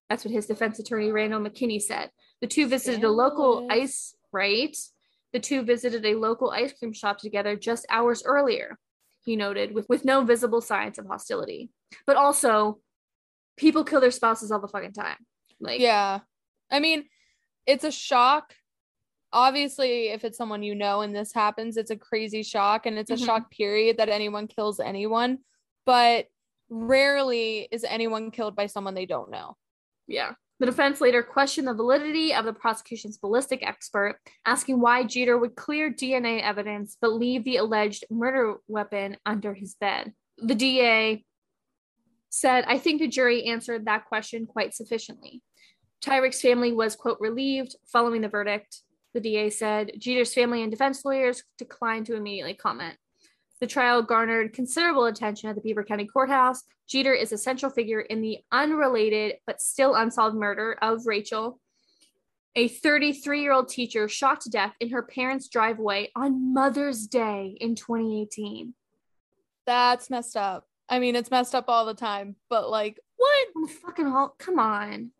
That's 0.09 0.25
what 0.25 0.33
his 0.33 0.47
defense 0.47 0.79
attorney, 0.79 1.11
Randall 1.11 1.41
McKinney, 1.41 1.81
said. 1.81 2.09
The 2.41 2.47
two 2.47 2.67
visited 2.67 3.03
a 3.03 3.09
local 3.09 3.67
ice, 3.69 4.15
right? 4.31 4.75
The 5.33 5.39
two 5.39 5.63
visited 5.63 6.05
a 6.05 6.15
local 6.15 6.51
ice 6.51 6.73
cream 6.77 6.93
shop 6.93 7.19
together 7.19 7.55
just 7.55 7.85
hours 7.89 8.23
earlier, 8.25 8.77
he 9.23 9.35
noted, 9.35 9.73
with, 9.73 9.87
with 9.89 10.05
no 10.05 10.23
visible 10.23 10.61
signs 10.61 10.97
of 10.97 11.07
hostility. 11.07 11.69
But 12.05 12.15
also, 12.17 12.79
people 13.57 13.83
kill 13.83 13.99
their 14.01 14.11
spouses 14.11 14.51
all 14.51 14.59
the 14.61 14.67
fucking 14.67 14.93
time. 14.93 15.17
Like, 15.59 15.79
Yeah. 15.81 16.19
I 16.71 16.79
mean, 16.79 17.05
it's 17.65 17.83
a 17.83 17.91
shock. 17.91 18.53
Obviously, 19.33 20.07
if 20.09 20.23
it's 20.23 20.37
someone 20.37 20.63
you 20.63 20.73
know 20.75 21.01
and 21.01 21.15
this 21.15 21.33
happens, 21.33 21.75
it's 21.75 21.91
a 21.91 21.97
crazy 21.97 22.43
shock 22.43 22.85
and 22.85 22.97
it's 22.97 23.11
a 23.11 23.15
Mhm. 23.15 23.25
shock 23.25 23.51
period 23.51 23.97
that 23.97 24.09
anyone 24.09 24.47
kills 24.47 24.79
anyone. 24.79 25.39
But 25.85 26.27
rarely 26.69 27.67
is 27.71 27.83
anyone 27.83 28.31
killed 28.31 28.55
by 28.55 28.67
someone 28.67 28.93
they 28.93 29.05
don't 29.05 29.29
know. 29.31 29.57
yeah. 30.07 30.33
The 30.59 30.65
defense 30.65 31.01
later 31.01 31.21
questioned 31.21 31.67
the 31.67 31.73
validity 31.75 32.33
of 32.33 32.43
the 32.45 32.53
prosecution's 32.53 33.17
ballistic 33.19 33.61
expert, 33.61 34.19
asking 34.45 34.79
why 34.79 35.03
Jeter 35.03 35.37
would 35.37 35.55
clear 35.55 35.91
DNA 35.91 36.41
evidence 36.41 36.97
but 36.99 37.13
leave 37.13 37.43
the 37.43 37.57
alleged 37.57 38.05
murder 38.09 38.57
weapon 38.67 39.17
under 39.25 39.53
his 39.53 39.75
bed. 39.75 40.13
The 40.37 40.55
DA 40.55 41.23
said, 42.39 42.65
I 42.67 42.77
think 42.77 42.99
the 42.99 43.07
jury 43.07 43.45
answered 43.45 43.85
that 43.85 44.05
question 44.05 44.45
quite 44.45 44.73
sufficiently. 44.73 45.41
Tyrek's 46.01 46.41
family 46.41 46.71
was, 46.71 46.95
quote, 46.95 47.17
relieved 47.19 47.75
following 47.91 48.21
the 48.21 48.29
verdict. 48.29 48.81
The 49.13 49.19
DA 49.19 49.49
said 49.49 49.91
Jeter's 49.97 50.33
family 50.33 50.61
and 50.61 50.71
defense 50.71 51.03
lawyers 51.03 51.43
declined 51.57 52.05
to 52.05 52.15
immediately 52.15 52.53
comment. 52.53 52.97
The 53.59 53.67
trial 53.67 54.03
garnered 54.03 54.53
considerable 54.53 55.05
attention 55.05 55.49
at 55.49 55.55
the 55.55 55.61
Beaver 55.61 55.83
County 55.83 56.05
Courthouse. 56.05 56.63
Jeter 56.87 57.13
is 57.13 57.31
a 57.31 57.37
central 57.37 57.71
figure 57.71 58.01
in 58.01 58.21
the 58.21 58.39
unrelated 58.51 59.37
but 59.47 59.59
still 59.59 59.95
unsolved 59.95 60.35
murder 60.35 60.77
of 60.81 61.07
Rachel, 61.07 61.59
a 62.55 62.67
33 62.67 63.41
year 63.41 63.53
old 63.53 63.69
teacher 63.69 64.07
shot 64.07 64.41
to 64.41 64.49
death 64.49 64.75
in 64.79 64.91
her 64.91 65.01
parents' 65.01 65.47
driveway 65.47 66.11
on 66.15 66.53
Mother's 66.53 67.07
Day 67.07 67.57
in 67.59 67.73
2018. 67.73 68.75
That's 69.65 70.11
messed 70.11 70.37
up. 70.37 70.66
I 70.89 70.99
mean, 70.99 71.15
it's 71.15 71.31
messed 71.31 71.55
up 71.55 71.65
all 71.67 71.85
the 71.85 71.93
time, 71.93 72.35
but 72.49 72.69
like, 72.69 72.99
what? 73.17 73.47
Oh, 73.57 73.67
fucking 73.67 74.05
hell. 74.05 74.35
Come 74.37 74.59
on. 74.59 75.11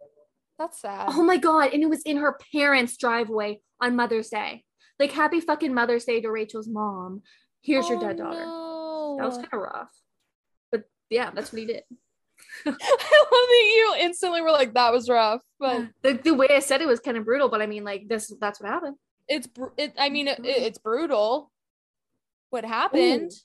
That's 0.57 0.81
sad. 0.81 1.07
Oh 1.09 1.23
my 1.23 1.37
God. 1.37 1.73
And 1.73 1.83
it 1.83 1.89
was 1.89 2.01
in 2.03 2.17
her 2.17 2.37
parents' 2.53 2.97
driveway 2.97 3.59
on 3.81 3.95
Mother's 3.95 4.29
Day. 4.29 4.63
Like, 4.99 5.11
happy 5.11 5.39
fucking 5.39 5.73
Mother's 5.73 6.05
Day 6.05 6.21
to 6.21 6.31
Rachel's 6.31 6.67
mom. 6.67 7.21
Here's 7.61 7.85
oh, 7.85 7.89
your 7.91 7.99
dead 7.99 8.19
oh, 8.19 8.23
daughter. 8.23 8.45
No. 8.45 9.17
That 9.19 9.27
was 9.27 9.37
kind 9.37 9.49
of 9.53 9.59
rough. 9.59 9.91
But 10.71 10.83
yeah, 11.09 11.31
that's 11.31 11.51
what 11.51 11.59
he 11.59 11.67
did. 11.67 11.83
I 12.65 12.69
love 12.69 12.77
that 12.77 13.73
you 13.75 13.95
instantly 13.99 14.41
were 14.41 14.51
like, 14.51 14.73
that 14.73 14.93
was 14.93 15.09
rough. 15.09 15.41
But 15.59 15.89
the, 16.01 16.13
the 16.13 16.33
way 16.33 16.47
I 16.49 16.59
said 16.59 16.81
it 16.81 16.87
was 16.87 16.99
kind 16.99 17.17
of 17.17 17.25
brutal, 17.25 17.49
but 17.49 17.61
I 17.61 17.67
mean, 17.67 17.83
like, 17.83 18.07
this 18.07 18.33
that's 18.39 18.59
what 18.59 18.69
happened. 18.69 18.95
It's, 19.27 19.47
br- 19.47 19.67
it, 19.77 19.93
I 19.97 20.09
mean, 20.09 20.27
it, 20.27 20.39
it's 20.43 20.77
brutal. 20.77 21.51
What 22.49 22.63
happened? 22.63 23.31
Ooh, 23.31 23.37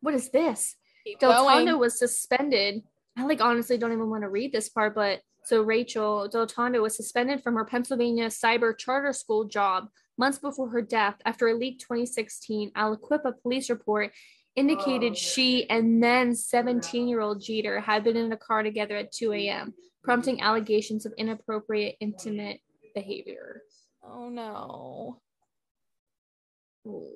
what 0.00 0.14
is 0.14 0.30
this? 0.30 0.76
Keep 1.08 1.20
Del 1.20 1.32
Tondo 1.32 1.78
was 1.78 1.98
suspended. 1.98 2.82
I 3.16 3.24
like 3.24 3.40
honestly 3.40 3.78
don't 3.78 3.92
even 3.92 4.10
want 4.10 4.22
to 4.22 4.28
read 4.28 4.52
this 4.52 4.68
part, 4.68 4.94
but 4.94 5.20
so 5.44 5.62
Rachel 5.62 6.28
Del 6.28 6.46
Tondo 6.46 6.82
was 6.82 6.96
suspended 6.96 7.42
from 7.42 7.54
her 7.54 7.64
Pennsylvania 7.64 8.26
cyber 8.26 8.76
charter 8.76 9.14
school 9.14 9.44
job 9.44 9.88
months 10.18 10.38
before 10.38 10.68
her 10.68 10.82
death 10.82 11.14
after 11.24 11.48
a 11.48 11.54
leaked 11.54 11.80
2016 11.80 12.72
Aliquippa 12.72 13.40
police 13.40 13.70
report 13.70 14.12
indicated 14.54 15.12
oh. 15.12 15.14
she 15.14 15.68
and 15.70 16.02
then 16.02 16.34
17 16.34 17.08
year 17.08 17.20
old 17.20 17.40
Jeter 17.40 17.80
had 17.80 18.04
been 18.04 18.16
in 18.16 18.30
a 18.32 18.36
car 18.36 18.62
together 18.62 18.96
at 18.96 19.12
2 19.12 19.32
a.m., 19.32 19.72
prompting 20.02 20.42
allegations 20.42 21.06
of 21.06 21.14
inappropriate 21.16 21.96
intimate 22.00 22.60
behavior. 22.94 23.62
Oh 24.02 24.28
no. 24.28 25.20
Ooh. 26.86 27.08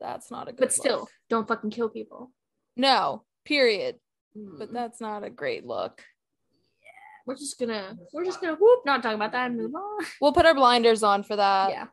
That's 0.00 0.30
not 0.30 0.48
a 0.48 0.52
good 0.52 0.58
But 0.58 0.72
still, 0.72 1.00
look. 1.00 1.10
don't 1.30 1.46
fucking 1.46 1.70
kill 1.70 1.88
people. 1.88 2.32
No, 2.76 3.22
period. 3.44 3.96
Mm. 4.36 4.58
But 4.58 4.72
that's 4.72 5.00
not 5.00 5.24
a 5.24 5.30
great 5.30 5.64
look. 5.66 6.02
Yeah. 6.82 6.90
We're 7.26 7.36
just 7.36 7.58
gonna 7.58 7.96
we're 8.12 8.24
just 8.24 8.40
gonna 8.40 8.56
whoop, 8.56 8.80
not 8.84 9.02
talk 9.02 9.14
about 9.14 9.32
that 9.32 9.50
and 9.50 9.56
move 9.56 9.74
on. 9.74 10.04
We'll 10.20 10.32
put 10.32 10.46
our 10.46 10.54
blinders 10.54 11.02
on 11.02 11.22
for 11.22 11.36
that. 11.36 11.70
Yeah. 11.70 11.86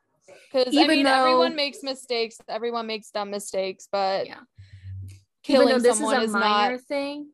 Because 0.52 0.76
I 0.76 0.88
mean, 0.88 1.06
though, 1.06 1.12
everyone 1.22 1.56
makes 1.56 1.84
mistakes. 1.84 2.38
Everyone 2.48 2.88
makes 2.88 3.10
dumb 3.12 3.30
mistakes, 3.32 3.88
but 3.92 4.28
yeah, 4.28 4.40
killing 5.44 5.82
this 5.82 5.98
someone 5.98 6.24
is, 6.24 6.34
a 6.34 6.40
minor 6.40 6.74
not 6.74 6.82
thing. 6.82 7.30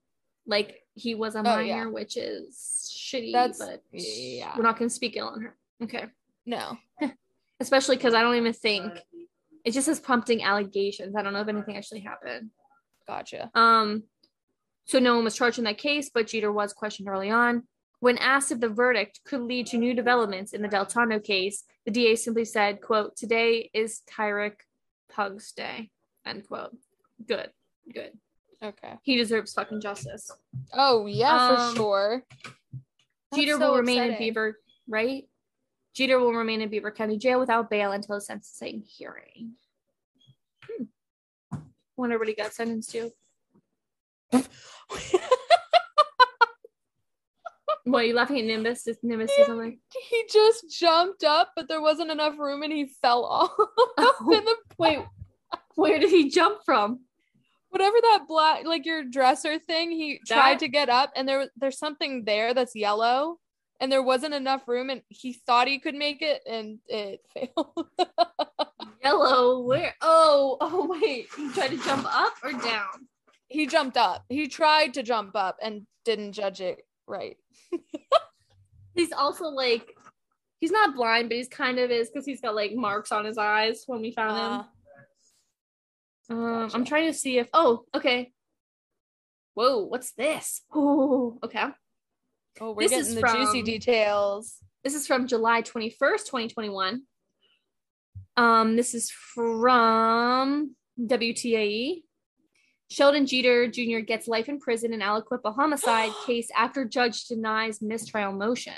Like 0.45 0.81
he 0.93 1.15
was 1.15 1.35
a 1.35 1.39
Oh, 1.39 1.43
minor, 1.43 1.63
yeah. 1.63 1.85
which 1.85 2.17
is 2.17 2.91
shitty. 2.93 3.31
That's- 3.33 3.59
but 3.59 3.81
yeah. 3.91 4.53
we're 4.55 4.63
not 4.63 4.77
gonna 4.77 4.89
speak 4.89 5.15
ill 5.15 5.27
on 5.27 5.41
her. 5.41 5.55
Okay, 5.83 6.05
no. 6.45 6.77
especially 7.59 7.95
because 7.95 8.13
I 8.13 8.21
don't 8.21 8.35
even 8.35 8.53
think 8.53 8.93
it 9.65 9.71
just 9.71 9.85
says 9.85 9.99
prompting 9.99 10.43
allegations. 10.43 11.15
I 11.15 11.21
don't 11.21 11.33
know 11.33 11.41
if 11.41 11.47
anything 11.47 11.75
actually 11.77 12.01
happened. 12.01 12.51
Gotcha. 13.07 13.49
Um, 13.55 14.03
so 14.85 14.99
no 14.99 15.15
one 15.15 15.23
was 15.23 15.35
charged 15.35 15.57
in 15.57 15.65
that 15.65 15.77
case, 15.77 16.09
but 16.13 16.27
Jeter 16.27 16.51
was 16.51 16.73
questioned 16.73 17.09
early 17.09 17.29
on. 17.29 17.63
When 17.99 18.17
asked 18.19 18.51
if 18.51 18.59
the 18.59 18.69
verdict 18.69 19.21
could 19.25 19.41
lead 19.41 19.67
to 19.67 19.77
new 19.77 19.93
developments 19.93 20.53
in 20.53 20.61
the 20.61 20.67
Del 20.67 20.85
Tondo 20.85 21.19
case, 21.19 21.63
the 21.85 21.91
DA 21.91 22.15
simply 22.15 22.45
said, 22.45 22.81
quote, 22.81 23.15
today 23.15 23.69
is 23.73 24.01
Tyrek 24.09 24.57
Pugh's 25.09 25.51
day, 25.51 25.89
end 26.25 26.47
quote. 26.47 26.75
Good, 27.25 27.49
good. 27.91 28.11
Okay. 28.61 28.93
He 29.03 29.17
deserves 29.17 29.53
fucking 29.53 29.81
justice. 29.81 30.31
Oh 30.73 31.05
yeah, 31.05 31.49
Um, 31.49 31.71
for 31.71 31.75
sure. 31.75 32.23
That's 33.31 33.41
Jeter 33.41 33.57
so 33.57 33.71
will 33.71 33.77
remain 33.77 34.11
in. 34.11 34.17
Beaver, 34.17 34.59
right? 34.87 35.27
Jeter 35.93 36.19
will 36.19 36.33
remain 36.33 36.61
in 36.61 36.69
Beaver 36.69 36.91
County 36.91 37.17
Jail 37.17 37.39
without 37.39 37.69
bail 37.69 37.91
until 37.91 38.15
his 38.15 38.27
sentencing 38.27 38.83
hearing. 38.87 39.53
What 41.97 42.27
he 42.27 42.33
got 42.35 42.53
sentenced 42.53 42.91
to. 42.91 43.11
What, 47.83 48.03
are 48.03 48.05
you 48.05 48.13
laughing 48.15 48.39
at 48.39 48.45
Nimbus? 48.45 48.85
Is 48.87 48.97
Nimbus 49.01 49.31
do 49.37 49.45
something? 49.45 49.79
he 50.09 50.25
just 50.31 50.69
jumped 50.69 51.23
up, 51.23 51.53
but 51.55 51.69
there 51.69 51.81
wasn't 51.81 52.11
enough 52.11 52.37
room, 52.37 52.61
and 52.63 52.73
he 52.73 52.85
fell 53.01 53.23
off 53.23 53.51
Oh. 53.97 54.29
in 54.33 54.43
the 54.43 54.55
Wait, 54.77 54.99
where 55.75 55.97
did 55.97 56.09
he 56.09 56.29
jump 56.29 56.59
from? 56.65 56.99
whatever 57.69 57.95
that 58.01 58.25
black 58.27 58.65
like 58.65 58.85
your 58.85 59.03
dresser 59.03 59.57
thing. 59.59 59.91
He 59.91 60.19
That- 60.27 60.35
tried 60.35 60.59
to 60.59 60.67
get 60.67 60.89
up, 60.89 61.11
and 61.15 61.27
there 61.27 61.49
there's 61.55 61.77
something 61.79 62.25
there 62.25 62.53
that's 62.53 62.75
yellow, 62.75 63.39
and 63.79 63.89
there 63.91 64.03
wasn't 64.03 64.33
enough 64.33 64.67
room, 64.67 64.89
and 64.89 65.01
he 65.07 65.31
thought 65.33 65.67
he 65.69 65.79
could 65.79 65.95
make 65.95 66.21
it, 66.21 66.41
and 66.45 66.79
it 66.87 67.21
failed. 67.33 67.87
Yellow, 69.07 69.61
where? 69.61 69.95
Oh, 70.01 70.57
oh, 70.59 70.87
wait. 70.87 71.27
He 71.35 71.49
tried 71.51 71.69
to 71.69 71.77
jump 71.77 72.05
up 72.05 72.33
or 72.43 72.51
down? 72.51 73.07
he 73.49 73.65
jumped 73.65 73.95
up. 73.97 74.25
He 74.29 74.47
tried 74.47 74.95
to 74.95 75.03
jump 75.03 75.35
up 75.35 75.57
and 75.61 75.87
didn't 76.03 76.33
judge 76.33 76.59
it 76.61 76.79
right. 77.07 77.37
He's 78.93 79.11
also 79.13 79.45
like, 79.45 79.95
he's 80.59 80.71
not 80.71 80.95
blind, 80.95 81.29
but 81.29 81.37
he's 81.37 81.47
kind 81.47 81.77
of 81.79 81.91
is 81.91 82.09
because 82.09 82.25
he's 82.25 82.41
got 82.41 82.55
like 82.55 82.73
marks 82.73 83.11
on 83.11 83.25
his 83.25 83.37
eyes 83.37 83.83
when 83.85 84.01
we 84.01 84.11
found 84.11 84.31
Uh, 84.31 84.63
him. 86.29 86.37
Um, 86.39 86.69
I'm 86.73 86.83
trying 86.83 87.05
to 87.05 87.17
see 87.17 87.37
if, 87.37 87.47
oh, 87.53 87.83
okay. 87.95 88.31
Whoa, 89.53 89.85
what's 89.85 90.11
this? 90.13 90.63
Oh, 90.73 91.37
okay. 91.43 91.67
oh, 92.59 92.71
we're 92.71 92.81
This 92.81 92.91
getting 92.91 93.05
is 93.05 93.15
the 93.15 93.33
juicy 93.33 93.61
details. 93.61 94.57
This 94.83 94.95
is 94.95 95.07
from 95.07 95.27
July 95.27 95.61
21st, 95.61 96.25
2021. 96.25 97.03
Um, 98.37 98.75
this 98.75 98.93
is 98.93 99.09
from 99.09 100.75
WTAE. 101.01 102.03
Sheldon 102.89 103.25
Jeter 103.25 103.67
Jr. 103.67 103.99
gets 103.99 104.27
life 104.27 104.47
in 104.47 104.59
prison 104.59 104.93
in 104.93 105.01
Aliquippa 105.01 105.53
homicide 105.53 106.11
case 106.25 106.49
after 106.55 106.85
judge 106.85 107.25
denies 107.25 107.81
mistrial 107.81 108.31
motion. 108.31 108.73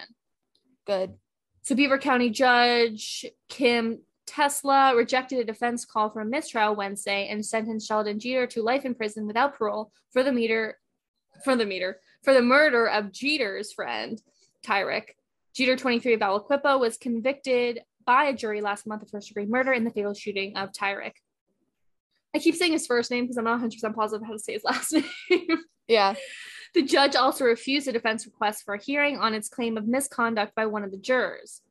Good. 0.87 1.13
So 1.61 1.75
Beaver 1.75 1.99
County 1.99 2.29
Judge 2.29 3.25
Kim 3.49 3.99
Tesla 4.25 4.95
rejected 4.95 5.39
a 5.39 5.43
defense 5.43 5.85
call 5.85 6.09
for 6.09 6.21
a 6.21 6.25
mistrial 6.25 6.75
Wednesday 6.75 7.27
and 7.27 7.45
sentenced 7.45 7.87
Sheldon 7.87 8.19
Jeter 8.19 8.47
to 8.47 8.63
life 8.63 8.85
in 8.85 8.95
prison 8.95 9.27
without 9.27 9.57
parole 9.57 9.91
for 10.11 10.23
the 10.23 10.31
meter 10.31 10.79
for 11.43 11.55
the 11.55 11.65
meter 11.65 11.99
for 12.23 12.33
the 12.33 12.41
murder 12.41 12.87
of 12.87 13.11
Jeter's 13.11 13.73
friend 13.73 14.21
Tyrek. 14.65 15.15
Jeter, 15.53 15.75
23 15.75 16.13
of 16.13 16.19
Aliquippa, 16.21 16.79
was 16.79 16.97
convicted 16.97 17.81
by 18.05 18.25
a 18.25 18.33
jury 18.33 18.61
last 18.61 18.87
month 18.87 19.03
of 19.03 19.09
first 19.09 19.27
degree 19.27 19.45
murder 19.45 19.73
in 19.73 19.83
the 19.83 19.91
fatal 19.91 20.13
shooting 20.13 20.55
of 20.57 20.71
Tyrek. 20.71 21.13
I 22.33 22.39
keep 22.39 22.55
saying 22.55 22.73
his 22.73 22.87
first 22.87 23.11
name 23.11 23.25
because 23.25 23.37
I'm 23.37 23.43
not 23.43 23.61
100% 23.61 23.95
positive 23.95 24.25
how 24.25 24.33
to 24.33 24.39
say 24.39 24.53
his 24.53 24.63
last 24.65 24.93
name. 24.93 25.47
Yeah. 25.87 26.13
The 26.75 26.83
judge 26.83 27.15
also 27.15 27.45
refused 27.45 27.87
a 27.87 27.91
defense 27.91 28.25
request 28.25 28.63
for 28.63 28.75
a 28.75 28.81
hearing 28.81 29.17
on 29.17 29.33
its 29.33 29.49
claim 29.49 29.77
of 29.77 29.87
misconduct 29.87 30.53
by 30.55 30.67
one 30.67 30.83
of 30.83 30.91
the 30.91 30.97
jurors. 30.97 31.61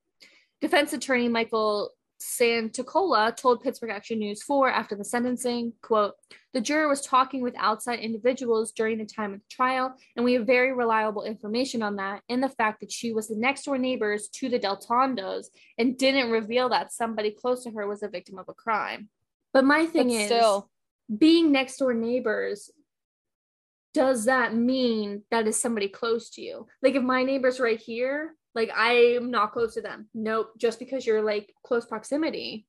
Defense 0.61 0.93
attorney 0.93 1.29
Michael 1.29 1.93
Santicola 2.21 3.35
told 3.37 3.63
Pittsburgh 3.63 3.91
Action 3.91 4.19
News 4.19 4.43
4 4.43 4.69
after 4.69 4.97
the 4.97 5.05
sentencing, 5.05 5.73
quote, 5.83 6.15
the 6.53 6.61
juror 6.61 6.89
was 6.89 7.01
talking 7.01 7.43
with 7.43 7.55
outside 7.57 8.01
individuals 8.01 8.73
during 8.73 8.99
the 8.99 9.05
time 9.05 9.35
of 9.35 9.41
the 9.41 9.47
trial, 9.51 9.95
and 10.17 10.25
we 10.25 10.33
have 10.35 10.47
very 10.47 10.73
reliable 10.73 11.23
information 11.23 11.83
on 11.83 11.97
that 11.97 12.23
and 12.29 12.43
the 12.43 12.49
fact 12.49 12.81
that 12.81 12.91
she 12.91 13.13
was 13.13 13.29
the 13.29 13.37
next 13.37 13.65
door 13.65 13.79
neighbors 13.79 14.29
to 14.35 14.49
the 14.49 14.59
Del 14.59 14.77
Tondos 14.77 15.47
and 15.77 15.97
didn't 15.97 16.31
reveal 16.31 16.69
that 16.71 16.93
somebody 16.93 17.31
close 17.31 17.63
to 17.65 17.71
her 17.71 17.87
was 17.87 18.03
a 18.03 18.09
victim 18.09 18.39
of 18.39 18.49
a 18.49 18.55
crime. 18.55 19.09
But 19.53 19.65
my 19.65 19.87
thing 19.87 20.09
But 20.09 20.15
is 20.15 20.27
still, 20.27 20.71
being 21.17 21.53
next 21.53 21.79
door 21.79 21.95
neighbors 21.95 22.71
does 23.95 24.27
that 24.27 24.55
mean 24.55 25.23
that 25.31 25.47
is 25.47 25.61
somebody 25.61 25.89
close 25.89 26.31
to 26.31 26.43
you 26.43 26.67
like 26.83 26.95
if 26.95 27.03
my 27.03 27.25
neighbor's 27.25 27.59
right 27.59 27.81
here 27.81 28.35
like 28.59 28.71
i'm 28.75 29.31
not 29.31 29.53
close 29.53 29.75
to 29.75 29.81
them 29.81 30.09
nope 30.15 30.51
just 30.59 30.79
because 30.79 31.07
you're 31.07 31.23
like 31.23 31.55
close 31.65 31.87
proximity 31.87 32.67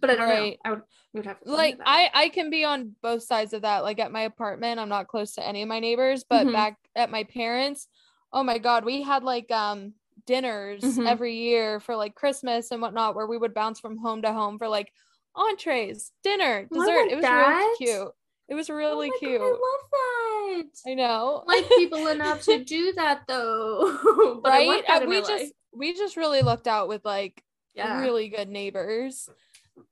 but 0.00 0.10
i 0.10 0.16
don't 0.16 0.28
Right. 0.28 0.52
know 0.52 0.56
i 0.64 0.70
would, 0.70 0.82
would 1.14 1.26
have 1.26 1.40
to 1.40 1.50
like. 1.50 1.78
I 1.84 2.10
I 2.12 2.28
can 2.28 2.50
be 2.50 2.64
on 2.64 2.94
both 3.02 3.22
sides 3.22 3.52
of 3.52 3.62
that. 3.62 3.82
Like 3.82 4.00
at 4.00 4.12
my 4.12 4.22
apartment, 4.22 4.78
I'm 4.80 4.88
not 4.88 5.08
close 5.08 5.34
to 5.34 5.46
any 5.46 5.62
of 5.62 5.68
my 5.68 5.80
neighbors, 5.80 6.24
but 6.28 6.46
Mhm. 6.46 6.52
back 6.52 6.76
at 6.94 7.10
my 7.10 7.24
parents, 7.24 7.88
oh 8.32 8.42
my 8.42 8.58
god, 8.58 8.84
we 8.84 9.02
had 9.02 9.22
like 9.24 9.50
um 9.50 9.94
dinners 10.26 10.82
Mhm. 10.84 11.06
every 11.06 11.34
year 11.36 11.80
for 11.80 11.96
like 11.96 12.14
Christmas 12.14 12.70
and 12.70 12.82
whatnot, 12.82 13.14
where 13.14 13.26
we 13.26 13.38
would 13.38 13.54
bounce 13.54 13.80
from 13.80 13.96
home 13.96 14.22
to 14.22 14.32
home 14.32 14.58
for 14.58 14.68
like 14.68 14.92
entrees, 15.34 16.12
dinner, 16.22 16.68
dessert. 16.72 17.10
It 17.10 17.16
was 17.16 17.22
that. 17.22 17.36
really 17.36 17.76
cute. 17.78 18.12
It 18.48 18.54
was 18.54 18.70
Oh 18.70 18.74
really 18.74 19.10
God, 19.10 19.18
cute. 19.18 19.40
I 19.40 19.44
love 19.44 19.60
that. 19.92 20.64
I 20.86 20.94
know. 20.94 21.44
Like 21.46 21.68
people 21.68 22.06
enough 22.06 22.42
to 22.44 22.64
do 22.64 22.92
that 22.94 23.22
though. 23.28 24.40
But 24.42 24.50
right? 24.50 24.84
that 24.86 25.06
we 25.08 25.18
just 25.20 25.30
life. 25.30 25.50
we 25.72 25.94
just 25.94 26.16
really 26.16 26.42
lucked 26.42 26.66
out 26.66 26.88
with 26.88 27.04
like 27.04 27.42
yeah. 27.74 28.00
really 28.00 28.28
good 28.28 28.48
neighbors. 28.48 29.28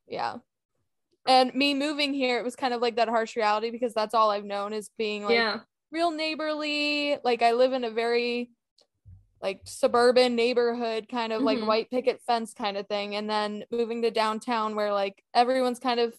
Yeah. 0.08 0.36
And 1.28 1.54
me 1.54 1.74
moving 1.74 2.14
here, 2.14 2.38
it 2.38 2.44
was 2.44 2.56
kind 2.56 2.72
of 2.72 2.80
like 2.80 2.96
that 2.96 3.08
harsh 3.08 3.36
reality 3.36 3.70
because 3.70 3.92
that's 3.92 4.14
all 4.14 4.30
I've 4.30 4.44
known 4.44 4.72
is 4.72 4.90
being 4.96 5.24
like 5.24 5.34
yeah. 5.34 5.60
real 5.90 6.10
neighborly. 6.10 7.18
Like 7.24 7.42
I 7.42 7.52
live 7.52 7.72
in 7.72 7.84
a 7.84 7.90
very 7.90 8.50
like 9.42 9.60
suburban 9.64 10.34
neighborhood, 10.34 11.08
kind 11.10 11.32
of 11.32 11.42
like 11.42 11.58
Mhm. 11.58 11.66
white 11.66 11.90
picket 11.90 12.22
fence 12.26 12.54
kind 12.54 12.76
of 12.76 12.86
thing. 12.88 13.16
And 13.16 13.28
then 13.28 13.64
moving 13.70 14.02
to 14.02 14.10
downtown 14.10 14.74
where 14.76 14.92
like 14.92 15.22
everyone's 15.34 15.78
kind 15.78 16.00
of 16.00 16.14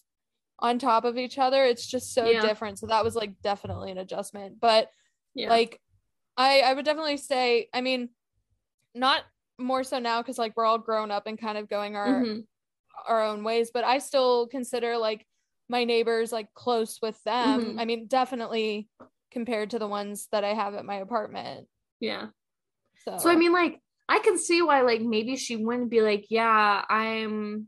on 0.59 0.79
top 0.79 1.05
of 1.05 1.17
each 1.17 1.37
other. 1.37 1.63
It's 1.63 1.85
just 1.87 2.13
so 2.13 2.31
Yeah. 2.31 2.41
different. 2.41 2.79
So 2.79 2.87
that 2.87 3.03
was 3.03 3.15
like 3.15 3.41
definitely 3.41 3.91
an 3.91 3.97
adjustment. 3.97 4.59
But 4.59 4.89
Yeah. 5.35 5.49
like 5.49 5.79
I 6.37 6.61
I 6.61 6.73
would 6.73 6.85
definitely 6.85 7.17
say, 7.17 7.69
I 7.73 7.81
mean, 7.81 8.09
not 8.95 9.23
more 9.59 9.83
so 9.83 9.99
now 9.99 10.21
because 10.21 10.37
like 10.37 10.55
we're 10.55 10.65
all 10.65 10.77
grown 10.77 11.11
up 11.11 11.27
and 11.27 11.39
kind 11.39 11.57
of 11.57 11.69
going 11.69 11.95
our 11.95 12.21
Mhm. 12.21 12.45
our 13.07 13.23
own 13.23 13.43
ways, 13.43 13.71
but 13.71 13.83
I 13.83 13.99
still 13.99 14.47
consider 14.47 14.97
like 14.97 15.25
my 15.69 15.83
neighbors 15.83 16.31
like 16.31 16.53
close 16.53 16.99
with 17.01 17.21
them. 17.23 17.59
Mhm. 17.59 17.79
I 17.79 17.85
mean, 17.85 18.07
definitely 18.07 18.89
compared 19.31 19.71
to 19.71 19.79
the 19.79 19.87
ones 19.87 20.27
that 20.31 20.43
I 20.43 20.53
have 20.53 20.73
at 20.73 20.85
my 20.85 20.95
apartment. 20.95 21.67
yeah. 21.99 22.27
So, 23.05 23.17
So 23.17 23.29
I 23.29 23.35
mean, 23.35 23.51
like, 23.53 23.79
I 24.09 24.19
can 24.19 24.37
see 24.37 24.61
why, 24.61 24.81
like, 24.81 25.01
maybe 25.01 25.35
she 25.35 25.55
wouldn't 25.55 25.89
be 25.89 26.01
like, 26.01 26.25
yeah, 26.29 26.83
I'm 26.89 27.67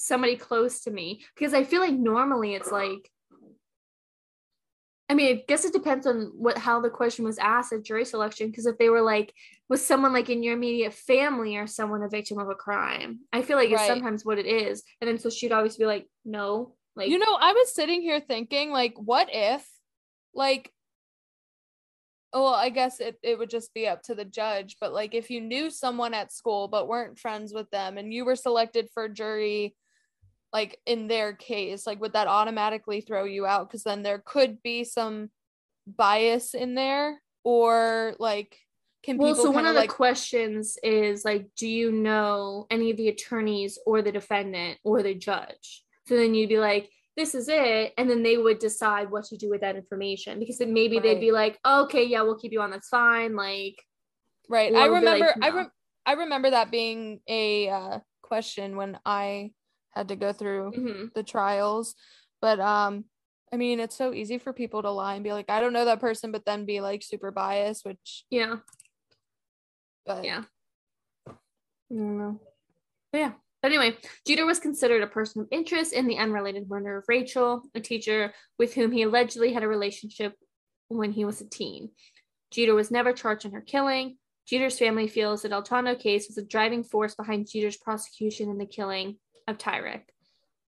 somebody 0.00 0.36
close 0.36 0.80
to 0.82 0.90
me, 0.90 1.22
because 1.34 1.54
I 1.54 1.64
feel 1.64 1.80
like 1.80 1.94
normally 1.94 2.54
it's 2.54 2.72
like, 2.72 3.10
I 5.08 5.14
mean, 5.14 5.36
I 5.36 5.44
guess 5.48 5.64
it 5.64 5.72
depends 5.72 6.06
on 6.06 6.32
what 6.36 6.56
how 6.56 6.80
the 6.80 6.88
question 6.88 7.24
was 7.24 7.38
asked 7.38 7.72
at 7.72 7.82
jury 7.82 8.04
selection. 8.04 8.48
Because 8.48 8.66
if 8.66 8.78
they 8.78 8.88
were 8.88 9.02
like, 9.02 9.34
was 9.68 9.84
someone 9.84 10.12
like 10.12 10.30
in 10.30 10.42
your 10.42 10.54
immediate 10.54 10.94
family 10.94 11.56
or 11.56 11.66
someone 11.66 12.02
a 12.02 12.08
victim 12.08 12.38
of 12.38 12.48
a 12.48 12.54
crime? 12.54 13.20
I 13.32 13.42
feel 13.42 13.56
like 13.56 13.70
it's 13.70 13.86
sometimes 13.86 14.24
what 14.24 14.38
it 14.38 14.46
is, 14.46 14.84
and 15.00 15.08
then 15.08 15.18
so 15.18 15.30
she'd 15.30 15.52
always 15.52 15.76
be 15.76 15.86
like, 15.86 16.06
no, 16.24 16.74
like, 16.96 17.08
you 17.08 17.18
know, 17.18 17.36
I 17.40 17.52
was 17.52 17.74
sitting 17.74 18.02
here 18.02 18.20
thinking, 18.20 18.70
like, 18.70 18.94
what 18.96 19.28
if, 19.32 19.66
like, 20.34 20.72
oh, 22.32 22.44
well, 22.44 22.54
I 22.54 22.68
guess 22.68 23.00
it, 23.00 23.16
it 23.24 23.36
would 23.38 23.50
just 23.50 23.74
be 23.74 23.88
up 23.88 24.02
to 24.04 24.14
the 24.14 24.24
judge, 24.24 24.76
but 24.80 24.92
like, 24.92 25.14
if 25.14 25.30
you 25.30 25.40
knew 25.40 25.70
someone 25.70 26.14
at 26.14 26.32
school 26.32 26.68
but 26.68 26.86
weren't 26.86 27.18
friends 27.18 27.52
with 27.52 27.68
them 27.70 27.98
and 27.98 28.14
you 28.14 28.24
were 28.24 28.36
selected 28.36 28.88
for 28.94 29.08
jury, 29.08 29.74
like 30.52 30.78
in 30.86 31.08
their 31.08 31.32
case, 31.32 31.86
like, 31.86 32.00
would 32.00 32.14
that 32.14 32.26
automatically 32.26 33.00
throw 33.00 33.24
you 33.24 33.46
out? 33.46 33.68
Because 33.68 33.82
then 33.82 34.02
there 34.02 34.22
could 34.24 34.62
be 34.62 34.84
some 34.84 35.30
bias 35.86 36.54
in 36.54 36.74
there, 36.74 37.20
or 37.44 38.14
like, 38.18 38.56
can 39.02 39.16
well, 39.16 39.34
so 39.34 39.50
one 39.50 39.66
of 39.66 39.74
the 39.74 39.86
questions 39.88 40.76
is 40.82 41.24
like, 41.24 41.48
do 41.56 41.66
you 41.66 41.90
know 41.90 42.66
any 42.70 42.90
of 42.90 42.96
the 42.96 43.08
attorneys 43.08 43.78
or 43.86 44.02
the 44.02 44.12
defendant 44.12 44.78
or 44.84 45.02
the 45.02 45.14
judge? 45.14 45.84
So 46.06 46.16
then 46.16 46.34
you'd 46.34 46.48
be 46.48 46.58
like, 46.58 46.90
this 47.16 47.34
is 47.34 47.48
it, 47.48 47.92
and 47.96 48.10
then 48.10 48.22
they 48.22 48.36
would 48.36 48.58
decide 48.58 49.10
what 49.10 49.24
to 49.24 49.36
do 49.36 49.48
with 49.48 49.62
that 49.62 49.76
information 49.76 50.38
because 50.38 50.58
then 50.58 50.72
maybe 50.72 50.98
they'd 50.98 51.20
be 51.20 51.32
like, 51.32 51.58
okay, 51.66 52.04
yeah, 52.04 52.22
we'll 52.22 52.38
keep 52.38 52.52
you 52.52 52.60
on. 52.60 52.70
That's 52.70 52.88
fine. 52.88 53.36
Like, 53.36 53.76
Right. 54.50 54.74
I 54.74 54.86
it'll 54.86 54.94
like, 54.94 55.04
remember 55.04 55.34
I 55.40 55.50
no. 55.50 55.56
rem- 55.56 55.70
I 56.04 56.12
remember 56.14 56.50
that 56.50 56.70
being 56.72 57.20
a 57.28 57.68
uh, 57.68 57.98
question 58.22 58.76
when 58.76 58.98
I 59.06 59.52
had 59.92 60.08
to 60.08 60.16
go 60.16 60.32
through 60.32 60.72
mhm. 60.76 61.14
the 61.14 61.22
trials. 61.22 61.94
But 62.40 62.60
um 62.60 63.04
I 63.52 63.56
mean 63.56 63.80
it's 63.80 63.96
so 63.96 64.12
easy 64.12 64.38
for 64.38 64.52
people 64.52 64.82
to 64.82 64.90
lie 64.90 65.14
and 65.14 65.24
be 65.24 65.32
like, 65.32 65.50
I 65.50 65.60
don't 65.60 65.72
know 65.72 65.84
that 65.86 66.00
person, 66.00 66.32
but 66.32 66.44
then 66.44 66.64
be 66.64 66.80
like 66.80 67.02
super 67.02 67.30
biased, 67.30 67.84
which 67.84 68.24
yeah, 68.30 68.56
but 70.06 70.24
yeah. 70.24 70.44
I 71.28 71.32
don't 71.90 72.18
know. 72.18 72.40
But 73.12 73.18
yeah. 73.18 73.32
But 73.62 73.72
anyway, 73.72 73.98
Jeter 74.26 74.46
was 74.46 74.58
considered 74.58 75.02
a 75.02 75.06
person 75.06 75.42
of 75.42 75.48
interest 75.50 75.92
in 75.92 76.06
the 76.06 76.16
unrelated 76.16 76.68
murder 76.70 76.96
of 76.96 77.04
Rachel, 77.08 77.62
a 77.74 77.80
teacher 77.80 78.32
with 78.58 78.72
whom 78.72 78.90
he 78.90 79.02
allegedly 79.02 79.52
had 79.52 79.62
a 79.62 79.68
relationship 79.68 80.34
when 80.88 81.12
he 81.12 81.24
was 81.24 81.40
a 81.40 81.48
teen. 81.48 81.90
Jeter 82.50 82.74
was 82.74 82.90
never 82.90 83.12
charged 83.12 83.44
in 83.44 83.52
her 83.52 83.60
killing. 83.60 84.16
Jeter's 84.46 84.78
family 84.78 85.08
feels 85.08 85.42
the 85.42 85.48
Del 85.48 85.62
Tondo 85.62 85.94
case 85.94 86.26
was 86.28 86.38
a 86.38 86.42
driving 86.42 86.82
force 86.82 87.14
behind 87.14 87.48
Jeter's 87.48 87.76
prosecution 87.76 88.50
in 88.50 88.58
the 88.58 88.66
killing 88.66 89.16
of 89.50 89.58
Tyrek. 89.58 90.02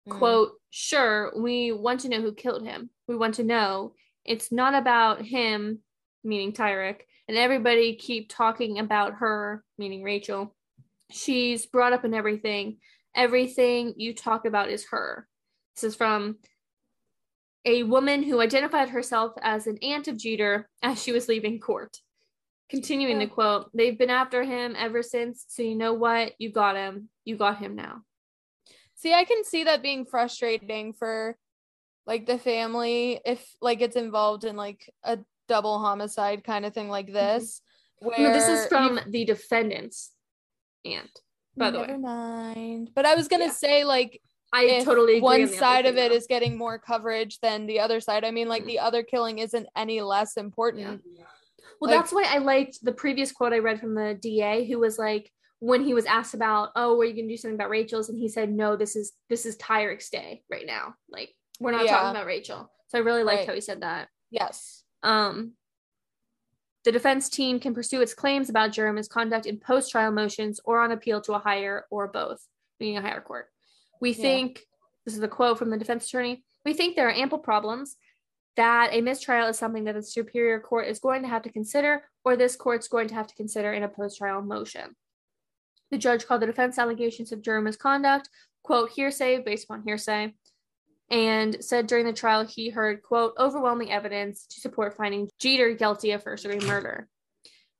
mm, 0.08 0.18
Quote, 0.18 0.54
sure, 0.70 1.32
we 1.38 1.72
want 1.72 2.02
to 2.02 2.10
know 2.10 2.22
who 2.22 2.34
killed 2.34 2.66
him. 2.66 2.90
We 3.08 3.16
want 3.16 3.36
to 3.36 3.44
know. 3.44 3.94
It's 4.26 4.52
not 4.52 4.74
about 4.74 5.22
him, 5.22 5.80
meaning 6.24 6.54
Tyrek, 6.54 7.02
and 7.28 7.38
everybody 7.38 7.96
keep 7.96 8.30
talking 8.30 8.80
about 8.80 9.16
her, 9.16 9.64
meaning 9.78 10.04
Rachel. 10.04 10.56
She's 11.12 11.66
brought 11.66 11.94
up 11.94 12.06
in 12.06 12.14
everything. 12.14 12.78
Everything 13.16 13.94
you 13.98 14.14
talk 14.14 14.46
about 14.46 14.70
is 14.70 14.88
her. 14.92 15.28
This 15.76 15.84
is 15.84 15.96
from 15.96 16.38
a 17.66 17.84
woman 17.84 18.24
who 18.24 18.42
identified 18.42 18.90
herself 18.90 19.34
as 19.42 19.68
an 19.68 19.78
aunt 19.82 20.08
of 20.08 20.18
Jeter 20.18 20.70
as 20.82 21.02
she 21.02 21.12
was 21.12 21.28
leaving 21.28 21.60
court. 21.60 21.98
Continuing 22.70 23.20
the 23.20 23.28
quote, 23.28 23.70
they've 23.74 23.98
been 23.98 24.10
after 24.10 24.44
him 24.44 24.76
ever 24.78 25.04
since, 25.04 25.44
so 25.50 25.62
you 25.62 25.76
know 25.76 25.94
what? 25.94 26.34
You 26.38 26.52
got 26.52 26.78
him. 26.78 27.10
You 27.26 27.36
got 27.36 27.58
him 27.58 27.76
now. 27.76 28.04
See, 29.02 29.14
I 29.16 29.24
can 29.24 29.44
see 29.44 29.64
that 29.64 29.82
being 29.82 30.06
frustrating 30.06 30.94
for 30.94 31.36
like 32.06 32.28
the 32.28 32.38
family 32.38 33.20
if 33.26 33.44
like 33.60 33.82
it's 33.82 33.96
involved 33.96 34.44
in 34.44 34.56
like 34.56 34.88
a 35.04 35.18
double 35.48 35.80
homicide 35.80 36.44
kind 36.44 36.66
of 36.68 36.74
thing 36.76 36.88
like 36.88 37.12
this. 37.12 37.62
Where 37.98 38.14
Mm-hmm. 38.16 38.24
No, 38.24 38.34
this 38.34 38.48
is 38.48 38.64
you- 38.64 38.70
from 38.70 39.00
the 39.08 39.26
defendant's 39.26 40.12
aunt, 40.86 41.20
by 41.58 41.72
the 41.72 41.80
Never 41.80 41.94
way. 41.94 41.98
mind. 41.98 42.92
But 42.94 43.08
I 43.08 43.16
was 43.16 43.28
gonna 43.28 43.46
Yeah. 43.46 43.52
say 43.52 43.84
like 43.86 44.22
I 44.54 44.84
totally 44.84 45.14
agree 45.14 45.22
one 45.22 45.42
on 45.44 45.48
side 45.48 45.86
of 45.88 45.98
it 45.98 46.12
is 46.12 46.28
getting 46.28 46.56
more 46.58 46.78
coverage 46.78 47.40
than 47.40 47.66
the 47.66 47.80
other 47.80 48.00
side. 48.02 48.24
I 48.24 48.30
mean, 48.32 48.48
like 48.50 48.64
Mhm. 48.64 48.68
the 48.68 48.80
other 48.80 49.02
killing 49.02 49.40
isn't 49.40 49.66
any 49.76 50.02
less 50.02 50.38
important. 50.38 51.02
Well, 51.80 51.90
like- 51.90 52.00
that's 52.00 52.12
why 52.14 52.26
I 52.28 52.38
liked 52.38 52.84
the 52.84 52.92
previous 52.92 53.32
quote 53.32 53.54
I 53.54 53.60
read 53.60 53.80
from 53.80 53.96
the 53.96 54.14
DA, 54.14 54.66
who 54.66 54.78
was 54.78 55.00
like, 55.00 55.32
when 55.62 55.84
he 55.84 55.94
was 55.94 56.08
asked 56.08 56.34
about, 56.34 56.70
oh, 56.76 56.98
were 56.98 57.06
you 57.06 57.14
gonna 57.16 57.28
do 57.28 57.38
something 57.38 57.54
about 57.56 57.70
Rachel's, 57.70 58.10
and 58.10 58.18
he 58.18 58.28
said, 58.28 58.52
no, 58.52 58.76
this 58.76 58.96
is 58.96 59.14
this 59.30 59.46
is 59.46 59.56
Tyrek's 59.58 60.10
day 60.10 60.44
right 60.50 60.66
now. 60.66 60.96
Like 61.08 61.34
we're 61.60 61.72
not 61.72 61.86
Yeah. 61.86 61.92
talking 61.92 62.10
about 62.12 62.26
Rachel. 62.26 62.70
So 62.88 62.98
I 62.98 63.02
really 63.02 63.24
liked 63.24 63.42
Right. 63.42 63.48
how 63.48 63.54
he 63.54 63.62
said 63.62 63.82
that. 63.82 64.10
Yes. 64.32 64.84
Um, 65.04 65.54
the 66.84 66.92
defense 66.92 67.30
team 67.30 67.60
can 67.60 67.76
pursue 67.76 68.02
its 68.02 68.16
claims 68.16 68.50
about 68.50 68.72
juror 68.72 69.00
conduct 69.04 69.46
in 69.46 69.60
post-trial 69.60 70.12
motions 70.12 70.60
or 70.66 70.82
on 70.82 70.92
appeal 70.92 71.22
to 71.22 71.34
a 71.34 71.40
higher 71.40 71.86
or 71.92 72.08
both, 72.08 72.44
meaning 72.80 72.98
a 72.98 73.02
higher 73.02 73.22
court. 73.22 73.52
We 74.02 74.10
Yeah. 74.10 74.16
think 74.24 74.66
this 75.06 75.16
is 75.16 75.22
a 75.22 75.28
quote 75.28 75.60
from 75.60 75.70
the 75.70 75.78
defense 75.78 76.08
attorney. 76.08 76.44
We 76.66 76.74
think 76.74 76.96
there 76.96 77.08
are 77.08 77.14
ample 77.14 77.38
problems 77.38 77.98
that 78.56 78.94
a 78.94 79.02
mistrial 79.02 79.48
is 79.48 79.60
something 79.60 79.84
that 79.84 79.94
the 79.94 80.02
superior 80.02 80.60
court 80.60 80.88
is 80.88 81.00
going 81.00 81.22
to 81.22 81.28
have 81.28 81.44
to 81.44 81.52
consider, 81.52 82.10
or 82.26 82.36
this 82.36 82.56
court's 82.56 82.88
going 82.88 83.08
to 83.10 83.14
have 83.16 83.28
to 83.28 83.36
consider 83.36 83.72
in 83.74 83.84
a 83.84 83.88
post-trial 83.88 84.42
motion. 84.42 84.96
The 85.92 85.98
judge 85.98 86.26
called 86.26 86.42
the 86.42 86.48
defense 86.48 86.80
allegations 86.80 87.32
of 87.32 87.42
juror 87.42 87.62
misconduct, 87.62 88.30
quote, 88.64 88.92
hearsay 88.92 89.40
based 89.40 89.66
upon 89.66 89.84
hearsay, 89.84 90.34
and 91.10 91.64
said 91.64 91.88
during 91.88 92.06
the 92.06 92.14
trial 92.14 92.46
he 92.46 92.70
heard, 92.70 93.04
quote, 93.04 93.34
overwhelming 93.38 93.92
evidence 93.92 94.46
to 94.48 94.62
support 94.62 94.96
finding 94.96 95.30
Jeter 95.40 95.74
guilty 95.74 96.12
of 96.12 96.24
first 96.24 96.44
degree 96.44 96.66
murder. 96.66 97.10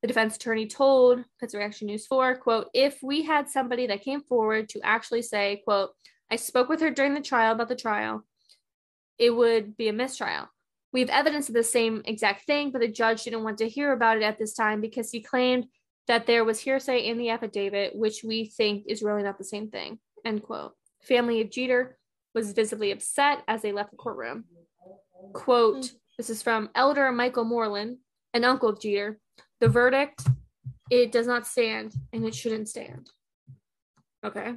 The 0.02 0.08
defense 0.08 0.36
attorney 0.36 0.68
told 0.68 1.24
Pittsburgh 1.40 1.64
Action 1.64 1.88
News 1.88 2.08
4, 2.08 2.38
quote, 2.38 2.70
if 2.74 2.98
we 3.02 3.24
had 3.24 3.50
somebody 3.50 3.88
that 3.88 4.04
came 4.04 4.22
forward 4.22 4.68
to 4.70 4.82
actually 4.84 5.22
say, 5.22 5.62
quote, 5.64 5.92
I 6.30 6.36
spoke 6.36 6.70
with 6.70 6.82
her 6.82 6.90
during 6.90 7.14
the 7.14 7.22
trial 7.22 7.54
about 7.54 7.70
the 7.70 7.76
trial, 7.76 8.26
it 9.18 9.30
would 9.30 9.78
be 9.78 9.88
a 9.88 9.94
mistrial. 9.94 10.50
We 10.92 11.02
have 11.02 11.10
evidence 11.10 11.48
of 11.48 11.56
the 11.56 11.64
same 11.64 12.02
exact 12.04 12.46
thing, 12.46 12.72
but 12.72 12.82
the 12.82 12.88
judge 12.88 13.24
didn't 13.24 13.44
want 13.44 13.60
to 13.60 13.70
hear 13.70 13.94
about 13.94 14.18
it 14.18 14.24
at 14.24 14.40
this 14.40 14.54
time 14.54 14.82
because 14.82 15.12
he 15.12 15.22
claimed 15.22 15.68
that 16.08 16.26
there 16.26 16.44
was 16.44 16.60
hearsay 16.60 17.08
in 17.08 17.18
the 17.18 17.30
affidavit, 17.30 17.96
which 17.96 18.24
we 18.24 18.46
think 18.46 18.86
is 18.88 19.04
really 19.04 19.24
not 19.24 19.38
the 19.38 19.44
same 19.44 19.70
thing. 19.70 20.00
End 20.26 20.44
quote. 20.44 20.74
Family 21.02 21.42
of 21.42 21.52
Jeter 21.52 21.98
was 22.34 22.54
visibly 22.54 22.92
upset 22.92 23.44
as 23.48 23.62
they 23.62 23.72
left 23.72 23.92
the 23.92 23.98
courtroom. 23.98 24.46
Quote, 25.34 25.86
hmm. 25.86 25.96
this 26.18 26.30
is 26.30 26.42
from 26.42 26.70
Elder 26.76 27.12
Michael 27.12 27.46
Moreland, 27.46 27.98
an 28.34 28.44
uncle 28.44 28.70
of 28.70 28.80
Jeter. 28.80 29.20
The 29.60 29.70
verdict, 29.70 30.24
it 30.90 31.12
does 31.12 31.28
not 31.28 31.48
stand 31.48 31.94
and 32.12 32.26
it 32.26 32.36
shouldn't 32.36 32.70
stand. 32.70 33.10
Okay. 34.24 34.56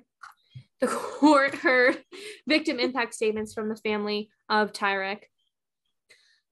The 0.81 0.87
court 0.87 1.55
heard 1.55 2.03
victim 2.47 2.79
impact 2.79 3.15
statements 3.15 3.55
from 3.55 3.69
the 3.69 3.77
family 3.77 4.29
of 4.49 4.73
Tyrek. 4.73 5.25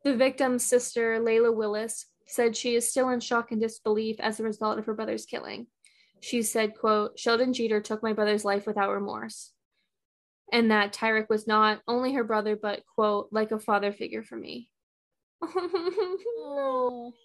The 0.05 0.17
victim's 0.17 0.65
sister, 0.65 1.21
Layla 1.21 1.55
Willis, 1.55 2.07
said 2.27 2.57
she 2.57 2.75
is 2.75 2.89
still 2.91 3.09
in 3.11 3.21
shock 3.21 3.51
and 3.53 3.61
disbelief 3.61 4.17
as 4.21 4.39
a 4.41 4.45
result 4.45 4.79
of 4.79 4.87
her 4.87 4.95
brother's 4.95 5.27
killing. 5.27 5.67
she 6.21 6.43
said, 6.43 6.75
quote, 6.79 7.19
Sheldon 7.19 7.53
Jeter 7.53 7.81
took 7.81 8.03
my 8.03 8.13
brother's 8.13 8.45
life 8.45 8.67
without 8.67 8.91
remorse. 8.93 9.53
And 10.53 10.71
that 10.71 10.93
Tyrek 10.93 11.29
was 11.29 11.47
not 11.47 11.81
only 11.89 12.13
her 12.15 12.25
brother, 12.25 12.57
but, 12.57 12.83
quote, 12.95 13.29
like 13.33 13.51
a 13.53 13.59
father 13.59 13.93
figure 13.93 14.23
for 14.23 14.37
me. 14.37 14.69
Oh. 15.43 17.13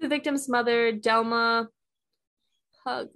The 0.00 0.06
victim's 0.08 0.48
mother, 0.48 0.92
Delma 0.92 1.66
Hug, 2.84 3.08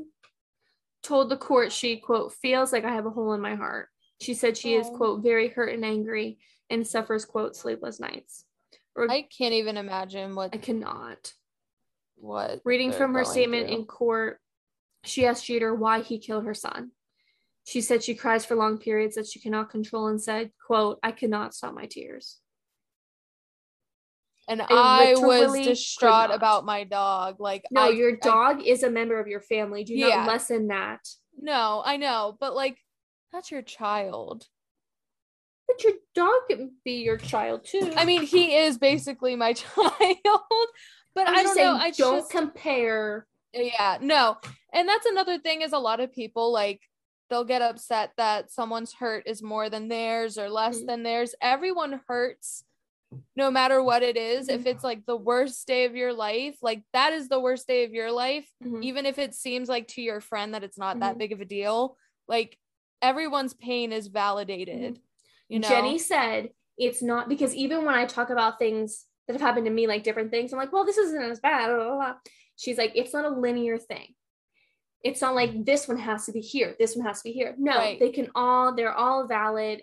told 1.04 1.28
the 1.30 1.36
court 1.36 1.70
she, 1.70 1.98
quote, 1.98 2.32
feels 2.32 2.72
like 2.72 2.84
I 2.84 2.92
have 2.92 3.06
a 3.06 3.10
hole 3.10 3.34
in 3.34 3.40
my 3.40 3.54
heart. 3.54 3.88
She 4.20 4.34
said 4.34 4.56
she 4.56 4.74
is, 4.74 4.88
Oh. 4.90 4.96
quote, 4.96 5.22
very 5.22 5.46
hurt 5.48 5.72
and 5.72 5.84
angry 5.84 6.38
and 6.70 6.84
suffers, 6.84 7.24
quote, 7.24 7.54
sleepless 7.54 8.00
nights. 8.00 8.46
Or, 8.94 9.10
I, 9.10 9.14
I 9.16 9.22
can't 9.36 9.54
even 9.54 9.76
imagine 9.76 10.34
what 10.34 10.54
I 10.54 10.58
cannot. 10.58 11.32
what 12.16 12.60
Reading 12.64 12.92
from 12.92 13.14
her 13.14 13.24
statement 13.24 13.68
through. 13.68 13.76
in 13.78 13.84
court, 13.86 14.38
she 15.04 15.26
asked 15.26 15.46
Jeter 15.46 15.74
why 15.74 16.00
he 16.00 16.18
killed 16.18 16.44
her 16.44 16.54
son. 16.54 16.90
She 17.64 17.80
said 17.80 18.02
she 18.02 18.14
cries 18.14 18.44
for 18.44 18.54
long 18.56 18.78
periods 18.78 19.14
that 19.14 19.26
she 19.26 19.38
cannot 19.40 19.70
control 19.70 20.08
and 20.08 20.20
said, 20.20 20.50
quote, 20.66 20.98
I 21.02 21.12
cannot 21.12 21.54
stop 21.54 21.74
my 21.74 21.86
tears. 21.86 22.38
and 24.48 24.60
I 24.60 25.14
was 25.16 25.52
distraught 25.64 26.34
about 26.34 26.64
my 26.64 26.82
dog. 26.84 27.36
Like 27.38 27.64
No, 27.70 27.82
I, 27.82 27.88
your 27.90 28.12
I- 28.14 28.16
dog 28.26 28.62
is 28.66 28.82
a 28.82 28.90
member 28.90 29.18
of 29.20 29.28
your 29.28 29.40
family. 29.40 29.84
Do 29.84 29.94
Yeah. 29.94 30.16
not 30.16 30.26
lessen 30.28 30.66
that. 30.68 31.00
no, 31.40 31.82
I 31.84 31.96
know, 31.96 32.36
but 32.40 32.54
like 32.54 32.76
that's 33.32 33.50
your 33.50 33.62
child. 33.62 34.46
But 35.72 35.84
your 35.84 35.92
dog 36.14 36.32
can 36.50 36.72
be 36.84 37.02
your 37.02 37.16
child 37.16 37.64
too. 37.64 37.92
I 37.96 38.04
mean, 38.04 38.22
he 38.22 38.54
is 38.56 38.78
basically 38.78 39.36
my 39.36 39.52
child, 39.54 40.18
but 41.14 41.28
I'm 41.28 41.36
I 41.36 41.42
don't 41.42 41.56
know. 41.56 41.74
I 41.74 41.90
don't 41.90 42.18
just 42.20 42.30
compare. 42.30 43.26
yeah, 43.54 43.98
no, 44.00 44.38
and 44.72 44.88
that's 44.88 45.06
another 45.06 45.38
thing 45.38 45.62
is 45.62 45.72
a 45.72 45.78
lot 45.78 46.00
of 46.00 46.12
people 46.12 46.52
like 46.52 46.80
they'll 47.30 47.44
get 47.44 47.62
upset 47.62 48.12
that 48.18 48.50
someone's 48.50 48.92
hurt 48.92 49.24
is 49.26 49.42
more 49.42 49.70
than 49.70 49.88
theirs 49.88 50.36
or 50.36 50.50
less 50.50 50.80
Mhm. 50.80 50.86
than 50.86 51.02
theirs. 51.02 51.34
Everyone 51.40 52.00
hurts 52.06 52.64
no 53.36 53.50
matter 53.50 53.82
what 53.82 54.02
it 54.02 54.16
is. 54.16 54.48
Mm-hmm. 54.48 54.60
If 54.60 54.66
it's 54.66 54.84
like 54.84 55.06
the 55.06 55.16
worst 55.16 55.66
day 55.66 55.84
of 55.86 55.94
your 55.96 56.12
life, 56.12 56.56
like 56.62 56.82
that 56.92 57.12
is 57.14 57.28
the 57.28 57.40
worst 57.40 57.66
day 57.66 57.84
of 57.84 57.92
your 57.92 58.10
life. 58.12 58.48
Mhm. 58.62 58.82
even 58.84 59.06
if 59.06 59.18
it 59.18 59.34
seems 59.34 59.68
like 59.68 59.88
to 59.88 60.02
your 60.02 60.20
friend 60.20 60.52
that 60.54 60.64
it's 60.64 60.78
not 60.78 61.00
that 61.00 61.14
Mhm. 61.14 61.18
big 61.18 61.32
of 61.32 61.40
a 61.40 61.44
deal, 61.46 61.96
like 62.28 62.58
everyone's 63.00 63.54
pain 63.54 63.92
is 63.92 64.06
validated. 64.08 65.00
You 65.52 65.60
know. 65.60 65.68
Jenny 65.68 65.98
said 65.98 66.48
it's 66.78 67.02
not 67.02 67.28
because 67.28 67.54
even 67.54 67.84
when 67.84 67.94
I 67.94 68.06
talk 68.06 68.30
about 68.30 68.58
things 68.58 69.04
that 69.26 69.34
have 69.34 69.42
happened 69.42 69.66
to 69.66 69.72
me, 69.72 69.86
like 69.86 70.02
different 70.02 70.30
things, 70.30 70.52
I'm 70.52 70.58
like, 70.58 70.72
well, 70.72 70.84
this 70.86 70.98
isn't 70.98 71.22
as 71.22 71.40
bad. 71.40 71.68
blah, 71.68 71.84
blah, 71.84 71.94
blah. 71.96 72.14
She's 72.56 72.78
like, 72.78 72.92
it's 72.94 73.12
not 73.12 73.24
a 73.24 73.28
linear 73.28 73.76
thing. 73.78 74.14
It's 75.04 75.20
not 75.20 75.34
like 75.34 75.64
this 75.64 75.88
one 75.88 75.98
has 75.98 76.26
to 76.26 76.32
be 76.32 76.40
here, 76.40 76.74
this 76.78 76.96
one 76.96 77.04
has 77.06 77.18
to 77.18 77.24
be 77.24 77.32
here. 77.32 77.54
No, 77.58 77.76
Right. 77.76 77.98
they 78.00 78.10
can 78.10 78.30
all, 78.34 78.74
they're 78.74 78.94
all 78.94 79.26
valid. 79.26 79.82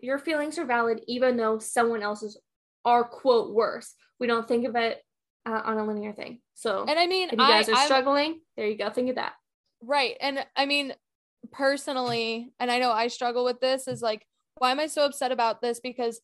Your 0.00 0.18
feelings 0.18 0.58
are 0.58 0.64
valid, 0.66 1.00
even 1.08 1.36
though 1.36 1.58
someone 1.58 2.02
else's 2.02 2.38
are 2.84 3.04
quote 3.04 3.52
worse. 3.54 3.94
We 4.18 4.26
don't 4.26 4.46
think 4.46 4.66
of 4.66 4.76
it 4.76 5.02
uh, 5.46 5.62
on 5.64 5.78
a 5.78 5.84
linear 5.86 6.12
thing. 6.12 6.40
So 6.54 6.84
and 6.86 6.98
I 6.98 7.06
mean, 7.06 7.30
if 7.30 7.38
you 7.38 7.42
I, 7.44 7.50
guys 7.50 7.68
are 7.68 7.74
I'm- 7.74 7.86
struggling, 7.86 8.40
there 8.56 8.66
you 8.66 8.76
go. 8.78 8.90
Think 8.90 9.08
of 9.10 9.16
that. 9.16 9.32
right, 9.82 10.14
and 10.20 10.44
I 10.54 10.66
mean, 10.66 10.94
personally, 11.52 12.52
and 12.60 12.70
I 12.70 12.78
know 12.78 12.90
I 12.92 13.08
struggle 13.08 13.44
with 13.44 13.60
this. 13.60 13.88
Is 13.88 14.02
like, 14.02 14.26
why 14.60 14.70
am 14.70 14.78
I 14.78 14.86
so 14.86 15.04
upset 15.06 15.32
about 15.32 15.62
this? 15.62 15.80
Because 15.80 16.20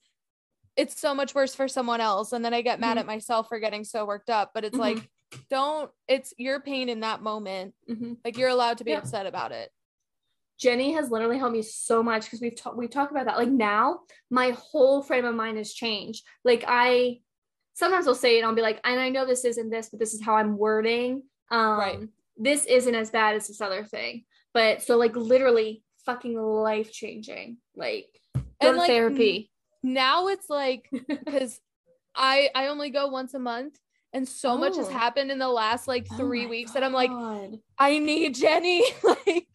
it's 0.76 1.01
so 1.01 1.14
much 1.14 1.34
worse 1.34 1.55
for 1.55 1.68
someone 1.68 2.03
else, 2.03 2.32
and 2.32 2.45
then 2.45 2.53
I 2.53 2.61
get 2.61 2.78
mad 2.78 2.97
Mhm. 2.99 3.01
at 3.01 3.07
myself 3.07 3.49
for 3.49 3.59
getting 3.59 3.82
so 3.82 4.05
worked 4.05 4.28
up. 4.28 4.51
But 4.55 4.64
it's 4.64 4.76
Mhm. 4.76 4.80
like, 4.80 5.11
don't. 5.49 5.91
It's 6.07 6.34
your 6.37 6.61
pain 6.61 6.91
in 6.91 7.01
that 7.01 7.22
moment. 7.22 7.74
Mhm. 7.89 8.18
Like 8.24 8.37
you're 8.37 8.51
allowed 8.51 8.76
to 8.78 8.84
be 8.84 8.91
Yeah. 8.91 8.99
upset 8.99 9.24
about 9.26 9.53
it. 9.53 9.72
Jenny 10.59 10.93
has 10.93 11.11
literally 11.11 11.39
helped 11.39 11.55
me 11.55 11.62
so 11.62 12.03
much 12.03 12.24
because 12.24 12.41
we've 12.43 12.55
talked 12.55 12.76
we 12.76 12.89
talked 12.89 13.11
about 13.11 13.24
that. 13.24 13.39
Like 13.39 13.49
now, 13.49 14.01
my 14.30 14.51
whole 14.51 15.03
frame 15.03 15.24
of 15.24 15.34
mind 15.34 15.57
has 15.57 15.72
changed. 15.72 16.26
Like 16.45 16.62
I 16.68 17.20
sometimes 17.72 18.07
I'll 18.07 18.14
say 18.14 18.37
it 18.37 18.39
and 18.41 18.47
I'll 18.47 18.55
be 18.55 18.62
like, 18.62 18.80
and 18.84 19.01
I 19.01 19.09
know 19.09 19.24
this 19.26 19.45
isn't 19.47 19.70
this, 19.70 19.89
but 19.91 19.99
this 19.99 20.12
is 20.14 20.22
how 20.22 20.34
I'm 20.37 20.57
wording. 20.59 21.24
Um 21.51 21.78
Right. 21.78 22.09
this 22.37 22.66
isn't 22.66 22.95
as 22.95 23.11
bad 23.11 23.34
as 23.34 23.49
this 23.49 23.61
other 23.62 23.84
thing. 23.84 24.24
But 24.53 24.82
so 24.82 24.97
like 24.99 25.16
literally 25.16 25.82
fucking 26.05 26.39
life 26.39 26.93
changing. 26.93 27.59
Like 27.74 28.09
go 28.61 28.68
And, 28.68 28.76
like, 28.78 28.88
therapy. 28.88 29.50
now 29.82 30.28
it's 30.28 30.48
like 30.50 30.88
because 31.09 31.61
I 32.14 32.50
I 32.54 32.68
only 32.68 32.90
go 32.90 33.09
once 33.09 33.34
a 33.34 33.38
month 33.38 33.78
and 34.12 34.26
so 34.28 34.57
much 34.57 34.76
has 34.76 34.88
Oh. 34.88 34.90
happened 34.92 35.30
in 35.30 35.38
the 35.38 35.48
last 35.48 35.86
like 35.88 36.07
Oh 36.12 36.16
three 36.16 36.44
my 36.44 36.50
weeks 36.50 36.72
that 36.72 36.82
I'm 36.84 36.92
like 36.92 37.11
I 37.78 37.98
need 37.98 38.34
Jenny 38.34 38.82
like 39.02 39.46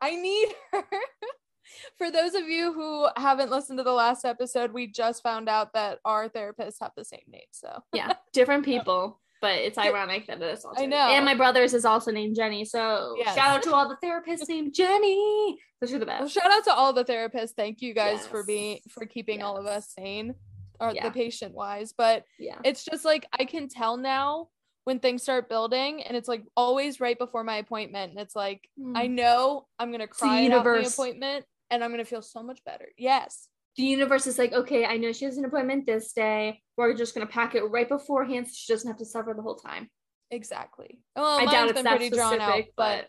I 0.00 0.16
need 0.16 0.48
her. 0.72 0.84
For 1.96 2.10
those 2.10 2.34
of 2.34 2.48
you 2.48 2.72
who 2.72 3.08
haven't 3.16 3.50
listened 3.50 3.78
to 3.78 3.82
the 3.82 3.92
last 3.92 4.24
episode, 4.26 4.72
we 4.72 4.86
just 4.86 5.22
found 5.22 5.48
out 5.48 5.72
that 5.72 5.98
our 6.04 6.28
therapists 6.28 6.76
have 6.80 6.92
the 6.96 7.04
same 7.04 7.22
name. 7.28 7.46
So 7.50 7.82
yeah, 7.94 8.12
different 8.32 8.64
people. 8.64 9.20
But 9.42 9.56
it's 9.58 9.76
ironic 9.76 10.28
that 10.28 10.40
it's 10.40 10.64
all 10.64 10.72
I 10.78 10.86
know. 10.86 10.96
And 10.96 11.24
my 11.24 11.34
brother's 11.34 11.74
is 11.74 11.84
also 11.84 12.12
named 12.12 12.36
Jenny. 12.36 12.64
So 12.64 13.16
Yes. 13.18 13.34
shout 13.34 13.48
out 13.50 13.62
to 13.64 13.74
all 13.74 13.88
the 13.88 13.96
therapists 13.96 14.48
named 14.48 14.72
Jenny. 14.72 15.58
Those 15.80 15.92
are 15.92 15.98
the 15.98 16.06
well, 16.06 16.20
best. 16.20 16.32
shout 16.32 16.50
out 16.50 16.62
to 16.64 16.72
all 16.72 16.92
the 16.92 17.04
therapists. 17.04 17.50
Thank 17.56 17.82
you 17.82 17.92
guys 17.92 18.24
for 18.26 18.44
being 18.44 18.78
for 18.88 19.04
keeping 19.04 19.42
all 19.42 19.56
of 19.58 19.66
us 19.66 19.90
sane 19.92 20.36
or 20.80 20.92
Yeah. 20.94 21.02
the 21.08 21.10
patient 21.10 21.54
wise. 21.54 21.92
But 21.92 22.24
Yeah. 22.38 22.58
it's 22.64 22.84
just 22.84 23.04
like 23.04 23.26
I 23.32 23.44
can 23.44 23.68
tell 23.68 23.96
now 23.96 24.48
when 24.84 25.00
things 25.00 25.22
start 25.24 25.48
building 25.48 26.02
and 26.04 26.16
it's 26.16 26.28
like 26.28 26.44
always 26.56 27.00
right 27.00 27.18
before 27.18 27.42
my 27.44 27.56
appointment. 27.56 28.12
And 28.12 28.20
it's 28.20 28.36
like 28.36 28.68
I 28.94 29.08
Mm. 29.08 29.10
know 29.10 29.66
I'm 29.78 29.90
gonna 29.90 30.06
cry 30.06 30.40
about 30.42 30.62
the 30.64 30.86
appointment 30.86 31.44
and 31.70 31.82
I'm 31.82 31.90
gonna 31.90 32.04
feel 32.04 32.22
so 32.22 32.42
much 32.44 32.62
better. 32.64 32.88
Yes. 32.96 33.48
The 33.76 33.84
universe 33.84 34.26
is 34.26 34.38
like, 34.38 34.52
okay, 34.52 34.84
I 34.84 34.96
know 34.98 35.12
she 35.12 35.24
has 35.24 35.38
an 35.38 35.44
appointment 35.44 35.86
this 35.86 36.12
day. 36.12 36.60
We're 36.76 36.94
just 36.94 37.14
gonna 37.14 37.26
pack 37.26 37.54
it 37.54 37.62
right 37.62 37.88
beforehand 37.88 38.48
so 38.48 38.52
she 38.54 38.72
doesn't 38.72 38.88
have 38.88 38.98
to 38.98 39.04
suffer 39.04 39.32
the 39.34 39.42
whole 39.42 39.56
time. 39.56 39.88
Exactly. 40.30 40.98
Well, 41.16 41.26
I 41.26 41.44
mine's 41.44 41.52
doubt 41.52 41.68
it's 41.68 41.74
been 41.74 41.84
that 41.84 41.96
pretty 41.98 42.14
drawn 42.14 42.40
out, 42.40 42.64
but 42.76 43.08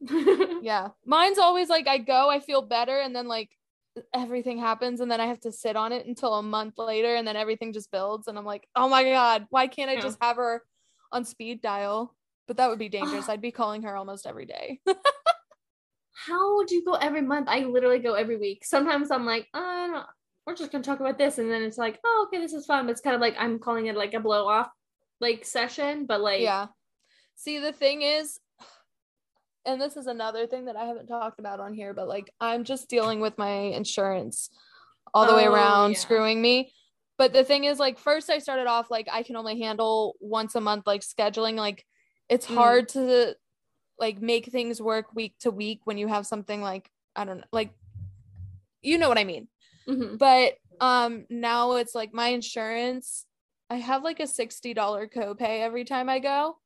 but 0.00 0.10
yeah, 0.62 0.88
mine's 1.04 1.38
always 1.38 1.68
like 1.68 1.88
I 1.88 1.98
go, 1.98 2.28
I 2.28 2.40
feel 2.40 2.62
better, 2.62 2.98
and 2.98 3.14
then 3.14 3.28
like 3.28 3.50
everything 4.12 4.58
happens, 4.58 5.00
and 5.00 5.10
then 5.10 5.20
I 5.20 5.26
have 5.26 5.40
to 5.40 5.52
sit 5.52 5.76
on 5.76 5.92
it 5.92 6.06
until 6.06 6.34
a 6.34 6.42
month 6.42 6.78
later, 6.78 7.14
and 7.14 7.26
then 7.26 7.36
everything 7.36 7.72
just 7.72 7.90
builds, 7.90 8.28
and 8.28 8.38
I'm 8.38 8.44
like, 8.44 8.68
oh 8.76 8.88
my 8.88 9.04
god, 9.04 9.46
why 9.50 9.66
can't 9.66 9.90
I 9.90 10.00
just 10.00 10.18
have 10.20 10.36
her 10.36 10.62
on 11.12 11.24
speed 11.24 11.62
dial? 11.62 12.14
But 12.46 12.58
that 12.58 12.68
would 12.68 12.78
be 12.78 12.88
dangerous. 12.90 13.28
I'd 13.28 13.40
be 13.40 13.52
calling 13.52 13.82
her 13.82 13.96
almost 13.96 14.26
every 14.26 14.46
day. 14.46 14.80
how 16.14 16.56
would 16.56 16.70
you 16.70 16.84
go 16.84 16.94
every 16.94 17.22
month? 17.22 17.48
I 17.48 17.60
literally 17.60 17.98
go 17.98 18.14
every 18.14 18.36
week. 18.36 18.64
Sometimes 18.64 19.10
I'm 19.10 19.26
like, 19.26 19.48
uh, 19.52 20.02
we're 20.46 20.54
just 20.54 20.70
gonna 20.72 20.84
talk 20.84 21.00
about 21.00 21.18
this, 21.18 21.38
and 21.38 21.50
then 21.50 21.62
it's 21.62 21.78
like, 21.78 21.98
oh, 22.04 22.26
okay, 22.28 22.40
this 22.40 22.52
is 22.52 22.66
fun. 22.66 22.86
But 22.86 22.92
it's 22.92 23.00
kind 23.00 23.14
of 23.16 23.20
like 23.20 23.34
I'm 23.38 23.58
calling 23.58 23.86
it 23.86 23.96
like 23.96 24.14
a 24.14 24.20
blow 24.20 24.46
off 24.46 24.68
like 25.20 25.44
session, 25.44 26.06
but 26.06 26.20
like 26.20 26.40
yeah. 26.40 26.66
See, 27.36 27.58
the 27.58 27.72
thing 27.72 28.02
is, 28.02 28.38
and 29.66 29.80
this 29.80 29.96
is 29.96 30.06
another 30.06 30.46
thing 30.46 30.66
that 30.66 30.76
I 30.76 30.84
haven't 30.84 31.06
talked 31.06 31.40
about 31.40 31.60
on 31.60 31.74
here, 31.74 31.94
but 31.94 32.08
like 32.08 32.30
I'm 32.40 32.64
just 32.64 32.88
dealing 32.88 33.20
with 33.20 33.36
my 33.38 33.50
insurance 33.50 34.50
all 35.12 35.26
the 35.26 35.34
way 35.34 35.46
Oh, 35.48 35.52
around, 35.52 35.92
yeah. 35.92 35.98
screwing 35.98 36.40
me. 36.40 36.72
But 37.16 37.32
the 37.32 37.44
thing 37.44 37.62
is, 37.64 37.78
like, 37.78 37.98
first 37.98 38.28
I 38.28 38.38
started 38.40 38.66
off 38.66 38.90
like 38.90 39.06
I 39.10 39.22
can 39.22 39.36
only 39.36 39.60
handle 39.60 40.16
once 40.20 40.54
a 40.56 40.60
month, 40.60 40.84
like 40.86 41.02
scheduling. 41.02 41.54
Like, 41.54 41.84
it's 42.28 42.46
Mm. 42.46 42.54
hard 42.54 42.88
to 42.90 43.36
like 43.98 44.20
make 44.20 44.46
things 44.46 44.80
work 44.80 45.14
week 45.14 45.34
to 45.40 45.50
week 45.50 45.80
when 45.84 45.98
you 45.98 46.08
have 46.08 46.26
something 46.26 46.60
like 46.60 46.90
I 47.16 47.24
don't 47.24 47.38
know, 47.38 47.44
like 47.52 47.70
you 48.82 48.98
know 48.98 49.08
what 49.08 49.18
I 49.18 49.24
mean 49.24 49.48
mhm. 49.88 50.18
but 50.18 50.54
um 50.80 51.26
now 51.30 51.72
it's 51.76 51.94
like 51.94 52.12
my 52.12 52.28
insurance 52.28 53.26
i 53.70 53.76
have 53.76 54.02
like 54.02 54.18
a 54.20 54.24
$60 54.24 54.74
copay 54.74 55.60
every 55.60 55.84
time 55.84 56.08
i 56.08 56.18
go 56.18 56.56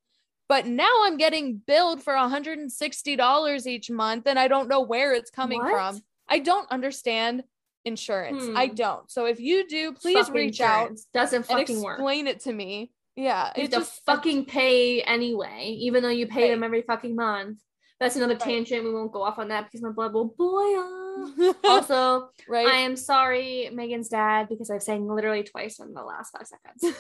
but 0.48 0.66
now 0.66 0.90
i'm 1.04 1.16
getting 1.16 1.56
billed 1.66 2.02
for 2.02 2.14
$160 2.14 3.66
each 3.66 3.90
month 3.90 4.26
and 4.26 4.38
i 4.38 4.48
don't 4.48 4.68
know 4.68 4.80
where 4.80 5.12
it's 5.12 5.30
coming 5.30 5.60
What? 5.62 5.70
from 5.72 6.00
i 6.28 6.38
don't 6.38 6.70
understand 6.70 7.44
insurance 7.84 8.44
i 8.54 8.66
Hmm. 8.68 8.74
don't 8.74 9.10
so 9.10 9.26
if 9.26 9.40
you 9.40 9.66
do 9.68 9.92
please 9.92 10.30
reach 10.30 10.60
out. 10.60 10.92
Doesn't 11.14 11.46
fucking 11.46 11.82
work. 11.82 11.98
explain 11.98 12.26
it 12.26 12.40
to 12.40 12.52
me 12.52 12.90
yeah 13.24 13.52
You 13.56 13.62
have 13.62 13.70
to 13.72 13.76
just 13.78 14.04
fucking 14.06 14.44
pay 14.46 15.02
anyway, 15.02 15.74
even 15.80 16.02
though 16.02 16.08
you 16.20 16.26
pay 16.26 16.50
them 16.50 16.62
every 16.62 16.82
fucking 16.82 17.16
month. 17.16 17.58
That's 18.00 18.14
another 18.14 18.34
Right. 18.34 18.40
tangent. 18.42 18.84
We 18.84 18.94
won't 18.94 19.10
go 19.10 19.22
off 19.22 19.40
on 19.40 19.48
that 19.48 19.64
because 19.64 19.82
my 19.82 19.90
blood 19.90 20.12
will 20.14 20.26
boil. 20.38 21.54
also, 21.64 22.28
right 22.48 22.64
I 22.66 22.76
am 22.88 22.94
sorry, 22.94 23.68
Megan's 23.72 24.08
dad, 24.08 24.48
because 24.48 24.70
I've 24.70 24.84
sang 24.84 25.08
literally 25.08 25.42
twice 25.42 25.80
in 25.80 25.94
the 25.94 26.02
last 26.04 26.30
five 26.30 26.46
seconds. 26.46 26.80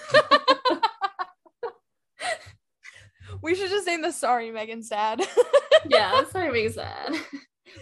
we 3.42 3.54
should 3.54 3.70
just 3.70 3.86
name 3.86 4.02
the 4.02 4.10
sorry 4.10 4.50
megan's 4.50 4.88
dad 4.88 5.20
yeah, 5.88 6.24
sorry, 6.32 6.50
Megan's 6.50 6.74
dad. 6.76 7.14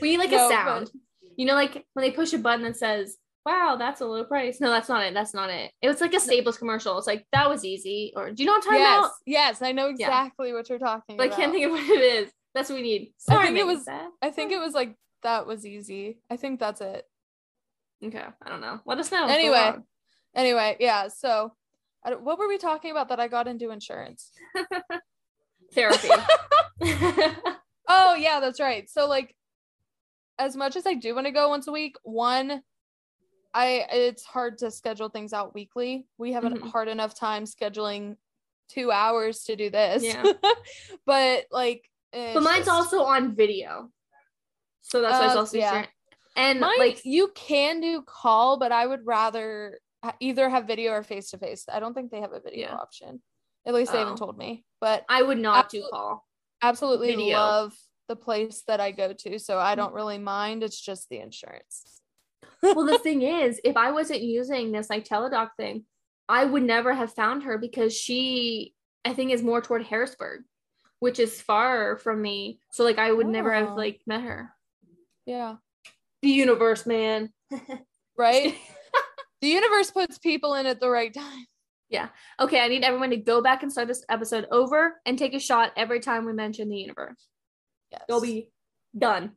We 0.02 0.10
need 0.10 0.18
like 0.18 0.30
No, 0.30 0.46
a 0.46 0.50
but- 0.50 0.50
sound. 0.50 0.90
You 1.38 1.46
know, 1.46 1.54
like 1.54 1.86
when 1.94 2.02
they 2.04 2.10
push 2.10 2.32
a 2.32 2.38
button 2.38 2.64
that 2.64 2.76
says 2.76 3.16
wow, 3.46 3.76
that's 3.78 4.00
a 4.00 4.04
low 4.04 4.24
price. 4.24 4.60
No, 4.60 4.70
that's 4.70 4.88
not 4.88 5.04
it. 5.04 5.14
That's 5.14 5.32
not 5.32 5.50
it. 5.50 5.70
It 5.80 5.88
was 5.88 6.00
like 6.00 6.12
a 6.12 6.20
Staples 6.20 6.58
commercial. 6.58 6.98
It's 6.98 7.06
like 7.06 7.24
that 7.32 7.48
was 7.48 7.64
easy. 7.64 8.12
Or 8.16 8.30
do 8.32 8.42
you 8.42 8.46
know 8.46 8.52
what 8.54 8.64
I'm 8.64 8.70
talking 8.70 8.80
yes, 8.80 8.98
about? 8.98 9.10
yes, 9.24 9.62
I 9.62 9.72
know 9.72 9.88
exactly 9.88 10.52
what 10.52 10.68
you're 10.68 10.78
talking 10.78 11.16
But 11.16 11.32
I 11.32 11.36
can't 11.36 11.52
think 11.52 11.64
of 11.64 11.70
what 11.72 11.88
it 11.88 12.02
is. 12.02 12.32
That's 12.54 12.68
what 12.68 12.76
we 12.76 12.82
need. 12.82 13.12
I 13.30 13.46
think 13.46 13.58
it 13.58 13.66
was-. 13.66 13.88
I 14.20 14.30
think 14.30 14.52
it 14.52 14.58
was 14.58 14.74
like 14.74 14.96
that 15.22 15.46
was 15.46 15.64
easy. 15.64 16.18
I 16.28 16.36
think 16.36 16.60
that's 16.60 16.80
it. 16.80 17.04
Okay, 18.04 18.24
I 18.44 18.48
don't 18.48 18.60
know. 18.60 18.80
Let 18.84 18.98
us 18.98 19.10
know. 19.10 19.26
Anyway. 19.26 19.74
Anyway, 20.34 20.76
yeah. 20.80 21.08
So, 21.08 21.54
what 22.02 22.38
were 22.38 22.48
we 22.48 22.58
talking 22.58 22.90
about 22.90 23.08
that 23.08 23.20
I 23.20 23.28
got 23.28 23.48
into 23.48 23.70
insurance? 23.70 24.32
therapy. 25.72 26.08
Oh 27.88 28.14
yeah, 28.14 28.40
that's 28.40 28.60
right. 28.60 28.88
So 28.90 29.08
like 29.08 29.34
as 30.38 30.56
much 30.56 30.76
as 30.76 30.86
I 30.86 30.94
do 30.94 31.14
want 31.14 31.26
to 31.26 31.32
go 31.32 31.48
once 31.48 31.66
a 31.66 31.72
week, 31.72 31.96
one 32.02 32.62
I 33.56 33.86
it's 33.90 34.24
hard 34.24 34.58
to 34.58 34.70
schedule 34.70 35.08
things 35.08 35.32
out 35.32 35.54
weekly. 35.54 36.06
We 36.18 36.32
have 36.32 36.44
a 36.44 36.50
Mhm. 36.50 36.68
hard 36.70 36.88
enough 36.88 37.14
time 37.14 37.44
scheduling 37.44 38.16
2 38.68 38.90
hours 38.92 39.44
to 39.44 39.56
do 39.56 39.70
this. 39.70 40.02
Yeah. 40.04 40.32
but 41.06 41.46
like 41.50 41.90
but 42.12 42.42
mine's 42.42 42.68
also 42.68 43.02
on 43.04 43.34
video, 43.34 43.90
so 44.82 45.00
that's 45.00 45.18
why 45.18 45.26
it's 45.26 45.34
Uh, 45.34 45.38
also 45.38 45.56
yeah. 45.56 45.70
different. 45.70 45.90
And 46.36 46.60
Mine, 46.60 46.78
like, 46.78 47.04
you 47.06 47.28
can 47.34 47.80
do 47.80 48.02
call, 48.02 48.58
but 48.58 48.72
I 48.72 48.86
would 48.86 49.06
rather 49.06 49.80
either 50.20 50.50
have 50.50 50.66
video 50.66 50.92
or 50.92 51.02
face 51.02 51.30
to 51.30 51.38
face. 51.38 51.64
I 51.66 51.80
don't 51.80 51.94
think 51.94 52.10
they 52.10 52.20
have 52.20 52.32
a 52.34 52.40
video 52.40 52.68
Yeah. 52.68 52.74
option. 52.74 53.22
At 53.64 53.72
least 53.72 53.92
they 53.92 53.98
Oh. 53.98 54.00
haven't 54.02 54.18
told 54.18 54.36
me. 54.36 54.66
But 54.80 55.06
I 55.08 55.22
would 55.22 55.38
not 55.38 55.70
do 55.70 55.82
call. 55.90 56.26
absolutely 56.60 57.08
Video. 57.16 57.38
love 57.38 57.74
the 58.08 58.16
place 58.16 58.62
that 58.68 58.80
I 58.80 58.90
go 58.92 59.14
to, 59.14 59.38
so 59.38 59.58
I 59.58 59.70
Mm-hmm. 59.72 59.80
don't 59.80 59.94
really 59.94 60.18
mind. 60.18 60.62
It's 60.62 60.78
just 60.80 61.08
the 61.08 61.18
insurance. 61.20 62.02
Well, 62.62 62.84
the 62.86 62.98
thing 62.98 63.22
is, 63.22 63.60
if 63.64 63.76
I 63.76 63.90
wasn't 63.92 64.22
using 64.22 64.72
this 64.72 64.88
like 64.90 65.04
Teladoc 65.04 65.50
thing, 65.56 65.84
I 66.28 66.44
would 66.44 66.62
never 66.62 66.92
have 66.94 67.12
found 67.12 67.44
her 67.44 67.58
because 67.58 67.94
she, 67.96 68.74
I 69.04 69.12
think, 69.14 69.30
is 69.30 69.42
more 69.42 69.60
toward 69.60 69.84
Harrisburg, 69.84 70.42
which 70.98 71.18
is 71.18 71.40
far 71.40 71.96
from 71.98 72.20
me. 72.22 72.58
So 72.72 72.82
like, 72.84 72.98
I 72.98 73.12
would 73.12 73.26
never 73.28 73.54
Oh. 73.54 73.66
have 73.66 73.76
like 73.76 74.00
met 74.06 74.22
her. 74.22 74.50
Yeah. 75.26 75.56
The 76.22 76.30
universe, 76.30 76.86
man. 76.86 77.32
Right? 78.18 78.54
the 79.42 79.48
universe 79.48 79.90
puts 79.90 80.16
people 80.18 80.54
in 80.54 80.64
at 80.64 80.80
the 80.80 80.88
right 80.88 81.12
time. 81.12 81.44
Yeah. 81.90 82.08
Okay, 82.40 82.60
I 82.60 82.68
need 82.68 82.82
everyone 82.82 83.10
to 83.10 83.16
go 83.18 83.42
back 83.42 83.62
and 83.62 83.70
start 83.70 83.88
this 83.88 84.04
episode 84.08 84.46
over 84.50 84.94
and 85.04 85.18
take 85.18 85.34
a 85.34 85.38
shot 85.38 85.72
every 85.76 86.00
time 86.00 86.24
we 86.24 86.32
mention 86.32 86.70
the 86.70 86.78
universe. 86.78 87.28
Yes. 87.92 88.02
You'll 88.08 88.22
be 88.22 88.50
done. 88.96 89.32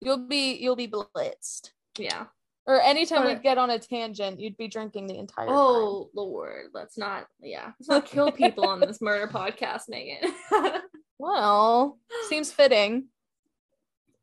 you'll 0.00 0.26
be 0.26 0.54
you'll 0.56 0.74
be 0.76 0.88
blitzed. 0.88 1.70
Yeah. 1.96 2.24
Or 2.66 2.80
anytime 2.80 3.26
we 3.26 3.34
But- 3.34 3.42
get 3.42 3.58
on 3.58 3.68
a 3.70 3.78
tangent, 3.78 4.40
you'd 4.40 4.56
be 4.56 4.68
drinking 4.68 5.06
the 5.06 5.18
entire 5.18 5.46
time. 5.46 5.54
Oh 5.56 6.08
Lord, 6.14 6.66
let's 6.72 6.96
not. 6.96 7.26
Yeah, 7.40 7.72
let's 7.78 7.88
not 7.88 8.06
kill 8.06 8.32
people 8.32 8.66
on 8.66 8.80
this 8.80 9.00
murder 9.02 9.26
podcast, 9.28 9.82
Megan. 9.88 10.32
Well, 11.16 11.98
seems 12.28 12.50
fitting. 12.50 13.06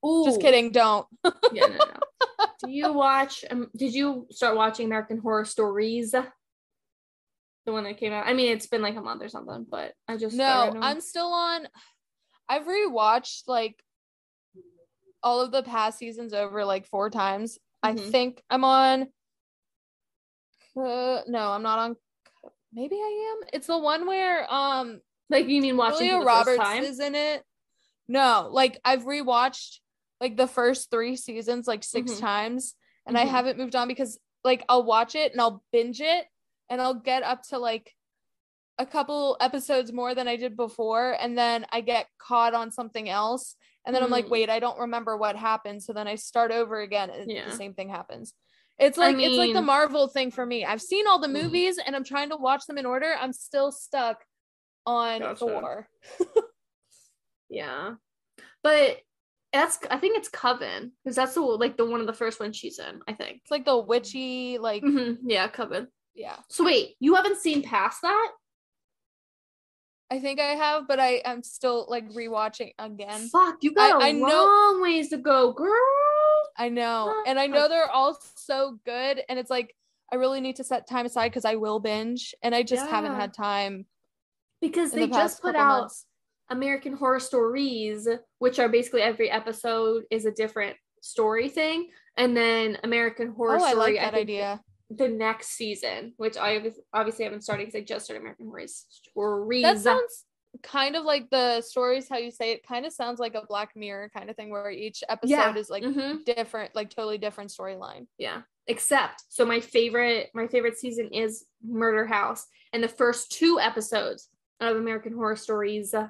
Ooh. 0.06 0.26
Just 0.26 0.42
kidding, 0.42 0.72
don't. 0.72 1.08
Yeah, 1.54 1.68
no, 1.68 1.78
no. 1.78 2.46
Do 2.66 2.70
you 2.70 2.92
watch? 2.92 3.46
Um, 3.50 3.72
did 3.76 3.94
you 3.94 4.28
start 4.30 4.58
watching 4.58 4.88
American 4.88 5.18
Horror 5.18 5.46
Stories? 5.46 6.12
The 6.12 7.72
one 7.72 7.86
that 7.86 7.98
came 7.98 8.12
out. 8.12 8.28
I 8.28 8.34
mean, 8.34 8.52
it's 8.52 8.68
been 8.68 8.82
like 8.82 8.98
a 8.98 9.02
month 9.02 9.24
or 9.24 9.30
something, 9.30 9.66
but 9.70 9.94
I 10.08 10.18
just 10.18 10.36
No, 10.36 10.76
I'm 10.82 11.00
still 11.00 11.32
on. 11.32 11.68
I've 12.50 12.66
rewatched 12.66 13.44
like 13.48 13.82
all 15.24 15.40
of 15.42 15.52
the 15.52 15.64
past 15.64 15.98
seasons 15.98 16.34
over 16.34 16.66
like 16.66 16.88
four 16.88 17.10
times. 17.10 17.58
I 17.84 17.94
Mhm. 17.94 18.12
think 18.12 18.44
I'm 18.50 18.64
on. 18.64 19.08
Uh, 20.76 21.22
no, 21.28 21.52
I'm 21.52 21.64
not 21.64 21.80
on. 21.80 21.96
Maybe 22.74 22.96
I 22.96 23.36
am. 23.42 23.50
It's 23.54 23.68
the 23.68 23.78
one 23.78 24.08
where 24.08 24.52
um 24.52 25.02
like 25.30 25.48
you 25.48 25.62
mean 25.62 25.78
watching 25.78 26.08
Julia 26.08 26.14
for 26.14 26.20
the 26.20 26.26
first 26.26 26.48
Roberts 26.48 26.60
time? 26.60 26.84
is 26.84 27.00
in 27.00 27.16
it. 27.16 27.44
No, 28.08 28.50
like 28.52 28.80
I've 28.86 29.04
rewatched 29.04 29.80
like 30.20 30.38
the 30.38 30.48
first 30.48 30.92
three 30.92 31.16
seasons 31.16 31.68
like 31.68 31.84
6 31.84 32.12
Mhm. 32.14 32.20
times, 32.20 32.76
and 33.06 33.18
I 33.18 33.26
Mhm. 33.26 33.30
haven't 33.30 33.58
moved 33.58 33.76
on 33.76 33.88
because 33.88 34.20
like 34.44 34.64
I'll 34.70 34.84
watch 34.84 35.16
it 35.16 35.32
and 35.32 35.42
I'll 35.42 35.64
binge 35.72 36.02
it, 36.02 36.26
and 36.70 36.82
I'll 36.82 36.94
get 36.96 37.24
up 37.24 37.44
to 37.50 37.58
like 37.58 37.96
a 38.78 38.86
couple 38.86 39.38
episodes 39.42 39.92
more 39.92 40.16
than 40.16 40.28
I 40.28 40.38
did 40.38 40.56
before, 40.56 41.12
and 41.20 41.38
then 41.38 41.66
I 41.72 41.82
get 41.82 42.08
caught 42.18 42.54
on 42.54 42.72
something 42.72 43.10
else, 43.10 43.56
and 43.86 43.96
then 43.96 44.04
I'm 44.04 44.10
like, 44.12 44.26
Mm. 44.26 44.30
wait, 44.30 44.50
I 44.50 44.60
don't 44.60 44.80
remember 44.80 45.18
what 45.18 45.36
happened, 45.36 45.82
so 45.84 45.94
then 45.94 46.08
I 46.08 46.16
start 46.16 46.52
over 46.52 46.80
again, 46.82 47.10
and 47.10 47.30
Yeah. 47.32 47.46
the 47.46 47.56
same 47.56 47.74
thing 47.74 47.90
happens. 47.90 48.34
It's 48.80 48.98
I 48.98 49.12
like 49.12 49.18
it's 49.24 49.38
like 49.38 49.54
the 49.54 49.62
Marvel 49.62 50.08
thing 50.08 50.32
for 50.32 50.46
me. 50.46 50.66
I've 50.66 50.82
seen 50.82 51.06
all 51.08 51.20
the 51.20 51.28
Mm. 51.28 51.44
movies 51.44 51.78
and 51.78 51.96
I'm 51.96 52.04
trying 52.04 52.30
to 52.30 52.38
watch 52.38 52.66
them 52.66 52.78
in 52.78 52.86
order. 52.86 53.14
I'm 53.20 53.34
still 53.34 53.72
stuck 53.72 54.24
on 54.86 55.20
Gotcha. 55.20 55.36
Thor. 55.40 55.90
Yeah, 57.50 57.96
but 58.64 59.02
that's 59.52 59.78
I 59.90 59.98
think 59.98 60.18
it's 60.18 60.30
Coven 60.30 60.94
because 61.04 61.16
that's 61.16 61.34
the 61.34 61.42
like 61.42 61.76
the 61.78 61.86
one 61.86 62.00
of 62.00 62.08
the 62.08 62.14
first 62.14 62.40
ones 62.40 62.56
she's 62.56 62.80
in. 62.80 63.02
I 63.08 63.14
think. 63.14 63.42
It's 63.44 63.52
like 63.52 63.66
the 63.66 63.78
witchy, 63.78 64.58
like 64.58 64.84
Mhm, 64.84 65.18
Yeah, 65.24 65.48
Coven. 65.50 65.88
yeah. 66.16 66.38
So 66.50 66.64
wait, 66.64 66.96
you 67.00 67.16
haven't 67.16 67.38
seen 67.38 67.62
past 67.62 68.02
that? 68.04 68.32
I 70.12 70.20
think 70.20 70.40
I 70.42 70.56
have, 70.56 70.88
but 70.90 71.00
I 71.00 71.22
am 71.24 71.42
still 71.42 71.86
like 71.90 72.08
rewatching 72.10 72.74
again. 72.78 73.30
Fuck, 73.30 73.58
you 73.64 73.74
got 73.74 74.02
a 74.02 74.04
I- 74.04 74.10
I 74.10 74.12
know- 74.12 74.28
long 74.28 74.82
ways 74.82 75.10
to 75.10 75.18
go, 75.18 75.54
girl. 75.54 75.72
I 76.58 76.68
know, 76.70 77.24
and 77.26 77.40
I 77.40 77.48
know 77.48 77.68
they're 77.70 77.90
all 77.90 78.20
so 78.36 78.78
good, 78.86 79.24
and 79.30 79.40
it's 79.40 79.50
like 79.50 79.74
I 80.12 80.18
really 80.18 80.42
need 80.42 80.58
to 80.58 80.64
set 80.66 80.88
time 80.90 81.06
aside 81.06 81.30
because 81.30 81.46
I 81.46 81.56
will 81.56 81.80
binge, 81.80 82.36
and 82.44 82.54
I 82.54 82.64
just 82.64 82.86
haven't 82.88 83.16
had 83.16 83.34
time 83.34 83.86
Because 84.60 84.92
they 84.92 85.06
the 85.08 85.14
just 85.14 85.42
put 85.42 85.56
out 85.56 85.80
months. 85.84 86.06
American 86.50 86.92
Horror 86.94 87.22
Stories, 87.22 88.08
which 88.40 88.60
are 88.60 88.68
basically 88.68 89.02
every 89.02 89.32
episode 89.32 90.04
is 90.12 90.26
a 90.26 90.32
different 90.32 90.76
story 91.02 91.48
thing, 91.48 91.88
and 92.18 92.36
then 92.36 92.78
American 92.84 93.30
Horror 93.32 93.60
Oh, 93.60 93.64
I 93.64 93.72
Story. 93.72 93.94
like 93.94 93.96
that 94.02 94.14
think 94.14 94.24
idea. 94.24 94.62
The 94.94 95.08
next 95.08 95.50
season, 95.52 96.14
which 96.18 96.36
I 96.38 96.60
obvi- 96.60 96.76
obviously 96.94 97.24
haven't 97.24 97.42
started 97.44 97.68
because 97.68 97.80
I 97.80 97.84
just 97.84 98.06
started 98.06 98.22
American 98.22 98.48
Horror 98.48 98.66
Stories. 98.68 99.64
That 99.64 99.80
sounds 99.80 100.26
kind 100.64 100.98
of 100.98 101.06
like 101.06 101.30
the 101.30 101.62
stories 101.62 102.10
how 102.10 102.18
you 102.18 102.30
say 102.30 102.52
it. 102.52 102.68
Kind 102.68 102.86
of 102.86 102.92
sounds 102.92 103.20
like 103.20 103.36
a 103.36 103.46
Black 103.48 103.74
Mirror 103.76 104.12
kind 104.16 104.30
of 104.30 104.36
thing 104.36 104.50
where 104.50 104.70
each 104.70 105.02
episode 105.08 105.30
Yeah. 105.32 105.56
is 105.56 105.70
like 105.70 105.84
Mhm. 105.84 106.26
different, 106.26 106.76
like 106.76 106.90
totally 106.90 107.18
different 107.18 107.52
storyline. 107.52 108.08
Yeah. 108.18 108.42
Except, 108.68 109.24
so 109.30 109.46
my 109.46 109.62
favorite, 109.62 110.30
my 110.34 110.48
favorite 110.48 110.78
season 110.78 111.08
is 111.14 111.46
Murder 111.66 112.06
House, 112.06 112.46
and 112.74 112.84
the 112.84 112.90
first 112.90 113.32
two 113.32 113.60
episodes 113.62 114.28
of 114.60 114.76
American 114.76 115.14
Horror 115.14 115.36
Stories 115.38 115.94
uh, 115.94 116.10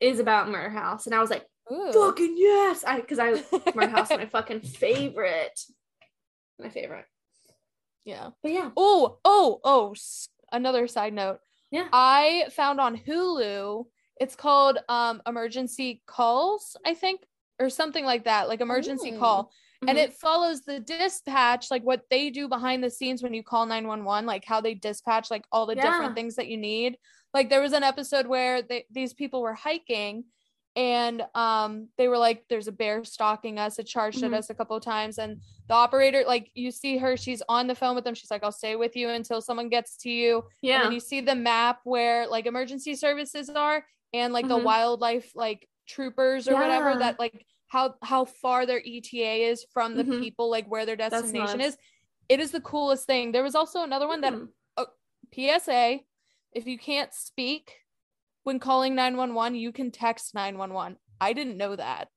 is 0.00 0.18
about 0.18 0.48
Murder 0.48 0.70
House, 0.70 1.04
and 1.06 1.14
I 1.14 1.20
was 1.20 1.30
like, 1.30 1.46
Ooh. 1.70 1.92
fucking 1.92 2.36
yes, 2.38 2.84
I 2.84 3.00
because 3.00 3.18
I 3.18 3.32
Murder 3.74 3.88
House 3.90 4.10
my 4.10 4.26
fucking 4.26 4.60
favorite, 4.60 5.60
my 6.58 6.70
favorite. 6.70 7.04
Yeah. 8.06 8.30
But 8.42 8.52
yeah, 8.52 8.70
Oh, 8.76 9.18
oh, 9.24 9.60
oh, 9.64 9.94
another 10.52 10.86
side 10.86 11.12
note. 11.12 11.40
Yeah. 11.70 11.88
I 11.92 12.46
found 12.52 12.80
on 12.80 12.96
Hulu, 12.96 13.84
it's 14.18 14.36
called 14.36 14.78
um 14.88 15.20
Emergency 15.26 16.02
Calls, 16.06 16.76
I 16.86 16.94
think, 16.94 17.20
or 17.60 17.68
something 17.68 18.04
like 18.06 18.24
that, 18.24 18.48
like 18.48 18.62
emergency 18.62 19.12
Ooh. 19.12 19.18
call. 19.18 19.50
And 19.86 19.98
Mhm. 19.98 20.04
it 20.04 20.12
follows 20.14 20.62
the 20.62 20.80
dispatch, 20.80 21.70
like 21.70 21.82
what 21.82 22.02
they 22.08 22.30
do 22.30 22.48
behind 22.48 22.82
the 22.82 22.88
scenes 22.90 23.22
when 23.22 23.34
you 23.34 23.42
call 23.42 23.66
911, 23.66 24.24
like 24.24 24.44
how 24.44 24.60
they 24.62 24.72
dispatch 24.74 25.30
like 25.30 25.44
all 25.52 25.66
the 25.66 25.76
Yeah. 25.76 25.82
different 25.90 26.14
things 26.14 26.36
that 26.36 26.46
you 26.48 26.56
need. 26.56 26.96
Like 27.34 27.50
there 27.50 27.60
was 27.60 27.74
an 27.74 27.82
episode 27.82 28.26
where 28.26 28.62
they, 28.62 28.86
these 28.90 29.12
people 29.12 29.42
were 29.42 29.52
hiking 29.54 30.24
and 30.76 31.24
um 31.34 31.88
they 31.96 32.06
were 32.06 32.18
like 32.18 32.44
there's 32.48 32.68
a 32.68 32.72
bear 32.72 33.02
stalking 33.02 33.58
us 33.58 33.78
it 33.78 33.84
charged 33.84 34.22
at 34.22 34.30
Mhm. 34.30 34.34
us 34.34 34.50
a 34.50 34.54
couple 34.54 34.76
of 34.76 34.82
times 34.84 35.18
and 35.18 35.40
the 35.68 35.74
operator 35.74 36.22
like 36.26 36.50
you 36.54 36.70
see 36.70 36.98
her 36.98 37.16
she's 37.16 37.42
on 37.48 37.66
the 37.66 37.74
phone 37.74 37.94
with 37.94 38.04
them 38.04 38.14
she's 38.14 38.30
like 38.30 38.44
i'll 38.44 38.52
stay 38.52 38.76
with 38.76 38.94
you 38.94 39.08
until 39.08 39.40
someone 39.40 39.68
gets 39.70 39.96
to 39.96 40.10
you 40.10 40.44
yeah, 40.62 40.84
and 40.84 40.92
you 40.94 41.00
see 41.00 41.20
the 41.22 41.34
map 41.34 41.80
where 41.84 42.26
like 42.28 42.46
emergency 42.46 42.94
services 42.94 43.48
are 43.48 43.84
and 44.12 44.32
like 44.32 44.46
the 44.48 44.54
Mhm. 44.58 44.64
wildlife 44.64 45.32
like 45.34 45.68
troopers 45.88 46.46
or 46.48 46.54
whatever 46.60 46.94
that 46.96 47.18
like 47.18 47.46
how 47.68 47.94
how 48.02 48.24
far 48.24 48.66
their 48.66 48.82
ETA 48.84 49.48
is 49.50 49.64
from 49.72 49.96
the 49.96 50.04
Mhm. 50.04 50.20
people 50.20 50.50
like 50.50 50.66
where 50.66 50.86
their 50.86 50.96
destination 50.96 51.60
is. 51.60 51.76
It 52.28 52.38
is 52.40 52.50
the 52.50 52.60
coolest 52.60 53.06
thing. 53.06 53.32
There 53.32 53.42
was 53.42 53.54
also 53.54 53.82
another 53.82 54.06
one 54.06 54.20
that 54.20 54.32
Mhm. 54.34 54.48
PSA 55.34 56.04
if 56.52 56.66
you 56.66 56.78
can't 56.78 57.12
speak 57.12 57.74
when 58.46 58.60
calling 58.60 58.94
911 58.94 59.56
you 59.58 59.72
can 59.72 59.90
text 59.90 60.32
911. 60.34 60.96
I 61.20 61.32
didn't 61.32 61.56
know 61.56 61.74
that. 61.74 62.08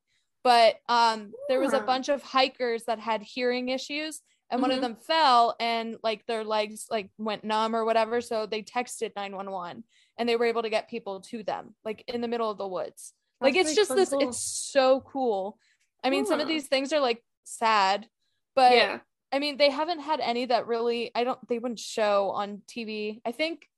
But 0.44 0.76
um 0.88 1.32
there 1.48 1.58
was 1.58 1.72
a 1.72 1.80
bunch 1.80 2.08
of 2.08 2.22
hikers 2.22 2.84
that 2.84 3.00
had 3.00 3.20
hearing 3.22 3.68
issues 3.68 4.20
and 4.48 4.62
one 4.62 4.70
of 4.70 4.78
Mhm. 4.78 4.82
them 4.82 4.96
fell 4.96 5.56
and 5.58 5.96
like 6.04 6.24
their 6.26 6.44
legs 6.44 6.86
like 6.88 7.10
went 7.18 7.42
numb 7.42 7.74
or 7.74 7.84
whatever 7.84 8.20
so 8.20 8.46
they 8.46 8.62
texted 8.62 9.10
911 9.16 9.82
and 10.18 10.28
they 10.28 10.36
were 10.36 10.44
able 10.46 10.62
to 10.62 10.70
get 10.70 10.88
people 10.88 11.20
to 11.30 11.42
them 11.42 11.74
like 11.84 12.04
in 12.06 12.20
the 12.20 12.28
middle 12.28 12.50
of 12.50 12.58
the 12.58 12.66
woods 12.66 13.12
like 13.40 13.56
it's 13.56 13.74
just 13.74 13.88
fucking 13.88 14.00
this 14.00 14.10
cool. 14.10 14.20
it's 14.28 14.40
so 14.40 15.00
cool 15.00 15.58
i 16.04 16.10
mean 16.10 16.26
some 16.26 16.40
of 16.40 16.48
these 16.48 16.68
things 16.68 16.92
are 16.92 17.00
like 17.00 17.22
sad 17.44 18.06
but 18.54 18.72
yeah, 18.72 18.98
I 19.32 19.38
mean, 19.38 19.58
they 19.58 19.70
haven't 19.70 20.00
had 20.00 20.18
any 20.18 20.46
that 20.46 20.66
really 20.66 21.12
I 21.14 21.22
don't 21.22 21.38
they 21.48 21.58
wouldn't 21.60 21.78
show 21.78 22.30
on 22.30 22.62
TV. 22.66 23.20
I 23.24 23.30
think 23.30 23.68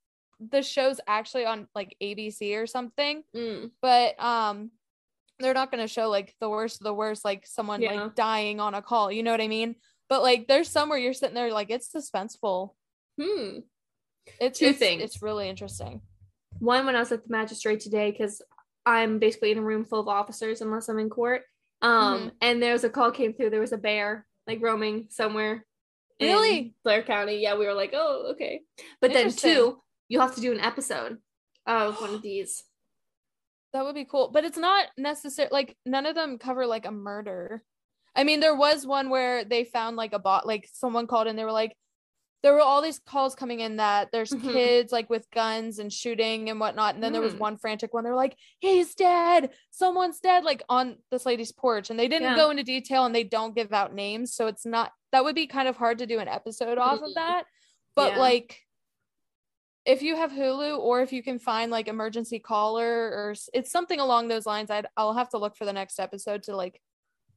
the 0.51 0.63
show's 0.63 1.01
actually 1.07 1.45
on 1.45 1.69
like 1.75 1.95
ABC 2.03 2.57
or 2.61 2.67
something, 2.67 3.23
Mm. 3.35 3.71
but 3.81 4.23
um 4.23 4.71
they're 5.39 5.55
not 5.55 5.73
going 5.73 5.83
to 5.83 5.89
show 5.89 6.09
like 6.09 6.35
the 6.41 6.49
worst 6.49 6.81
of 6.81 6.85
the 6.85 6.95
worst 6.95 7.25
like 7.25 7.47
someone 7.47 7.83
Yeah. 7.83 8.01
like 8.03 8.15
dying 8.15 8.61
on 8.61 8.75
a 8.75 8.83
call, 8.83 9.11
you 9.11 9.23
know 9.23 9.33
what 9.33 9.41
I 9.41 9.49
mean? 9.49 9.75
But 10.09 10.23
like 10.23 10.47
there's 10.47 10.69
some 10.69 10.89
where 10.89 10.99
you're 10.99 11.15
sitting 11.15 11.35
there 11.35 11.53
like 11.53 11.71
it's 11.71 11.89
suspenseful. 11.93 12.75
Hmm. 13.21 13.59
It's 14.41 14.59
Two 14.61 14.67
it's, 14.67 14.79
things. 14.79 15.03
It's 15.03 15.23
really 15.23 15.49
interesting. 15.49 16.01
One 16.59 16.87
when 16.87 16.95
I 16.95 17.01
was 17.01 17.11
at 17.13 17.25
the 17.25 17.31
magistrate 17.31 17.81
today 17.81 18.11
because 18.13 18.41
I'm 18.87 19.19
basically 19.19 19.51
in 19.51 19.59
a 19.59 19.63
room 19.63 19.85
full 19.85 20.01
of 20.01 20.09
officers 20.09 20.61
unless 20.61 20.89
I'm 20.89 20.99
in 20.99 21.11
court. 21.11 21.43
Um, 21.81 22.19
Mm-hmm. 22.19 22.29
and 22.41 22.63
there 22.63 22.73
was 22.73 22.85
a 22.85 22.91
call 22.91 23.11
came 23.11 23.33
through. 23.35 23.51
There 23.51 23.61
was 23.61 23.73
a 23.73 23.79
bear 23.79 24.27
like 24.47 24.63
roaming 24.63 25.07
somewhere. 25.11 25.65
Really? 26.21 26.75
Blair 26.85 27.03
County. 27.03 27.41
Yeah, 27.43 27.57
we 27.57 27.67
were 27.67 27.75
like, 27.75 27.91
oh, 27.95 28.33
okay. 28.35 28.61
But 29.01 29.13
then 29.13 29.33
two, 29.33 29.79
you 30.13 30.21
have 30.21 30.35
to 30.35 30.43
do 30.43 30.53
an 30.53 30.61
episode 30.61 31.17
of 31.67 31.99
one 32.01 32.13
of 32.15 32.21
these. 32.29 32.63
That 33.73 33.85
would 33.87 33.95
be 33.95 34.05
cool. 34.05 34.31
But 34.31 34.45
it's 34.45 34.59
not 34.59 34.89
necessary 34.99 35.49
like 35.51 35.77
none 35.87 36.05
of 36.05 36.15
them 36.15 36.37
cover 36.39 36.67
like 36.67 36.85
a 36.85 36.91
murder. 36.91 37.63
I 38.15 38.25
mean, 38.25 38.41
there 38.41 38.55
was 38.55 38.87
one 38.87 39.09
where 39.09 39.45
they 39.45 39.65
found 39.65 39.97
like 39.97 40.13
a 40.13 40.19
bot 40.19 40.47
like 40.47 40.69
someone 40.73 41.07
called 41.07 41.27
and 41.29 41.39
they 41.39 41.45
were 41.45 41.53
like 41.53 41.75
there 42.43 42.53
were 42.53 42.61
all 42.61 42.83
these 42.83 42.99
calls 42.99 43.37
coming 43.37 43.61
in 43.61 43.77
that 43.77 44.09
there's 44.13 44.31
Mhm. 44.33 44.53
kids 44.53 44.91
like 44.93 45.09
with 45.09 45.31
guns 45.31 45.79
and 45.79 45.93
shooting 45.93 46.51
and 46.51 46.59
whatnot. 46.59 46.95
And 46.95 47.03
then 47.03 47.13
there 47.13 47.23
was 47.23 47.35
Mm. 47.35 47.39
one 47.39 47.57
frantic 47.57 47.95
one. 47.95 48.03
They 48.03 48.11
were 48.11 48.17
like, 48.17 48.37
he's 48.59 48.97
dead. 48.97 49.55
Someone's 49.71 50.19
dead, 50.19 50.43
like 50.43 50.61
on 50.69 50.97
this 51.13 51.25
lady's 51.25 51.53
porch. 51.53 51.89
And 51.89 51.97
they 51.99 52.09
didn't 52.09 52.31
Yeah. 52.33 52.37
go 52.37 52.51
into 52.51 52.65
detail 52.65 53.05
and 53.05 53.15
they 53.15 53.23
don't 53.23 53.55
give 53.55 53.73
out 53.73 53.95
names. 53.95 54.35
So 54.35 54.49
it's 54.49 54.67
not 54.67 54.93
that 55.13 55.23
would 55.25 55.37
be 55.37 55.47
kind 55.47 55.69
of 55.69 55.77
hard 55.77 55.99
to 55.99 56.07
do 56.07 56.19
an 56.19 56.27
episode 56.29 56.79
off 56.79 57.01
of 57.01 57.11
Mhm. 57.11 57.15
that. 57.15 57.45
But 57.95 58.13
Yeah. 58.15 58.19
like 58.19 58.59
if 59.85 60.03
you 60.03 60.17
have 60.17 60.31
Hulu 60.31 60.79
or 60.79 61.01
if 61.03 61.13
you 61.13 61.23
can 61.23 61.39
find 61.39 61.71
like 61.71 61.89
emergency 61.89 62.39
caller 62.39 62.87
or 62.87 63.35
it's 63.53 63.71
something 63.71 63.99
along 64.01 64.29
those 64.29 64.47
lines, 64.47 64.71
I'd 64.71 64.87
I'll 64.97 65.15
have 65.15 65.31
to 65.31 65.39
look 65.39 65.57
for 65.57 65.65
the 65.65 65.73
next 65.73 65.99
episode 65.99 66.45
to 66.45 66.57
like 66.57 66.81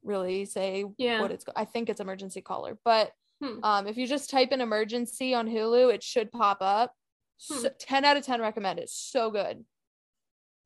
really 0.03 0.45
say 0.45 0.85
Yeah. 0.97 1.21
what 1.21 1.31
it's 1.31 1.45
I 1.55 1.65
think 1.65 1.89
it's 1.89 1.99
emergency 2.01 2.41
caller. 2.41 2.77
But 2.85 3.11
Hmm. 3.43 3.59
um 3.63 3.87
if 3.87 3.97
you 3.97 4.07
just 4.07 4.29
type 4.29 4.51
in 4.53 4.61
emergency 4.61 5.33
on 5.33 5.47
Hulu, 5.49 5.93
it 5.93 6.01
should 6.03 6.31
pop 6.31 6.59
up. 6.61 6.93
Hmm. 7.51 7.57
So, 7.59 7.69
10 7.79 8.05
out 8.05 8.15
of 8.15 8.23
10 8.25 8.39
recommend 8.39 8.79
it. 8.79 8.89
So 8.89 9.29
good. 9.31 9.65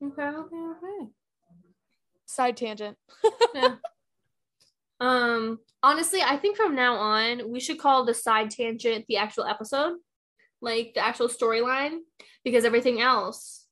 Okay, 0.04 0.22
okay, 0.24 0.56
okay. 0.56 1.08
Side 2.26 2.58
tangent. 2.58 2.98
Yeah. 3.56 3.76
um, 5.00 5.60
honestly, 5.82 6.22
I 6.22 6.38
think 6.38 6.58
from 6.58 6.76
now 6.76 6.96
on 6.96 7.50
we 7.50 7.60
should 7.60 7.80
call 7.80 8.06
the 8.06 8.14
side 8.14 8.52
tangent 8.52 9.06
the 9.08 9.18
actual 9.18 9.46
episode, 9.46 9.98
like 10.62 10.94
the 10.94 11.06
actual 11.06 11.28
storyline, 11.28 12.00
because 12.44 12.66
everything 12.66 13.02
else 13.02 13.66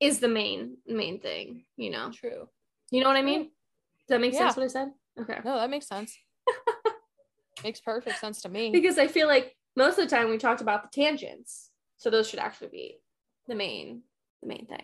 is 0.00 0.18
the 0.20 0.28
main 0.28 0.76
main 0.86 1.20
thing. 1.20 1.64
You 1.76 1.90
know, 1.90 2.10
True. 2.12 2.48
you 2.90 3.00
know 3.00 3.08
what 3.08 3.16
I 3.16 3.22
mean? 3.22 3.44
Does 3.44 4.08
that 4.08 4.20
make 4.20 4.34
sense? 4.34 4.56
What 4.56 4.64
I 4.64 4.68
said? 4.68 4.88
Okay. 5.20 5.38
No, 5.44 5.56
that 5.58 5.70
makes 5.70 5.86
sense. 5.86 6.16
makes 7.64 7.80
perfect 7.80 8.18
sense 8.18 8.42
to 8.42 8.48
me. 8.48 8.70
Because 8.70 8.98
I 8.98 9.06
feel 9.06 9.28
like 9.28 9.56
most 9.76 9.98
of 9.98 10.08
the 10.08 10.14
time 10.14 10.28
we 10.30 10.38
talked 10.38 10.60
about 10.60 10.82
the 10.82 10.88
tangents, 11.02 11.70
so 11.96 12.10
those 12.10 12.28
should 12.28 12.40
actually 12.40 12.68
be 12.68 12.98
the 13.46 13.54
main 13.54 14.02
the 14.42 14.48
main 14.48 14.66
thing. 14.66 14.82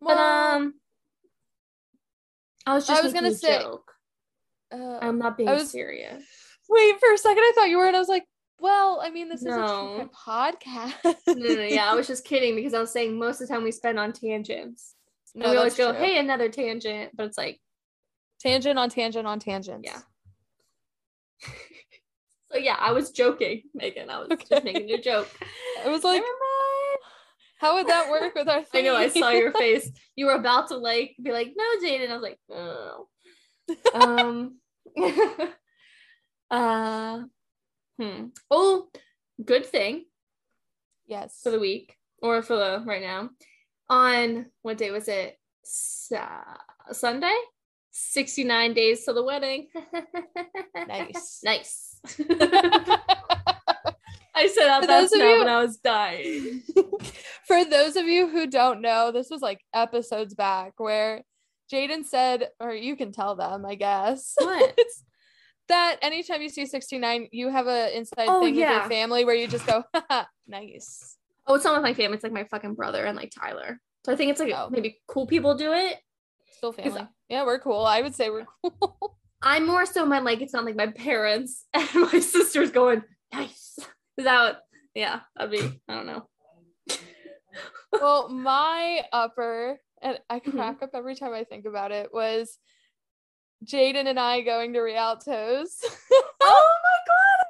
But 0.00 0.16
Well, 0.16 0.56
um, 0.56 0.74
I 2.66 2.74
was 2.74 2.86
just 2.86 3.00
I 3.00 3.04
was 3.04 3.12
gonna 3.12 3.32
say- 3.32 3.60
joke. 3.60 3.92
uh, 4.72 4.98
I'm 5.00 5.18
not 5.18 5.36
being 5.36 5.48
was- 5.48 5.70
serious. 5.70 6.24
wait 6.68 6.98
for 6.98 7.12
a 7.12 7.18
second. 7.18 7.42
I 7.44 7.52
thought 7.54 7.68
you 7.68 7.78
were, 7.78 7.86
and 7.86 7.94
I 7.96 8.00
was 8.00 8.08
like, 8.08 8.24
well, 8.58 9.00
I 9.02 9.10
mean, 9.10 9.28
this 9.28 9.40
is 9.40 9.46
a 9.46 9.50
No. 9.60 9.96
true 9.98 10.08
crime 10.24 10.50
podcast. 10.64 11.14
no, 11.26 11.48
no, 11.48 11.54
no, 11.54 11.62
yeah, 11.62 11.90
I 11.90 11.94
was 11.94 12.06
just 12.12 12.24
kidding 12.24 12.54
because 12.56 12.74
I 12.74 12.80
was 12.80 12.90
saying 12.92 13.18
most 13.18 13.40
of 13.40 13.48
the 13.48 13.54
time 13.54 13.64
we 13.64 13.72
spend 13.72 13.98
on 13.98 14.12
tangents. 14.12 14.94
no, 15.34 15.50
we 15.50 15.56
always 15.56 15.76
go, 15.76 15.92
true. 15.92 16.00
hey, 16.00 16.18
another 16.18 16.48
tangent, 16.48 17.10
but 17.14 17.26
it's 17.26 17.38
like, 17.38 17.60
tangent 18.40 18.78
on 18.78 18.88
tangent 18.90 19.26
on 19.26 19.38
tangents. 19.38 19.88
Yeah. 19.88 20.00
so 22.52 22.58
yeah, 22.58 22.76
I 22.78 22.92
was 22.92 23.10
joking, 23.10 23.62
Megan. 23.74 24.10
I 24.10 24.18
was 24.20 24.28
Okay. 24.30 24.46
just 24.50 24.64
making 24.64 24.90
a 24.90 25.00
joke. 25.00 25.28
I 25.84 25.88
was 25.88 26.04
like, 26.04 26.22
how 27.58 27.74
would 27.76 27.86
that 27.88 28.10
work 28.10 28.34
with 28.34 28.48
our 28.48 28.62
I 28.74 28.80
know, 28.82 28.94
I 28.96 29.08
saw 29.08 29.30
your 29.30 29.52
face. 29.52 29.90
You 30.14 30.26
were 30.26 30.34
about 30.34 30.68
to 30.68 30.76
like 30.76 31.16
be 31.22 31.32
like, 31.32 31.52
no, 31.56 31.64
Jaydyn. 31.82 32.10
I 32.10 32.14
was 32.14 32.22
like, 32.22 32.38
oh. 32.50 33.08
um, 33.94 34.58
uh, 36.50 37.22
hmm. 37.98 38.26
Oh, 38.50 38.88
good 39.44 39.66
thing 39.66 40.04
yes. 41.06 41.40
for 41.42 41.50
the 41.50 41.58
week 41.58 41.96
or 42.22 42.42
for 42.42 42.56
the 42.56 42.82
right 42.86 43.02
now. 43.02 43.30
On 43.88 44.46
what 44.62 44.78
day 44.78 44.90
was 44.90 45.08
it? 45.08 45.38
Sa- 45.62 46.42
Sunday? 46.92 47.36
69 47.92 48.74
days 48.74 49.04
till 49.04 49.14
the 49.14 49.24
wedding. 49.24 49.68
Nice. 50.88 51.40
nice. 51.42 52.00
I 54.34 54.48
said 54.48 54.68
out 54.68 54.82
that 54.82 54.86
those 54.86 55.12
of 55.12 55.18
now 55.18 55.32
you- 55.32 55.38
when 55.38 55.48
I 55.48 55.62
was 55.62 55.78
dying. 55.78 56.62
For 57.46 57.64
those 57.64 57.96
of 57.96 58.06
you 58.06 58.28
who 58.28 58.46
don't 58.46 58.82
know, 58.82 59.10
this 59.10 59.30
was 59.30 59.40
like 59.40 59.60
episodes 59.74 60.34
back 60.34 60.74
where 60.76 61.22
Jaydyn 61.72 62.04
said, 62.04 62.50
or 62.60 62.74
you 62.74 62.94
can 62.96 63.12
tell 63.12 63.34
them, 63.34 63.64
I 63.64 63.74
guess. 63.74 64.34
What? 64.38 64.78
That 65.68 65.98
anytime 66.02 66.42
you 66.42 66.48
see 66.48 66.66
69, 66.66 67.28
you 67.32 67.48
have 67.50 67.66
a 67.66 67.96
inside 67.96 68.28
Oh, 68.28 68.40
thing 68.40 68.54
with 68.56 68.70
your 68.70 68.82
family 68.88 69.24
where 69.24 69.34
you 69.34 69.48
just 69.48 69.66
go, 69.66 69.82
nice. 70.46 71.16
Oh, 71.46 71.54
it's 71.54 71.64
not 71.64 71.74
with 71.74 71.82
my 71.82 71.94
family. 71.94 72.14
It's 72.14 72.22
like 72.24 72.32
my 72.32 72.44
fucking 72.44 72.74
brother 72.74 73.04
and 73.04 73.16
like 73.16 73.30
Tyler. 73.36 73.80
So 74.04 74.12
I 74.12 74.16
think 74.16 74.30
it's 74.30 74.40
like 74.40 74.52
Oh. 74.54 74.68
maybe 74.70 75.00
cool 75.08 75.26
people 75.26 75.54
do 75.56 75.72
it. 75.72 75.96
Still 76.58 76.72
family. 76.72 77.06
Yeah, 77.28 77.44
we're 77.44 77.58
cool. 77.58 77.84
I 77.84 78.00
would 78.02 78.14
say 78.14 78.30
we're 78.30 78.46
cool. 78.62 79.18
I'm 79.42 79.66
more 79.66 79.86
so 79.86 80.06
my 80.06 80.20
like 80.20 80.40
it's 80.40 80.52
not 80.52 80.64
like 80.64 80.76
my 80.76 80.86
parents 80.88 81.66
and 81.74 81.88
my 81.94 82.20
sister's 82.20 82.70
going 82.70 83.02
nice. 83.32 83.76
Is 84.16 84.24
that 84.24 84.40
what? 84.40 84.62
Yeah, 84.94 85.20
that'd 85.36 85.50
be. 85.50 85.80
I 85.88 85.94
don't 85.94 86.06
know. 86.06 86.28
well, 87.92 88.28
my 88.28 89.02
upper, 89.12 89.78
and 90.00 90.18
I 90.30 90.40
Mhm. 90.40 90.52
crack 90.52 90.82
up 90.82 90.90
every 90.94 91.14
time 91.16 91.32
I 91.32 91.44
think 91.44 91.66
about 91.66 91.92
it, 91.92 92.12
was 92.14 92.58
Jaydyn 93.64 94.06
and 94.06 94.20
I 94.20 94.40
going 94.42 94.72
to 94.74 94.80
Rialto's. 94.80 95.78
Oh 96.48 96.76
my 96.82 96.98
god! 97.08 97.46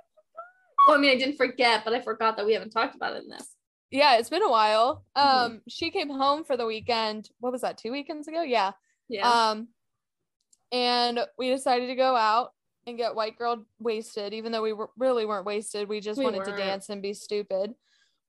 Well, 0.88 0.96
I 0.96 1.00
mean, 1.00 1.10
I 1.10 1.16
didn't 1.18 1.36
forget, 1.36 1.84
but 1.84 1.92
I 1.92 2.00
forgot 2.00 2.36
that 2.36 2.46
we 2.46 2.54
haven't 2.54 2.70
talked 2.70 2.94
about 2.94 3.14
it 3.16 3.24
in 3.24 3.28
this. 3.28 3.54
yeah, 3.90 4.16
it's 4.16 4.30
been 4.30 4.42
a 4.42 4.48
while. 4.50 5.04
Um, 5.14 5.26
Mhm. 5.26 5.60
she 5.68 5.90
came 5.90 6.08
home 6.08 6.44
for 6.44 6.56
the 6.56 6.64
weekend. 6.66 7.28
What 7.40 7.52
was 7.52 7.60
that? 7.62 7.76
Two 7.76 7.92
weekends 7.92 8.26
ago? 8.28 8.40
Yeah. 8.42 8.72
Yeah. 9.08 9.50
Um, 9.50 9.68
and 10.72 11.20
we 11.38 11.50
decided 11.50 11.88
to 11.88 11.94
go 11.94 12.16
out 12.16 12.52
and 12.86 12.96
get 12.96 13.14
white 13.14 13.36
girl 13.36 13.64
wasted, 13.78 14.32
even 14.32 14.50
though 14.52 14.62
we 14.62 14.72
were, 14.72 14.90
really 14.96 15.26
weren't 15.26 15.44
wasted. 15.46 15.88
We 15.88 16.00
just 16.00 16.18
We 16.18 16.24
wanted 16.24 16.44
to 16.44 16.50
weren't. 16.52 16.56
dance 16.62 16.88
and 16.88 17.02
be 17.02 17.12
stupid. 17.12 17.74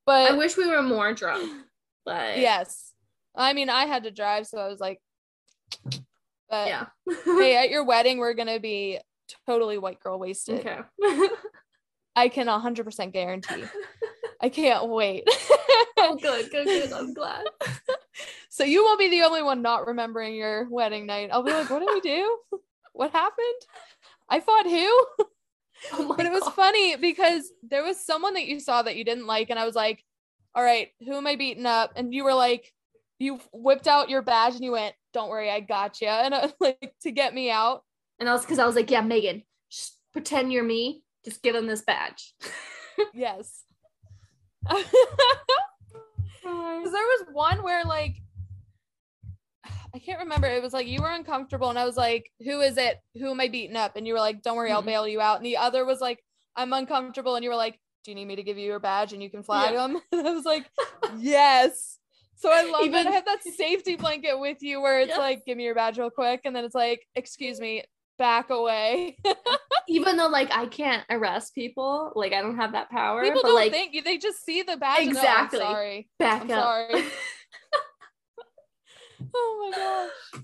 But 0.06 0.32
I 0.32 0.36
wish 0.36 0.58
we 0.58 0.68
were 0.68 0.82
more 0.82 1.14
drunk, 1.14 1.50
but 2.06 2.38
yes, 2.40 2.94
I 3.36 3.54
mean, 3.54 3.70
I 3.70 3.86
had 3.86 4.04
to 4.04 4.12
drive, 4.12 4.48
so 4.48 4.58
I 4.58 4.68
was 4.68 4.80
like, 4.80 5.00
but 6.50 6.68
yeah. 6.68 6.86
hey, 7.26 7.56
at 7.64 7.70
your 7.70 7.84
wedding, 7.84 8.18
we're 8.18 8.34
gonna 8.34 8.60
be 8.60 9.00
totally 9.46 9.78
white 9.78 10.00
girl 10.00 10.20
wasted. 10.20 10.66
okay. 10.66 10.80
I 12.16 12.30
can 12.30 12.48
100% 12.48 13.14
guarantee. 13.14 13.64
I 14.42 14.50
can't 14.50 14.90
wait. 14.90 15.24
oh, 15.98 16.18
good, 16.20 16.50
good, 16.50 16.66
good. 16.66 16.92
I'm 16.92 17.14
glad. 17.14 17.46
so 18.50 18.64
you 18.64 18.84
won't 18.84 19.00
be 19.00 19.10
the 19.10 19.22
only 19.22 19.44
one 19.44 19.62
not 19.62 19.86
remembering 19.86 20.34
your 20.34 20.68
wedding 20.70 21.06
night. 21.06 21.30
I'll 21.32 21.44
be 21.44 21.52
like, 21.52 21.70
what 21.70 21.80
did 21.80 21.90
we 21.94 22.02
do? 22.02 22.38
What 22.94 23.12
happened? 23.12 23.62
I 24.30 24.40
fought 24.40 24.66
who? 24.66 25.06
Oh 25.94 26.16
but 26.18 26.26
it 26.26 26.32
was 26.32 26.44
God. 26.44 26.56
funny 26.56 26.96
because 26.96 27.52
there 27.62 27.84
was 27.84 28.04
someone 28.04 28.34
that 28.34 28.48
you 28.48 28.60
saw 28.60 28.82
that 28.82 28.96
you 28.96 29.04
didn't 29.04 29.28
like, 29.28 29.52
and 29.52 29.60
I 29.60 29.66
was 29.66 29.76
like, 29.76 30.04
all 30.56 30.64
right, 30.64 30.90
who 31.06 31.14
am 31.14 31.28
I 31.28 31.36
beating 31.36 31.68
up? 31.68 31.94
And 31.96 32.14
you 32.14 32.24
were 32.24 32.34
like, 32.34 32.74
you 33.20 33.40
whipped 33.52 33.88
out 33.88 34.10
your 34.10 34.22
badge 34.22 34.56
and 34.56 34.64
you 34.64 34.72
went, 34.72 34.96
don't 35.14 35.30
worry, 35.30 35.50
I 35.50 35.60
got 35.60 36.02
you. 36.02 36.08
And 36.08 36.34
I 36.36 36.52
like, 36.60 36.94
to 37.02 37.12
get 37.12 37.34
me 37.34 37.50
out. 37.50 37.84
And 38.20 38.28
I 38.30 38.34
was 38.34 38.42
because 38.42 38.60
I 38.60 38.66
was 38.66 38.76
like, 38.76 38.90
yeah, 38.92 39.02
Megan, 39.02 39.44
just 39.72 39.98
pretend 40.14 40.52
you're 40.54 40.64
me. 40.64 41.04
Just 41.26 41.42
give 41.42 41.56
him 41.56 41.68
this 41.68 41.82
badge. 41.82 42.34
Yes. 43.14 43.64
Because 44.64 44.86
there 46.42 46.92
was 46.92 47.26
one 47.32 47.64
where 47.64 47.84
like 47.86 48.16
I 49.94 50.00
can't 50.00 50.20
remember. 50.20 50.48
It 50.48 50.62
was 50.64 50.74
like 50.74 50.88
you 50.88 51.02
were 51.02 51.12
uncomfortable, 51.12 51.70
and 51.70 51.78
I 51.80 51.86
was 51.86 51.96
like, 51.98 52.32
"Who 52.44 52.62
is 52.62 52.78
it? 52.78 53.00
Who 53.16 53.30
am 53.32 53.40
I 53.40 53.48
beating 53.48 53.76
up?" 53.76 53.96
And 53.96 54.06
you 54.08 54.14
were 54.14 54.20
like, 54.20 54.42
"Don't 54.42 54.56
worry, 54.58 54.72
I'll 54.72 54.82
Mhm. 54.82 54.88
bail 54.88 55.08
you 55.08 55.22
out." 55.22 55.38
And 55.38 55.46
the 55.46 55.58
other 55.58 55.86
was 55.86 56.02
like, 56.02 56.24
"I'm 56.56 56.74
uncomfortable," 56.74 57.36
and 57.36 57.44
you 57.44 57.50
were 57.50 57.56
like, 57.56 57.80
"Do 58.04 58.12
you 58.12 58.16
need 58.16 58.26
me 58.26 58.36
to 58.36 58.44
give 58.44 58.58
you 58.58 58.66
your 58.66 58.80
badge 58.80 59.14
and 59.14 59.22
you 59.22 59.30
can 59.30 59.44
flag 59.44 59.74
Yeah. 59.74 59.88
them?" 59.88 60.02
And 60.12 60.28
I 60.28 60.32
was 60.32 60.46
like, 60.46 60.70
"Yes." 61.18 62.00
So 62.38 62.52
I 62.52 62.62
love 62.64 62.82
that 62.82 62.86
Even- 62.86 63.08
I 63.08 63.12
have 63.12 63.26
that 63.26 63.44
safety 63.44 63.96
blanket 63.96 64.40
with 64.40 64.62
you, 64.62 64.80
where 64.80 65.00
it's 65.00 65.10
Yes. 65.10 65.18
like, 65.18 65.46
"Give 65.46 65.58
me 65.58 65.64
your 65.64 65.76
badge 65.76 65.98
real 65.98 66.10
quick," 66.12 66.42
and 66.46 66.56
then 66.56 66.64
it's 66.66 66.76
like, 66.76 67.06
"Excuse 67.16 67.60
me, 67.60 67.84
back 68.20 68.50
away. 68.52 69.18
Even 69.90 70.18
though 70.18 70.28
like 70.28 70.52
I 70.52 70.66
can't 70.68 71.04
arrest 71.10 71.56
people, 71.56 72.12
like 72.16 72.34
I 72.34 72.42
don't 72.42 72.58
have 72.58 72.74
that 72.74 72.90
power. 72.90 73.24
People 73.24 73.42
but 73.42 73.48
don't 73.50 73.56
like 73.56 73.72
think 73.72 74.04
they 74.04 74.18
just 74.18 74.44
see 74.46 74.62
the 74.62 74.78
badge. 74.78 75.00
and, 75.08 75.18
"Oh, 75.18 75.20
I'm 75.20 75.26
Exactly. 75.46 75.60
sorry. 75.60 76.10
back 76.20 76.42
I'm 76.44 76.52
up. 76.52 76.64
sorry. 76.64 77.04
oh 79.36 79.70
my 79.72 79.78
gosh. 79.78 80.44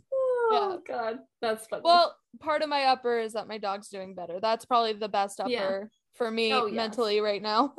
oh 0.52 0.82
god, 0.88 1.20
that's 1.41 1.68
funny. 1.68 1.82
Well, 1.86 2.16
part 2.39 2.62
of 2.64 2.70
my 2.70 2.86
upper 2.86 3.20
is 3.20 3.34
that 3.34 3.48
my 3.48 3.58
dog's 3.58 3.89
doing 3.89 4.16
better. 4.16 4.39
That's 4.39 4.66
probably 4.66 4.94
the 4.94 5.10
best 5.10 5.39
upper 5.39 5.50
Yeah. 5.52 5.84
for 6.16 6.32
me 6.32 6.52
Oh, 6.54 6.66
yes. 6.66 6.76
mentally 6.76 7.20
right 7.22 7.41
now. 7.41 7.74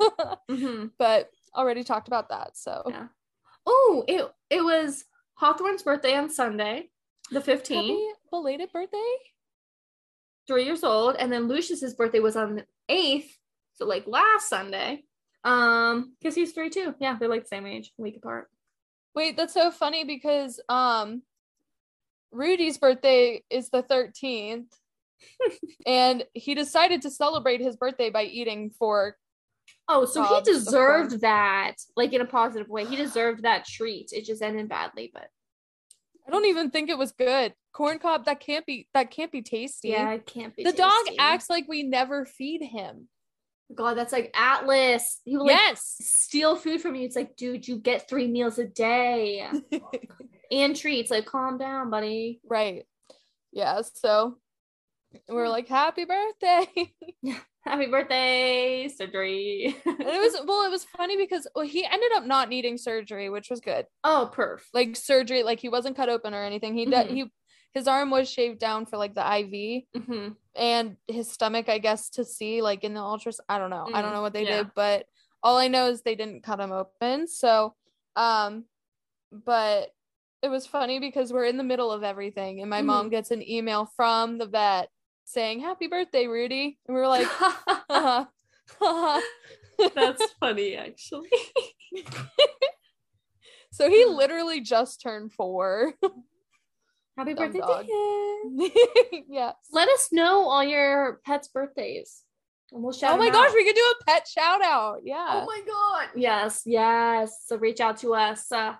hmm 0.49 0.87
but 0.97 1.29
already 1.55 1.83
talked 1.83 2.07
about 2.07 2.29
that. 2.29 2.55
So 2.57 2.83
Yeah. 2.87 3.07
Oh, 3.65 4.03
it 4.07 4.31
it 4.49 4.61
was 4.63 5.05
Hawthorne's 5.35 5.83
birthday 5.83 6.15
on 6.15 6.29
Sunday, 6.29 6.89
the 7.31 7.41
fifteenth. 7.41 7.87
happy 7.87 8.07
belated 8.31 8.71
birthday. 8.71 9.15
three 10.47 10.65
years 10.65 10.83
old, 10.83 11.15
and 11.17 11.31
then 11.31 11.47
Lucius's 11.47 11.93
birthday 11.95 12.19
was 12.19 12.35
on 12.35 12.55
the 12.55 12.65
eighth, 12.89 13.37
so 13.73 13.85
like 13.85 14.05
last 14.07 14.49
Sunday. 14.49 15.03
Um, 15.43 16.15
because 16.19 16.35
he's 16.35 16.53
three 16.53 16.69
too. 16.69 16.95
Yeah, 16.99 17.17
they're 17.19 17.29
like 17.29 17.43
the 17.43 17.47
same 17.47 17.67
age, 17.67 17.93
a 17.99 18.01
week 18.01 18.17
apart. 18.17 18.49
Wait, 19.13 19.37
that's 19.37 19.53
so 19.53 19.71
funny 19.71 20.03
because 20.03 20.59
um 20.69 21.21
Rudy's 22.31 22.77
birthday 22.77 23.43
is 23.49 23.69
the 23.69 23.83
13th. 23.83 24.67
and 25.87 26.25
he 26.33 26.53
decided 26.53 27.01
to 27.03 27.09
celebrate 27.09 27.61
his 27.61 27.77
birthday 27.77 28.09
by 28.09 28.23
eating 28.23 28.71
four. 28.71 29.15
Oh, 29.87 30.05
so 30.05 30.23
he 30.23 30.41
deserved 30.41 31.21
that, 31.21 31.75
like 31.95 32.13
in 32.13 32.21
a 32.21 32.25
positive 32.25 32.67
way. 32.69 32.85
He 32.85 32.95
deserved 32.95 33.43
that 33.43 33.65
treat. 33.65 34.09
It 34.13 34.25
just 34.25 34.41
ended 34.41 34.67
badly, 34.67 35.11
but 35.13 35.27
I 36.27 36.31
don't 36.31 36.45
even 36.45 36.71
think 36.71 36.89
it 36.89 36.97
was 36.97 37.11
good. 37.11 37.53
Corn 37.71 37.99
cob 37.99 38.25
that 38.25 38.39
can't 38.39 38.65
be 38.65 38.87
that 38.93 39.11
can't 39.11 39.31
be 39.31 39.41
tasty. 39.41 39.89
yeah, 39.89 40.11
it 40.11 40.25
can't 40.25 40.55
be. 40.55 40.63
the 40.63 40.71
dog 40.71 41.03
acts 41.19 41.49
like 41.49 41.65
we 41.67 41.83
never 41.83 42.25
feed 42.25 42.63
him. 42.63 43.09
God, 43.73 43.95
that's 43.95 44.13
like 44.13 44.31
Atlas. 44.35 45.21
He 45.23 45.37
will 45.37 45.45
like 45.45 45.55
yes. 45.55 45.95
steal 45.99 46.55
food 46.55 46.81
from 46.81 46.95
you. 46.95 47.05
It's 47.05 47.15
like, 47.15 47.35
dude, 47.35 47.67
you 47.67 47.77
get 47.77 48.07
three 48.07 48.27
meals 48.27 48.59
a 48.59 48.65
day 48.65 49.47
and 50.51 50.75
treats. 50.75 51.09
Like, 51.09 51.25
calm 51.25 51.57
down, 51.57 51.89
buddy. 51.89 52.41
right. 52.47 52.85
Yeah, 53.51 53.81
so 53.93 54.37
we're 55.29 55.47
like 55.47 55.67
happy 55.67 56.05
birthday. 56.05 56.93
Happy 57.65 57.87
birthday, 57.87 58.87
surgery. 58.87 59.75
it 59.85 59.85
was 59.99 60.37
well, 60.45 60.65
it 60.65 60.69
was 60.71 60.83
funny 60.85 61.17
because 61.17 61.47
well, 61.55 61.65
he 61.65 61.83
ended 61.85 62.11
up 62.15 62.25
not 62.25 62.47
needing 62.49 62.77
surgery, 62.77 63.29
which 63.29 63.49
was 63.49 63.59
good. 63.59 63.85
oh, 64.03 64.29
perf. 64.33 64.61
like 64.73 64.95
surgery 64.95 65.41
like 65.43 65.59
he 65.59 65.69
wasn't 65.69 65.95
cut 65.95 66.09
open 66.09 66.33
or 66.33 66.43
anything 66.43 66.75
he 66.75 66.85
did 66.85 67.07
Mhm. 67.07 67.09
he 67.09 67.25
his 67.73 67.87
arm 67.87 68.09
was 68.11 68.29
shaved 68.29 68.59
down 68.59 68.85
for 68.85 68.97
like 68.97 69.13
the 69.15 69.25
iv 69.39 69.83
hmm 70.05 70.29
and 70.55 70.95
his 71.07 71.29
stomach 71.31 71.67
i 71.67 71.77
guess 71.79 72.09
to 72.11 72.23
see 72.23 72.61
like 72.61 72.83
in 72.85 72.93
the 72.93 73.01
ultras 73.01 73.41
i 73.49 73.57
don't 73.57 73.69
know 73.71 73.85
i 73.93 74.01
don't 74.01 74.11
Mm, 74.11 74.13
know 74.13 74.21
what 74.21 74.31
they 74.33 74.43
yeah. 74.45 74.57
did 74.63 74.71
but 74.75 75.05
all 75.43 75.57
i 75.57 75.67
know 75.67 75.89
is 75.89 76.01
they 76.01 76.15
didn't 76.15 76.43
cut 76.43 76.59
him 76.59 76.71
open 76.71 77.27
so 77.27 77.73
um 78.15 78.63
but 79.31 79.89
it 80.41 80.49
was 80.49 80.67
funny 80.67 80.99
because 80.99 81.33
we're 81.33 81.45
in 81.45 81.57
the 81.57 81.63
middle 81.63 81.91
of 81.91 82.03
everything 82.03 82.61
and 82.61 82.69
my 82.69 82.77
Mm-hmm. 82.77 82.87
mom 82.87 83.09
gets 83.09 83.31
an 83.31 83.41
email 83.47 83.89
from 83.97 84.37
the 84.37 84.45
vet 84.47 84.89
saying 85.25 85.59
happy 85.59 85.87
birthday 85.87 86.27
rudy 86.27 86.77
and 86.87 86.95
we 86.95 87.01
were 87.01 87.07
like 87.07 87.27
uh-huh. 87.89 88.25
That's 89.95 90.23
funny, 90.39 90.75
actually. 90.75 91.29
so 93.71 93.89
he 93.89 94.05
literally 94.05 94.61
just 94.61 95.01
turned 95.01 95.33
four 95.33 95.93
Happy 97.17 97.33
Dumb 97.33 97.51
birthday 97.51 97.59
dog. 97.59 97.85
to 97.85 97.91
him. 97.91 98.71
yes 99.29 99.55
Let 99.71 99.89
us 99.89 100.09
know 100.11 100.47
all 100.47 100.63
your 100.63 101.21
pets' 101.25 101.47
birthdays. 101.47 102.23
And 102.71 102.83
we'll 102.83 102.93
shout 102.93 103.13
oh 103.13 103.17
my 103.17 103.29
gosh, 103.29 103.49
out. 103.49 103.53
we 103.53 103.63
could 103.63 103.75
do 103.75 103.93
a 104.01 104.03
pet 104.05 104.27
shout 104.27 104.61
out. 104.63 105.01
Yeah. 105.03 105.43
Oh 105.43 105.45
my 105.45 105.61
god. 105.65 106.09
Yes, 106.15 106.63
yes. 106.65 107.43
So 107.45 107.57
reach 107.57 107.79
out 107.79 107.97
to 107.97 108.15
us. 108.15 108.51
Uh, 108.51 108.73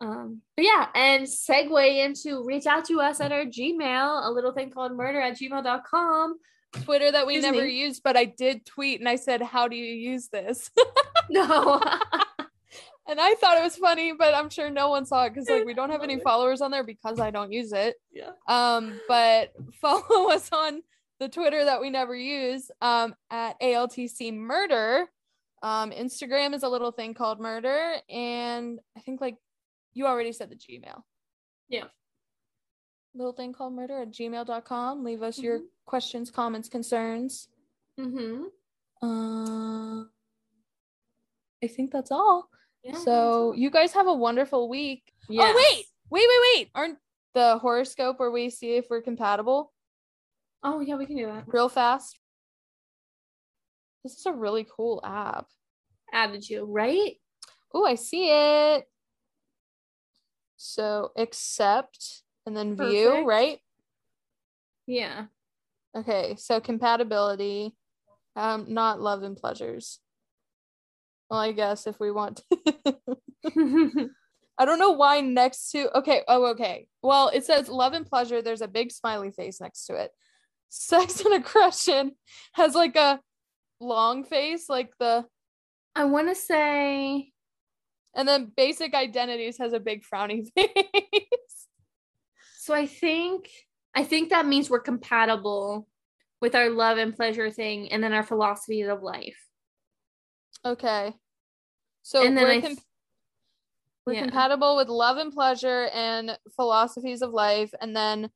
um, 0.00 0.42
but 0.56 0.64
yeah, 0.64 0.88
and 0.94 1.24
segue 1.24 2.04
into 2.04 2.44
reach 2.44 2.66
out 2.66 2.84
to 2.86 3.00
us 3.00 3.20
at 3.20 3.32
our 3.32 3.44
Gmail, 3.44 4.26
a 4.26 4.30
little 4.30 4.52
thing 4.52 4.70
called 4.70 4.92
murder 4.92 5.20
at 5.20 5.38
gmail.com. 5.38 6.38
Twitter 6.84 7.10
that 7.10 7.26
we 7.26 7.36
Excuse 7.36 7.54
never 7.54 7.66
me. 7.66 7.80
used, 7.80 8.02
but 8.02 8.16
I 8.16 8.26
did 8.26 8.66
tweet 8.66 9.00
and 9.00 9.08
I 9.08 9.16
said, 9.16 9.40
How 9.40 9.68
do 9.68 9.76
you 9.76 9.94
use 9.94 10.28
this? 10.28 10.70
No. 11.28 11.80
and 13.08 13.20
I 13.20 13.34
thought 13.34 13.58
it 13.58 13.62
was 13.64 13.74
funny, 13.74 14.12
but 14.16 14.32
I'm 14.32 14.48
sure 14.48 14.70
no 14.70 14.90
one 14.90 15.04
saw 15.06 15.24
it 15.24 15.30
because 15.30 15.50
like 15.50 15.64
we 15.64 15.74
don't 15.74 15.90
have 15.90 16.04
any 16.04 16.20
followers 16.24 16.60
on 16.60 16.70
there 16.70 16.84
because 16.84 17.18
I 17.18 17.32
don't 17.32 17.50
use 17.50 17.72
it. 17.72 17.96
yeah. 18.12 18.30
Um, 18.46 19.00
but 19.08 19.52
follow 19.80 20.30
us 20.30 20.48
on 20.52 20.82
the 21.18 21.28
Twitter 21.28 21.64
that 21.64 21.80
we 21.80 21.90
never 21.90 22.14
use 22.14 22.70
um 22.80 23.16
at 23.28 23.58
ALTC 23.60 24.32
Murder. 24.34 25.06
Um, 25.64 25.90
Instagram 25.90 26.54
is 26.54 26.62
a 26.62 26.68
little 26.68 26.92
thing 26.92 27.14
called 27.14 27.40
Murder, 27.40 27.96
and 28.08 28.78
I 28.96 29.00
think 29.00 29.20
like 29.20 29.34
you 29.96 30.06
already 30.06 30.30
said 30.32 30.50
the 30.50 30.56
Gmail. 30.56 31.02
Yeah. 31.70 31.84
Little 33.14 33.32
thing 33.32 33.54
called 33.54 33.72
murder 33.72 34.02
at 34.02 34.10
gmail.com. 34.10 35.02
Leave 35.02 35.22
us 35.22 35.38
your 35.38 35.60
Mhm. 35.60 35.66
questions, 35.86 36.30
comments, 36.30 36.68
concerns. 36.68 37.48
Mm-hmm. 37.98 38.44
Uh, 39.02 40.04
I 41.64 41.66
think 41.66 41.90
that's 41.92 42.10
all. 42.12 42.50
Yeah, 42.82 42.98
so 42.98 43.52
you 43.54 43.70
guys 43.70 43.92
have 43.94 44.06
a 44.06 44.12
wonderful 44.12 44.68
week. 44.68 45.12
Yes. 45.30 45.44
Oh 45.50 45.56
wait, 45.56 45.86
wait, 46.10 46.28
wait, 46.28 46.40
wait! 46.58 46.70
Aren't 46.74 46.98
the 47.32 47.58
horoscope 47.58 48.20
where 48.20 48.30
we 48.30 48.50
see 48.50 48.76
if 48.76 48.88
we're 48.90 49.02
compatible 49.02 49.72
Oh 50.62 50.80
yeah, 50.80 50.96
we 50.96 51.06
can 51.06 51.16
do 51.16 51.26
that. 51.26 51.44
real 51.48 51.68
fast? 51.70 52.18
This 54.04 54.18
is 54.18 54.26
a 54.26 54.32
really 54.32 54.64
cool 54.64 55.00
app. 55.04 55.48
Added 56.12 56.48
you, 56.48 56.64
right? 56.64 57.18
Oh, 57.74 57.84
I 57.84 57.94
see 57.96 58.28
it. 58.30 58.86
So 60.56 61.12
accept 61.16 62.22
and 62.46 62.56
then 62.56 62.76
view, 62.76 63.26
right? 63.26 63.58
Yeah. 64.86 65.26
Okay, 65.96 66.36
so 66.38 66.60
compatibility, 66.60 67.74
um, 68.36 68.66
not 68.68 69.00
love 69.00 69.22
and 69.22 69.36
pleasures. 69.36 69.98
Well, 71.30 71.40
I 71.40 71.52
guess 71.52 71.86
if 71.86 71.98
we 71.98 72.10
want 72.10 72.42
to. 72.50 72.98
I 74.58 74.64
don't 74.64 74.78
know 74.78 74.92
why 74.92 75.20
next 75.20 75.70
to 75.72 75.94
okay, 75.98 76.22
oh 76.28 76.46
okay. 76.52 76.86
Well, 77.02 77.28
it 77.28 77.44
says 77.44 77.68
love 77.68 77.92
and 77.92 78.06
pleasure. 78.06 78.40
There's 78.40 78.62
a 78.62 78.68
big 78.68 78.92
smiley 78.92 79.30
face 79.30 79.60
next 79.60 79.86
to 79.86 79.94
it. 79.94 80.12
Sex 80.68 81.20
and 81.20 81.34
aggression 81.34 82.12
has 82.54 82.74
like 82.74 82.96
a 82.96 83.20
long 83.80 84.24
face, 84.24 84.68
like 84.68 84.90
the 84.98 85.26
I 85.94 86.04
want 86.04 86.28
to 86.28 86.34
say 86.34 87.32
and 88.16 88.26
then 88.26 88.50
basic 88.56 88.94
identities 88.94 89.58
has 89.58 89.72
a 89.72 89.80
big 89.80 90.02
frowny 90.02 90.46
face. 90.56 91.68
so. 92.58 92.74
I 92.74 92.86
think 92.86 93.50
I 93.94 94.02
think 94.04 94.30
that 94.30 94.46
means 94.46 94.68
we're 94.68 94.80
compatible 94.80 95.86
with 96.40 96.54
our 96.54 96.68
love 96.70 96.98
and 96.98 97.14
pleasure 97.14 97.50
thing, 97.50 97.92
and 97.92 98.02
then 98.02 98.12
our 98.12 98.22
philosophies 98.22 98.88
of 98.88 99.02
life. 99.02 99.38
Okay. 100.64 101.14
So 102.02 102.24
And 102.26 102.36
then 102.36 102.44
we're, 102.44 102.60
com- 102.60 102.70
th- 102.76 102.78
we're 104.06 104.12
yeah. 104.14 104.22
compatible 104.22 104.76
with 104.76 104.88
love 104.88 105.16
and 105.16 105.32
pleasure 105.32 105.88
and 105.94 106.38
philosophies 106.54 107.22
of 107.22 107.30
life, 107.30 107.72
and 107.80 107.96
then 107.96 108.30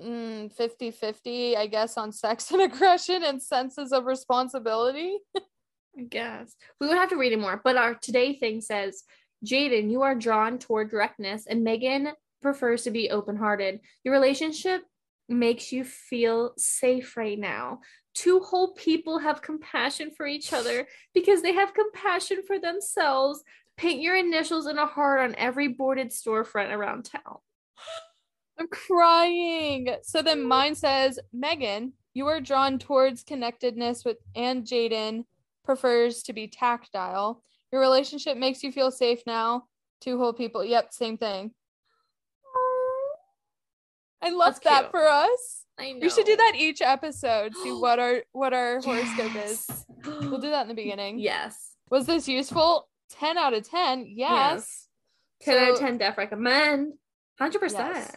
mm, 0.00 0.54
50-50, 0.56 1.56
I 1.56 1.66
guess, 1.66 1.96
on 1.96 2.12
sex 2.12 2.50
and 2.52 2.62
aggression 2.62 3.24
and 3.24 3.42
senses 3.42 3.92
of 3.92 4.06
responsibility. 4.06 5.18
I 6.00 6.04
guess 6.04 6.56
we 6.80 6.86
would 6.86 6.96
have 6.96 7.10
to 7.10 7.16
read 7.16 7.32
it 7.32 7.38
more. 7.38 7.60
But 7.62 7.76
our 7.76 7.94
today 7.94 8.34
thing 8.38 8.60
says, 8.60 9.04
Jaydyn, 9.44 9.90
you 9.90 10.02
are 10.02 10.14
drawn 10.14 10.58
toward 10.58 10.90
directness, 10.90 11.46
and 11.46 11.62
Megan 11.62 12.08
prefers 12.40 12.84
to 12.84 12.90
be 12.90 13.10
open 13.10 13.36
hearted. 13.36 13.80
Your 14.02 14.14
relationship 14.14 14.82
makes 15.28 15.72
you 15.72 15.84
feel 15.84 16.54
safe 16.56 17.16
right 17.16 17.38
now. 17.38 17.80
Two 18.14 18.40
whole 18.40 18.72
people 18.72 19.18
have 19.18 19.42
compassion 19.42 20.10
for 20.16 20.26
each 20.26 20.52
other 20.52 20.88
because 21.14 21.42
they 21.42 21.52
have 21.52 21.74
compassion 21.74 22.42
for 22.46 22.58
themselves. 22.58 23.42
Paint 23.76 24.00
your 24.00 24.16
initials 24.16 24.66
in 24.66 24.78
a 24.78 24.86
heart 24.86 25.20
on 25.20 25.34
every 25.36 25.68
boarded 25.68 26.10
storefront 26.10 26.70
around 26.70 27.04
town. 27.04 27.38
I'm 28.58 28.68
crying. 28.68 29.96
So 30.02 30.22
then 30.22 30.42
mine 30.42 30.74
says, 30.74 31.18
Megan, 31.32 31.92
you 32.14 32.26
are 32.26 32.40
drawn 32.40 32.78
towards 32.78 33.22
connectedness 33.22 34.04
with 34.04 34.16
and 34.34 34.64
Jaydyn 34.64 35.24
prefers 35.64 36.22
to 36.24 36.32
be 36.32 36.48
tactile. 36.48 37.42
Your 37.72 37.80
relationship 37.80 38.36
makes 38.36 38.62
you 38.62 38.72
feel 38.72 38.90
safe 38.90 39.20
now. 39.26 39.64
Two 40.00 40.18
whole 40.18 40.32
people. 40.32 40.64
Yep, 40.64 40.92
same 40.92 41.16
thing. 41.18 41.52
I 44.22 44.30
love 44.30 44.54
That's 44.54 44.60
that 44.64 44.80
cute. 44.82 44.90
for 44.90 45.06
us. 45.08 45.64
I 45.78 45.92
know. 45.92 45.98
We 46.02 46.10
should 46.10 46.26
do 46.26 46.36
that 46.36 46.52
each 46.56 46.82
episode. 46.82 47.54
See 47.62 47.72
what 47.72 47.98
our 47.98 48.22
what 48.32 48.52
our 48.52 48.80
horoscope 48.80 49.34
is. 49.36 49.66
We'll 50.04 50.38
do 50.40 50.50
that 50.50 50.62
in 50.62 50.68
the 50.68 50.74
beginning. 50.74 51.18
Yes. 51.18 51.74
Was 51.90 52.06
this 52.06 52.28
useful? 52.28 52.88
10 53.18 53.38
out 53.38 53.54
of 53.54 53.68
10. 53.68 54.04
Yes. 54.08 54.88
10 55.42 55.56
out 55.58 55.72
of 55.72 55.78
10 55.80 55.98
def 55.98 56.16
recommend. 56.18 56.92
100%. 57.40 57.72
Yes. 57.72 58.16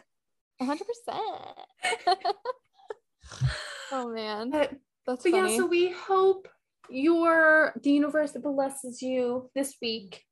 hundred 0.61 0.85
percent. 0.85 2.25
Oh 3.91 4.09
man, 4.11 4.49
But, 4.49 4.71
that's 5.05 5.23
but 5.23 5.31
funny. 5.31 5.51
yeah, 5.53 5.57
so 5.57 5.67
we 5.67 5.91
hope 5.91 6.47
your 6.93 7.73
the 7.81 7.91
universe 7.91 8.31
blesses 8.31 9.01
you 9.01 9.49
this 9.55 9.75
week, 9.81 10.23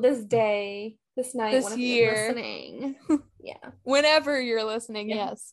this 0.00 0.24
day, 0.24 0.96
this 1.16 1.34
night, 1.34 1.52
This 1.52 1.76
year. 1.76 2.12
listening. 2.28 2.96
yeah. 3.40 3.70
Whenever 3.84 4.40
you're 4.40 4.64
listening, 4.64 5.10
Yeah. 5.10 5.30
yes. 5.30 5.52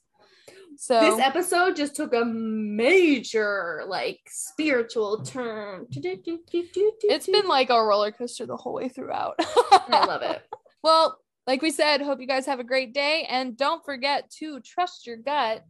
So 0.76 1.00
This 1.00 1.20
episode 1.20 1.76
just 1.76 1.96
took 1.96 2.14
a 2.16 2.26
major 2.26 3.84
like 3.88 4.20
spiritual 4.28 5.24
turn. 5.24 5.86
it's 5.92 7.28
been 7.28 7.48
like 7.48 7.70
a 7.70 7.84
roller 7.84 8.12
coaster 8.12 8.46
the 8.48 8.58
whole 8.58 8.74
way 8.74 8.90
throughout. 8.90 9.36
I 9.40 10.06
love 10.08 10.22
it. 10.24 10.42
Well, 10.84 11.18
like 11.48 11.62
we 11.62 11.72
said, 11.72 12.02
hope 12.02 12.20
you 12.20 12.28
guys 12.28 12.46
have 12.48 12.60
a 12.60 12.64
great 12.66 12.94
day 12.94 13.26
and 13.30 13.56
don't 13.56 13.86
forget 13.86 14.30
to 14.40 14.60
trust 14.60 15.08
your 15.08 15.16
gut. 15.16 15.64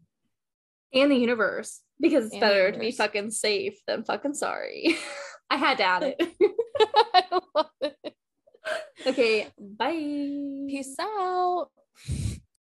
And 0.91 1.11
the 1.11 1.15
universe. 1.15 1.81
Because 1.99 2.25
it's 2.25 2.33
And 2.33 2.41
better 2.41 2.71
to 2.71 2.79
be 2.79 2.91
fucking 2.91 3.31
safe 3.31 3.75
than 3.87 4.03
fucking 4.03 4.33
sorry. 4.33 4.97
I 5.49 5.57
had 5.57 5.77
to 5.77 5.83
add 5.83 6.03
it. 6.03 6.21
I 7.13 7.23
love 7.55 7.69
it. 7.81 8.15
okay, 9.05 9.47
bye. 9.59 9.91
Peace 9.91 10.95
out. 10.99 11.69